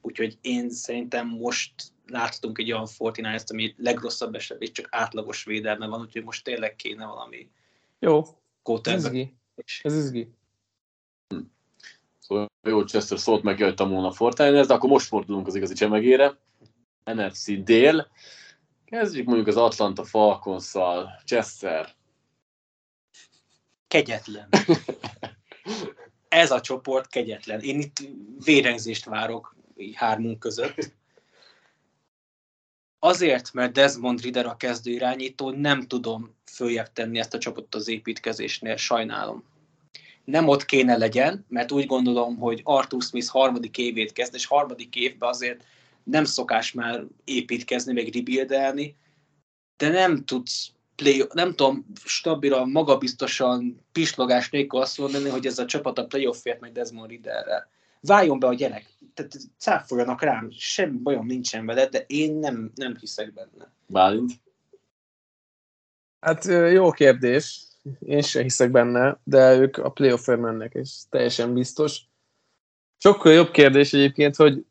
[0.00, 1.72] Úgyhogy én szerintem most
[2.06, 7.06] láthatunk egy olyan 49 ami legrosszabb esetben csak átlagos védelme van, úgyhogy most tényleg kéne
[7.06, 7.48] valami
[7.98, 8.24] Jó,
[8.82, 9.36] ez izgi.
[9.82, 10.28] Ez izgi.
[12.28, 15.74] Szóval jó, Chester szólt meg, jöttem volna a Fortnite, de akkor most fordulunk az igazi
[15.74, 16.38] csemegére.
[17.04, 18.08] NFC dél.
[18.84, 21.22] Kezdjük mondjuk az Atlanta Falcons-szal.
[21.24, 21.94] Chester.
[23.86, 24.48] Kegyetlen.
[26.28, 27.60] Ez a csoport kegyetlen.
[27.60, 27.96] Én itt
[28.44, 30.96] vérengzést várok így hármunk között.
[32.98, 37.88] azért, mert Desmond Rider a kezdő irányító, nem tudom följebb tenni ezt a csapatot az
[37.88, 39.44] építkezésnél, sajnálom.
[40.30, 44.96] Nem ott kéne legyen, mert úgy gondolom, hogy Arthur Smith harmadik évét kezd, és harmadik
[44.96, 45.64] évben azért
[46.02, 48.96] nem szokás már építkezni, meg rebuildelni,
[49.76, 55.64] de nem tudsz play, nem tudom, stabilan, magabiztosan, pislogás nélkül azt mondani, hogy ez a
[55.64, 57.70] csapat a playoffért megy Desmond Riderrel.
[58.00, 62.96] Váljon be a gyerek, tehát cáfoljanak rám, semmi bajom nincsen vele, de én nem, nem
[62.96, 63.72] hiszek benne.
[63.86, 64.32] Bálint?
[66.20, 67.67] Hát jó kérdés,
[67.98, 72.00] én sem hiszek benne, de ők a playoffért mennek, és teljesen biztos.
[72.96, 74.66] Sokkal jobb kérdés egyébként, hogy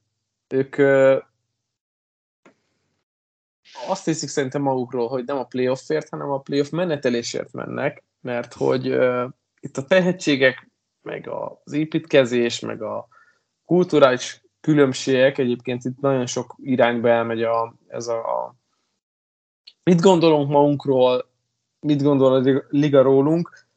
[0.47, 0.75] ők
[3.87, 8.89] azt hiszik szerintem magukról, hogy nem a playoffért, hanem a playoff menetelésért mennek, mert hogy
[8.89, 9.29] uh,
[9.59, 10.69] itt a tehetségek,
[11.01, 13.07] meg az építkezés, meg a
[13.65, 18.55] kulturális különbségek, egyébként itt nagyon sok irányba elmegy a, ez a, a
[19.83, 21.29] mit gondolunk magunkról,
[21.87, 23.67] mit gondol a liga rólunk,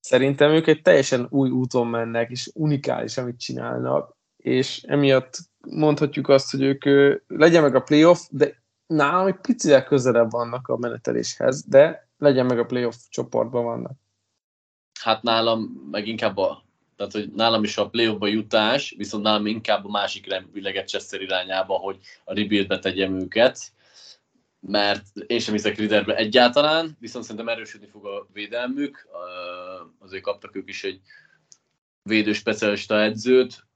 [0.00, 6.50] szerintem ők egy teljesen új úton mennek, és unikális, amit csinálnak, és emiatt mondhatjuk azt,
[6.50, 6.84] hogy ők
[7.26, 12.58] legyen meg a playoff, de nálam egy picivel közelebb vannak a meneteléshez, de legyen meg
[12.58, 13.92] a playoff csoportban vannak.
[15.00, 16.64] Hát nálam meg inkább a
[16.96, 21.74] tehát, hogy nálam is a playoffba jutás, viszont nálam inkább a másik irányba, Chester irányába,
[21.74, 23.72] hogy a rebuildbe tegyem őket,
[24.66, 29.08] mert én sem hiszek Riderbe egyáltalán, viszont szerintem erősödni fog a védelmük,
[29.98, 31.00] azért kaptak ők is egy
[32.02, 33.66] védő specialista edzőt,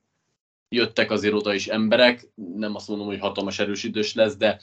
[0.68, 2.26] jöttek azért oda is emberek,
[2.56, 4.60] nem azt mondom, hogy hatalmas erősítős lesz, de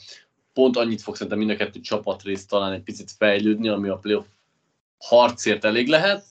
[0.52, 4.26] pont annyit fog szerintem mind a kettő csapatrészt talán egy picit fejlődni, ami a playoff
[4.98, 6.24] harcért elég lehet,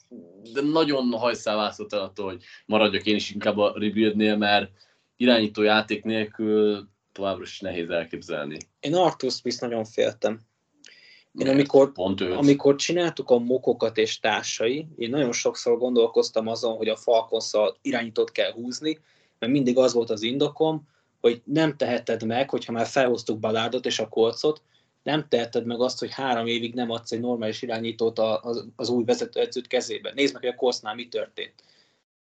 [0.53, 4.72] de nagyon hajszálvászott el attól, hogy maradjak én is inkább a rebuildnél, mert
[5.15, 6.88] irányító játék nélkül
[7.18, 8.57] továbbra is nehéz elképzelni.
[8.80, 10.39] Én Arthur Smith nagyon féltem.
[11.34, 12.35] Én amikor, Pont őt.
[12.35, 18.31] amikor csináltuk a mokokat és társai, én nagyon sokszor gondolkoztam azon, hogy a falcons irányítót
[18.31, 18.99] kell húzni,
[19.39, 20.88] mert mindig az volt az indokom,
[21.22, 24.61] hogy nem teheted meg, hogyha már felhoztuk Balárdot és a kolcot,
[25.03, 29.03] nem teheted meg azt, hogy három évig nem adsz egy normális irányítót az, az új
[29.03, 30.11] vezetőedzőt kezébe.
[30.15, 31.64] Nézd meg, hogy a Kolsznál mi történt.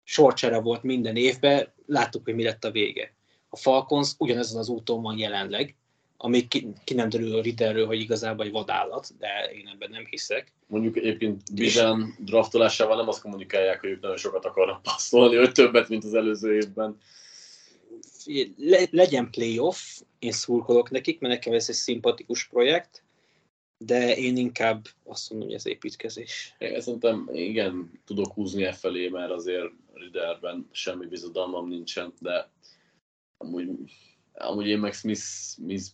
[0.03, 3.13] Sorcsere volt minden évben, láttuk, hogy mi lett a vége.
[3.53, 5.75] A Falcons ugyanezzen az úton van jelenleg,
[6.17, 10.05] amíg ki, ki nem derül a Ritterről, hogy igazából egy vadállat, de én ebben nem
[10.09, 10.51] hiszek.
[10.67, 15.89] Mondjuk egyébként Bizsán draftolásával nem azt kommunikálják, hogy ők nagyon sokat akarnak passzolni, hogy többet,
[15.89, 16.97] mint az előző évben
[18.57, 23.03] le, legyen playoff, én szurkolok nekik, mert nekem ez egy szimpatikus projekt,
[23.77, 26.55] de én inkább azt mondom, hogy ez építkezés.
[26.57, 32.49] Én szerintem igen, tudok húzni e felé, mert azért Riderben semmi bizodalmam nincsen, de
[33.43, 33.69] amúgy,
[34.33, 35.85] amúgy én meg Smith, Smith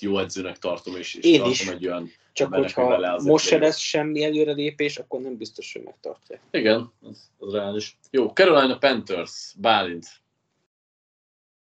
[0.00, 1.66] jó edzőnek tartom, és, és én tartom is.
[1.66, 6.40] egy olyan Csak hogyha most se lesz semmi előrelépés, akkor nem biztos, hogy megtartja.
[6.50, 7.98] Igen, az, az reális.
[8.10, 10.06] Jó, Carolina Panthers, Bálint.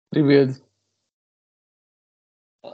[0.10, 0.64] Rebuild.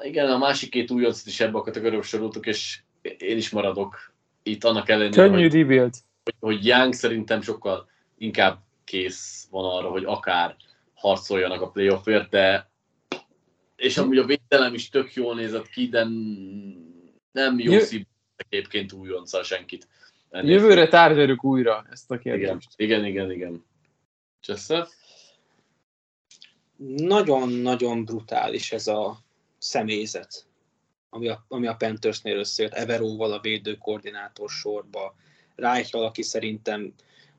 [0.01, 4.13] Igen, a másik két újoncot is ebbe a kategóriába soroltuk, és én is maradok
[4.43, 5.93] itt annak ellenére, Könnyű hogy, rebuild.
[6.23, 10.55] hogy, hogy Young szerintem sokkal inkább kész van arra, hogy akár
[10.99, 12.69] harcoljanak a playoffért, de
[13.75, 16.03] és amúgy a védelem is tök jól nézett ki, de
[17.31, 17.79] nem jó Jö...
[17.79, 18.05] szív
[18.35, 19.87] egyébként újonccal senkit.
[20.29, 22.69] Ennél Jövőre tárgyaljuk újra ezt a kérdést.
[22.75, 23.31] Igen, igen, igen.
[23.31, 23.65] igen.
[24.39, 24.87] Csessze?
[26.95, 29.19] nagyon-nagyon brutális ez a
[29.57, 30.45] személyzet,
[31.09, 35.15] ami a, ami a Panthersnél összejött, Everóval a védőkoordinátor sorba,
[35.55, 36.93] Reichel, aki szerintem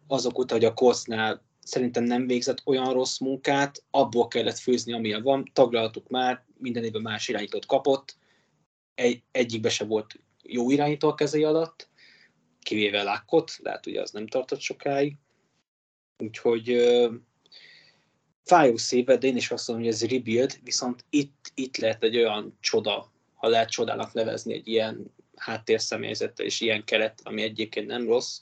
[0.07, 5.23] azok után, hogy a Kosznál szerintem nem végzett olyan rossz munkát, abból kellett főzni, amilyen
[5.23, 8.17] van, taglaltuk már, minden évben más irányítót kapott,
[8.95, 11.89] egy, egyikbe se volt jó irányító a kezei alatt,
[12.63, 15.17] kivéve Lákkot, lehet, hogy az nem tartott sokáig.
[16.19, 16.77] Úgyhogy
[18.45, 22.17] fájó szíve, de én is azt mondom, hogy ez rebuild, viszont itt, itt lehet egy
[22.17, 28.07] olyan csoda, ha lehet csodának nevezni egy ilyen háttérszemélyzettel és ilyen keret, ami egyébként nem
[28.07, 28.41] rossz.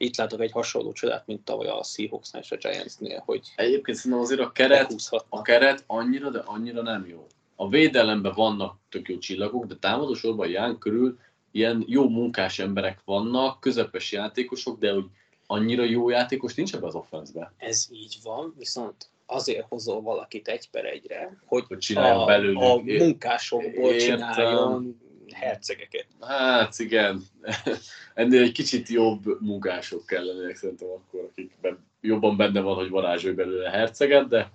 [0.00, 4.20] Itt látok egy hasonló csodát, mint tavaly a Seahawksnál és a Giantsnél, hogy Egyébként szerintem
[4.20, 4.94] azért a keret,
[5.28, 7.26] a keret annyira, de annyira nem jó.
[7.56, 11.18] A védelemben vannak tök jó csillagok, de támadósorban Ján körül
[11.50, 15.04] ilyen jó munkás emberek vannak, közepes játékosok, de hogy
[15.46, 17.52] annyira jó játékos nincs ebbe az offenszbe.
[17.56, 22.60] Ez így van, viszont azért hozol valakit egy per egyre, hogy, hogy a, belőlük.
[22.60, 24.16] a munkásokból Értem.
[24.16, 25.00] csináljon
[25.38, 26.06] hercegeket.
[26.20, 27.22] Hát igen,
[28.14, 31.56] ennél egy kicsit jobb munkások kellenek szerintem akkor, akik
[32.00, 34.52] jobban benne van, hogy varázsolj belőle herceget, de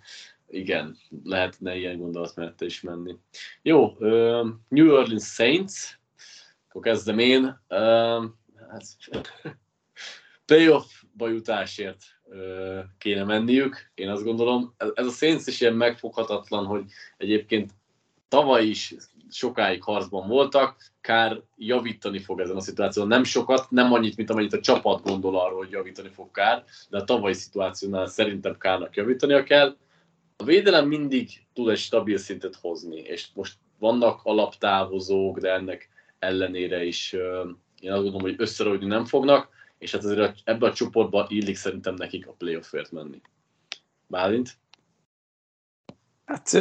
[0.50, 3.16] igen, lehetne ilyen gondolatmenete is menni.
[3.62, 3.98] Jó,
[4.68, 6.00] New Orleans Saints,
[6.70, 7.62] akkor kezdem én.
[8.70, 8.84] Hát,
[10.46, 14.76] playoff-ba jutásért uh, kéne menniük, én azt gondolom.
[14.94, 16.84] Ez a Saints is ilyen megfoghatatlan, hogy
[17.18, 17.72] egyébként
[18.28, 18.94] tavaly is
[19.34, 23.08] sokáig harcban voltak, Kár javítani fog ezen a szituáción.
[23.08, 26.98] Nem sokat, nem annyit, mint amennyit a csapat gondol arról, hogy javítani fog Kár, de
[26.98, 29.76] a tavalyi szituációnál szerintem Kárnak javítania kell.
[30.38, 35.90] A védelem mindig tud egy stabil szintet hozni, és most vannak alaptávozók, de ennek
[36.20, 37.14] ellenére is
[37.80, 41.94] én azt gondolom, hogy összerodni nem fognak, és hát azért ebben a csoportban illik szerintem
[41.94, 43.22] nekik a playoffért menni.
[44.08, 44.58] Bálint?
[46.26, 46.60] Hát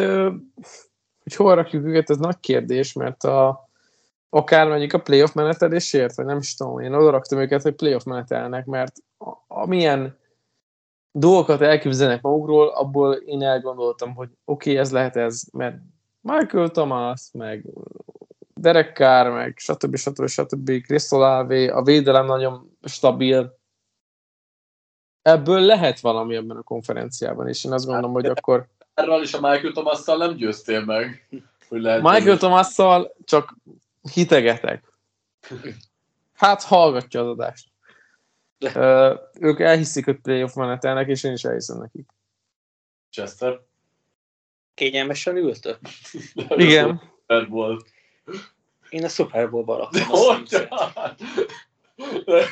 [1.22, 3.68] hogy hol rakjuk őket, ez nagy kérdés, mert a,
[4.28, 8.04] akár mondjuk a playoff menetelésért, vagy nem is tudom, én oda raktam őket, hogy playoff
[8.04, 8.92] menetelnek, mert
[9.46, 10.18] amilyen
[11.12, 15.76] dolgokat elképzelnek magukról, abból én elgondoltam, hogy oké, okay, ez lehet ez, mert
[16.20, 17.66] Michael Thomas, meg
[18.54, 19.96] Derek Carr, meg stb.
[19.96, 20.26] stb.
[20.26, 20.82] stb.
[20.82, 23.58] Crystal Alvé, a védelem nagyon stabil.
[25.22, 29.40] Ebből lehet valami ebben a konferenciában, és én azt gondolom, hogy akkor Erről is a
[29.40, 31.26] Michael thomas nem győztél meg.
[31.68, 32.74] Hogy lehet Michael thomas
[33.24, 33.56] csak
[34.12, 34.92] hitegetek.
[36.34, 37.68] Hát hallgatja az adást.
[38.58, 42.06] Uh, ők elhiszik, hogy playoff menetelnek, és én is elhiszem nekik.
[43.10, 43.60] Chester?
[44.74, 45.78] Kényelmesen ültök?
[46.56, 47.02] Igen.
[47.20, 47.82] Super Bowl.
[48.88, 50.44] Én a Super Bowl-ban raktam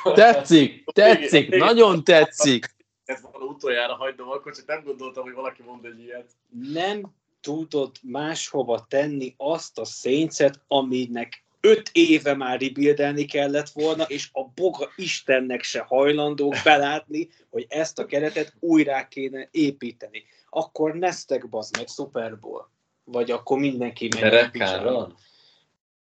[0.15, 2.75] Tetszik, tetszik, nagyon tetszik
[3.11, 6.31] ez van utoljára hagynom, akkor csak nem gondoltam, hogy valaki mond egy ilyet.
[6.73, 14.29] Nem tudod máshova tenni azt a széncet, aminek öt éve már rebuildelni kellett volna, és
[14.33, 20.25] a boga Istennek se hajlandók belátni, hogy ezt a keretet újra kéne építeni.
[20.49, 22.71] Akkor neztek bazd meg Super Bowl.
[23.05, 24.53] Vagy akkor mindenki megy.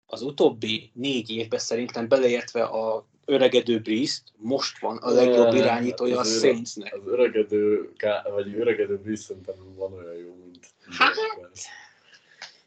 [0.06, 6.36] Az utóbbi négy évben szerintem beleértve a öregedő Breeze, most van a legjobb irányítója az
[6.36, 6.94] a Saintsnek.
[6.94, 7.94] Az öregedő,
[8.34, 10.68] vagy öregedő Breeze szerintem van olyan jó, mint...
[10.98, 11.14] Hát,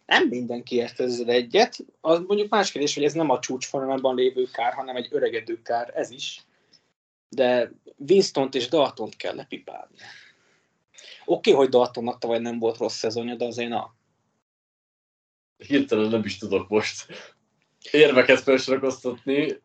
[0.06, 1.76] nem mindenki ért ezzel egyet.
[2.00, 5.92] Az mondjuk más kérdés, hogy ez nem a csúcsformában lévő kár, hanem egy öregedő kár,
[5.94, 6.42] ez is.
[7.28, 9.94] De Winston-t és Dalton kell lepipálni.
[11.24, 13.94] Oké, okay, hogy Daltonnak tavaly nem volt rossz szezonja, de azért na.
[15.56, 17.06] Hirtelen nem is tudok most
[17.90, 19.60] érveket felsorakoztatni.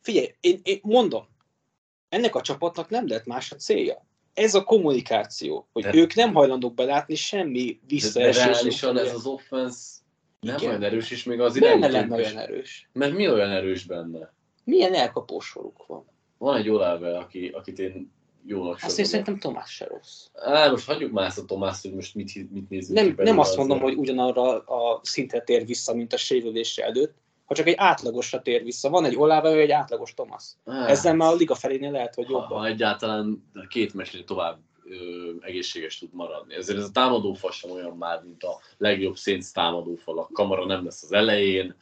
[0.00, 1.28] Figyelj, én, én mondom,
[2.08, 4.06] ennek a csapatnak nem lehet más a célja.
[4.34, 8.42] Ez a kommunikáció, hogy de, ők nem hajlandók belátni semmi visszaesés.
[8.42, 10.00] De reálisan ez az offense
[10.40, 10.68] nem Igen.
[10.68, 12.88] olyan erős, is, még az irányító Nem lenne olyan erős.
[12.92, 14.32] Mert mi olyan erős benne?
[14.64, 16.04] Milyen elkapósoruk van?
[16.38, 18.12] Van egy Olave, aki, akit én
[18.46, 20.26] jónak Azt én szerintem Tomás se rossz.
[20.34, 23.56] Á, most hagyjuk már ezt a Tomás, hogy most mit, mit nézzük Nem, nem azt
[23.56, 27.14] mondom, hogy ugyanarra a szintre tér vissza, mint a sérülése előtt,
[27.50, 28.90] ha csak egy átlagosra tér vissza.
[28.90, 30.44] Van egy Olave, vagy egy átlagos Thomas.
[30.66, 32.46] Hát, Ezzel már a liga felénél lehet, hogy jobban.
[32.46, 36.54] Ha, ha egyáltalán két mesnél tovább ö, egészséges tud maradni.
[36.54, 40.18] Ezért ez a támadófal sem olyan már, mint a legjobb szénc támadófal.
[40.18, 41.74] A kamera nem lesz az elején.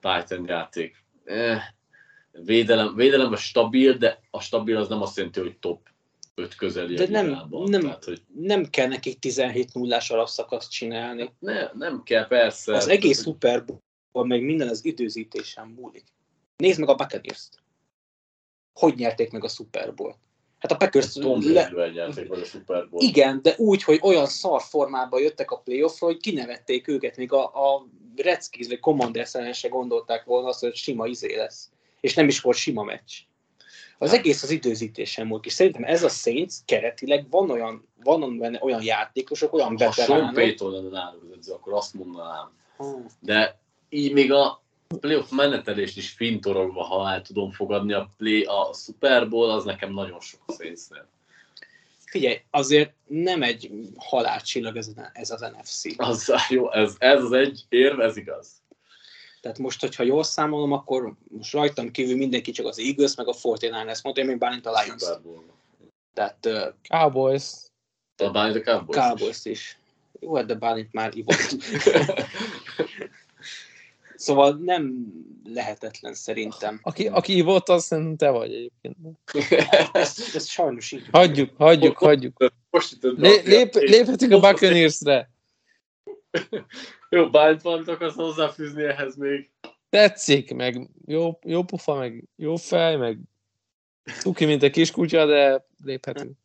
[0.00, 1.04] Titan játék.
[1.24, 1.62] Eh,
[2.30, 5.88] védelem, védelem a stabil, de a stabil az nem azt jelenti, hogy top
[6.34, 8.22] 5 közeli De nem, nem, Tehát, hogy...
[8.34, 11.20] nem kell nekik 17 nullás alapszakaszt csinálni.
[11.20, 12.76] Hát ne, nem kell, persze.
[12.76, 13.24] Az egész hogy...
[13.24, 16.04] Super Bowl, meg minden az időzítésen múlik.
[16.56, 17.62] Nézd meg a buccaneers -t.
[18.72, 20.16] Hogy nyerték meg a Super Bowl?
[20.58, 21.12] Hát a Packers...
[21.12, 21.90] Tom le...
[21.94, 23.02] nyerték meg a Super Bowl.
[23.02, 27.44] Igen, de úgy, hogy olyan szar formában jöttek a playoffra, hogy kinevették őket, még a,
[27.44, 27.86] a
[28.16, 31.70] Redskins vagy Commanders se gondolták volna azt, hogy sima izé lesz.
[32.00, 33.12] És nem is volt sima meccs.
[34.02, 38.58] Az egész az időzítésen múlik, és szerintem ez a Saints keretileg van olyan, van benne
[38.62, 40.16] olyan játékosok, olyan veteránok.
[40.16, 42.50] Ha Sean Payton lenne náluk akkor azt mondanám.
[42.76, 43.06] Hmm.
[43.20, 43.58] De
[43.88, 44.62] így még a
[45.00, 49.92] playoff menetelést is fintorogva, ha el tudom fogadni a, play, a Super Bowl, az nekem
[49.92, 51.06] nagyon sok a Saintsnél.
[52.04, 55.84] Figyelj, azért nem egy halálcsillag ez, ez az NFC.
[55.96, 58.61] Az, jó, ez, ez az egy érv, ez igaz.
[59.42, 63.32] Tehát most, hogyha jól számolom, akkor most rajtam kívül mindenki csak az Eagles, meg a
[63.32, 65.02] 49ers mondta, én még Bálint a Lions.
[66.14, 66.46] Tehát...
[66.46, 67.44] Uh, Cowboys.
[68.16, 69.44] A Bálint a Cowboys, Cowboys is.
[69.44, 69.78] is.
[70.20, 71.56] Jó, hát de Bálint már ivott.
[74.14, 75.06] szóval nem
[75.44, 76.80] lehetetlen szerintem.
[76.82, 78.96] Aki, aki ivott, az szerintem te vagy egyébként.
[79.92, 81.08] ez, ez sajnos így.
[81.12, 82.52] Hagyjuk, hagyjuk, hagyjuk.
[83.00, 85.31] Lé, lép, léphetünk a Buccaneers-re.
[87.10, 89.50] Jó, bányt van, akarsz hozzáfűzni ehhez még?
[89.88, 93.18] Tetszik, meg jó, jó pufa, meg jó fej, meg
[94.22, 96.38] tuki, mint egy kiskutya, de léphetünk.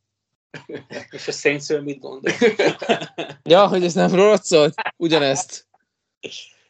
[1.09, 2.33] És a Saintsről mit gondol?
[3.43, 4.73] Ja, hogy ez nem rólad szólt?
[4.97, 5.67] Ugyanezt.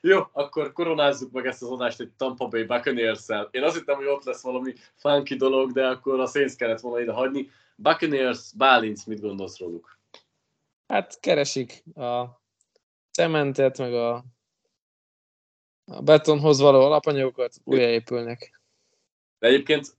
[0.01, 3.47] Jó, akkor koronázzuk meg ezt az adást egy Tampa Bay buccaneers -el.
[3.51, 7.01] Én azt hittem, hogy ott lesz valami funky dolog, de akkor a Saints kellett volna
[7.01, 7.49] ide hagyni.
[7.75, 9.99] Buccaneers, Bálinc, mit gondolsz róluk?
[10.87, 12.25] Hát keresik a
[13.17, 14.25] cementet, meg a,
[15.85, 18.61] a betonhoz való alapanyagokat, újjáépülnek.
[19.39, 19.95] De egyébként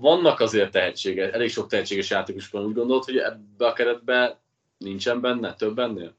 [0.00, 4.40] vannak azért tehetsége, elég sok tehetséges játékos van, úgy gondolod, hogy ebbe a keretbe
[4.78, 6.16] nincsen benne, több ennél?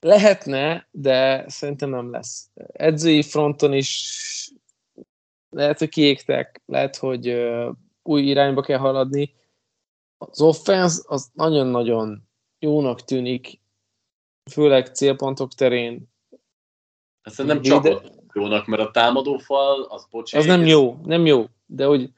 [0.00, 2.50] Lehetne, de szerintem nem lesz.
[2.72, 4.52] Edzői fronton is
[5.50, 7.48] lehet, hogy kiégtek, lehet, hogy
[8.02, 9.34] új irányba kell haladni.
[10.18, 12.28] Az offense az nagyon-nagyon
[12.58, 13.61] jónak tűnik,
[14.50, 16.10] főleg célpontok terén.
[17.22, 20.40] Hát szerintem csak ott jónak, mert a támadó fal, az pocsék.
[20.40, 22.12] Az nem jó, nem jó, de hogy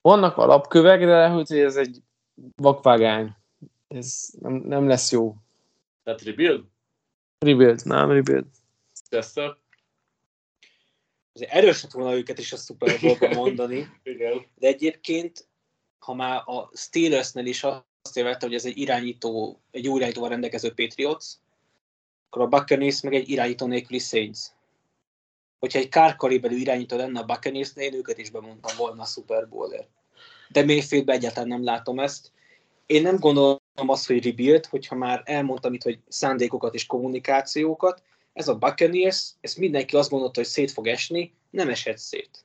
[0.00, 2.02] vannak alapkövek, de lehet, hogy ez egy
[2.54, 3.36] vakvágány.
[3.88, 5.36] Ez nem, nem lesz jó.
[6.02, 6.64] Tehát rebuild?
[7.38, 8.46] Rebuild, nem rebuild.
[9.08, 9.56] Chester?
[11.32, 14.46] Azért erős lett volna őket is a Super mondani, Igen.
[14.54, 15.48] de egyébként,
[15.98, 20.72] ha már a Steelersnél is azt évelte, hogy ez egy irányító, egy új irányítóval rendelkező
[20.74, 21.24] Patriots,
[22.26, 24.38] akkor a Buccaneers meg egy irányító nélküli Saints.
[25.58, 29.88] Hogyha egy kárkaribelű irányító lenne a buccaneers én őket is bemondtam volna a Super Bowl-ért.
[30.48, 32.32] De Mayfieldben egyáltalán nem látom ezt.
[32.86, 38.02] Én nem gondolom azt, hogy rebuild, hogyha már elmondtam itt, hogy szándékokat és kommunikációkat,
[38.32, 42.44] ez a Buccaneers, ezt mindenki azt gondolta, hogy szét fog esni, nem esett szét.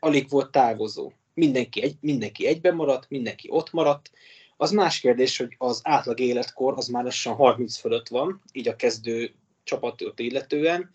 [0.00, 1.12] Alig volt távozó.
[1.34, 4.10] Mindenki, egy, mindenki egyben maradt, mindenki ott maradt.
[4.56, 8.76] Az más kérdés, hogy az átlag életkor az már lassan 30 fölött van, így a
[8.76, 9.34] kezdő
[9.64, 10.90] csapatot illetően,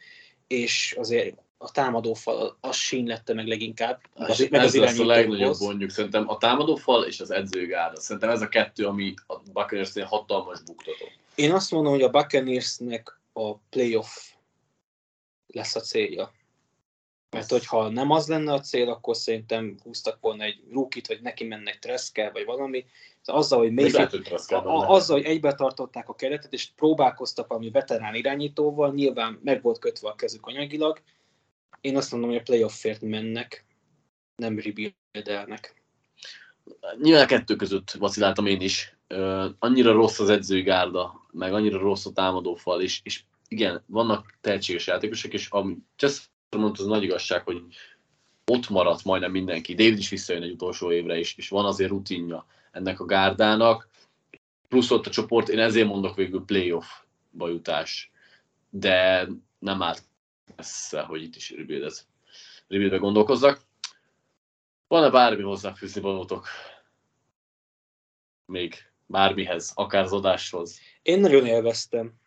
[0.48, 4.02] és azért a támadófal az sínlette meg leginkább.
[4.16, 8.00] Ez, meg ez lesz a legnagyobb mondjuk szerintem a támadó fal és az edzőgárda.
[8.00, 11.06] Szerintem ez a kettő, ami a Buccaneers-nél hatalmas buktató.
[11.36, 14.32] Én azt mondom, hogy a Buccaneersnek a playoff
[15.48, 16.32] lesz a célja.
[17.32, 21.44] Mert hogyha nem az lenne a cél, akkor szerintem húztak volna egy rúkit, vagy neki
[21.44, 22.86] mennek Treszkel, vagy valami.
[23.24, 26.70] Azzal, hogy Még lehet, Mayfield, hogy Traskell a, azzal, hogy egybe tartották a keretet, és
[26.76, 31.02] próbálkoztak valami veterán irányítóval, nyilván meg volt kötve a kezük anyagilag.
[31.82, 33.66] Én azt mondom, hogy a playoffért mennek,
[34.36, 35.84] nem rebuildelnek.
[37.02, 38.98] Nyilván a kettő között vaciláltam én is.
[39.08, 43.84] Ö, annyira rossz az edzői gárda, meg annyira rossz a támadó fal is, és igen,
[43.86, 47.64] vannak tehetséges játékosok, és ami Chester mondta, az nagy igazság, hogy
[48.46, 49.74] ott maradt majdnem mindenki.
[49.74, 53.90] David is visszajön egy utolsó évre is, és van azért rutinja ennek a gárdának.
[54.68, 56.86] Plusz ott a csoport, én ezért mondok végül playoff
[57.32, 58.12] bajutás,
[58.70, 59.28] de
[59.60, 60.04] nem állt
[60.56, 62.06] messze, hogy itt is rebuildet,
[62.68, 63.62] rebuildbe gondolkozzak.
[64.88, 66.48] Van-e bármi hozzáfűzni valótok?
[68.46, 68.76] Még
[69.06, 70.80] bármihez, akár az adáshoz.
[71.02, 72.21] Én nagyon élveztem.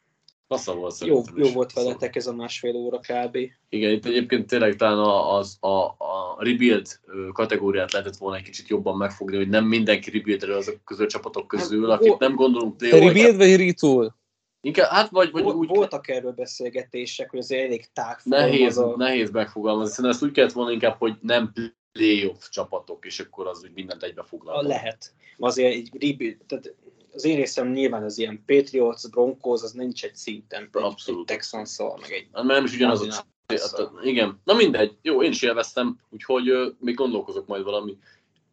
[0.47, 3.37] Passza volt Jó, jó volt veletek ez a másfél óra kb.
[3.69, 6.87] Igen, itt egyébként tényleg talán a, az, a, a rebuild
[7.33, 11.91] kategóriát lehetett volna egy kicsit jobban megfogni, hogy nem mindenki rebuildről azok közül csapatok közül,
[11.91, 14.17] Hát, akik ó- nem gondolunk play Rebuild vagy retool?
[14.61, 18.95] Inkább, hát vagy, vagy Vol- úgy Voltak erről beszélgetések, hogy azért elég tág nehéz, a...
[18.97, 19.95] nehéz megfogalmazni.
[19.95, 21.53] Szerintem ezt úgy kellett volna inkább, hogy nem
[21.93, 24.63] playoff csapatok, és akkor az úgy mindent egybe foglal.
[24.63, 25.13] lehet.
[25.39, 26.75] Azért egy rebuild, tehát
[27.15, 30.69] az én részem nyilván az ilyen Patriots, Broncos, az nincs egy szinten.
[30.73, 31.31] Abszolút.
[31.31, 33.13] Egy texans meg egy Hát, Mert nem is ugyanaz a.
[33.47, 37.99] Hát, igen, na mindegy, jó, én is élveztem, úgyhogy ö, még gondolkozok majd valami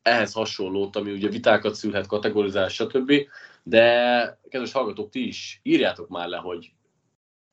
[0.02, 3.14] ehhez hasonlót, ami ugye vitákat szülhet, kategorizálás, stb.
[3.64, 6.72] De kedves hallgatók, ti is írjátok már le, hogy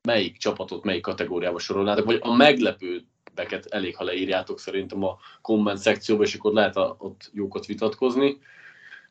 [0.07, 6.23] melyik csapatot melyik kategóriába sorolnátok, vagy a meglepőbbeket elég, ha leírjátok szerintem a komment szekcióba,
[6.23, 8.37] és akkor lehet a, ott jókat vitatkozni.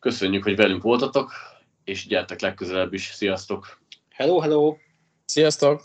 [0.00, 1.32] Köszönjük, hogy velünk voltatok,
[1.88, 3.10] és gyertek legközelebb is.
[3.14, 3.78] Sziasztok!
[4.10, 4.76] Hello, hello!
[5.24, 5.82] Sziasztok!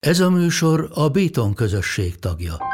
[0.00, 2.71] Ez a műsor a Béton közösség tagja.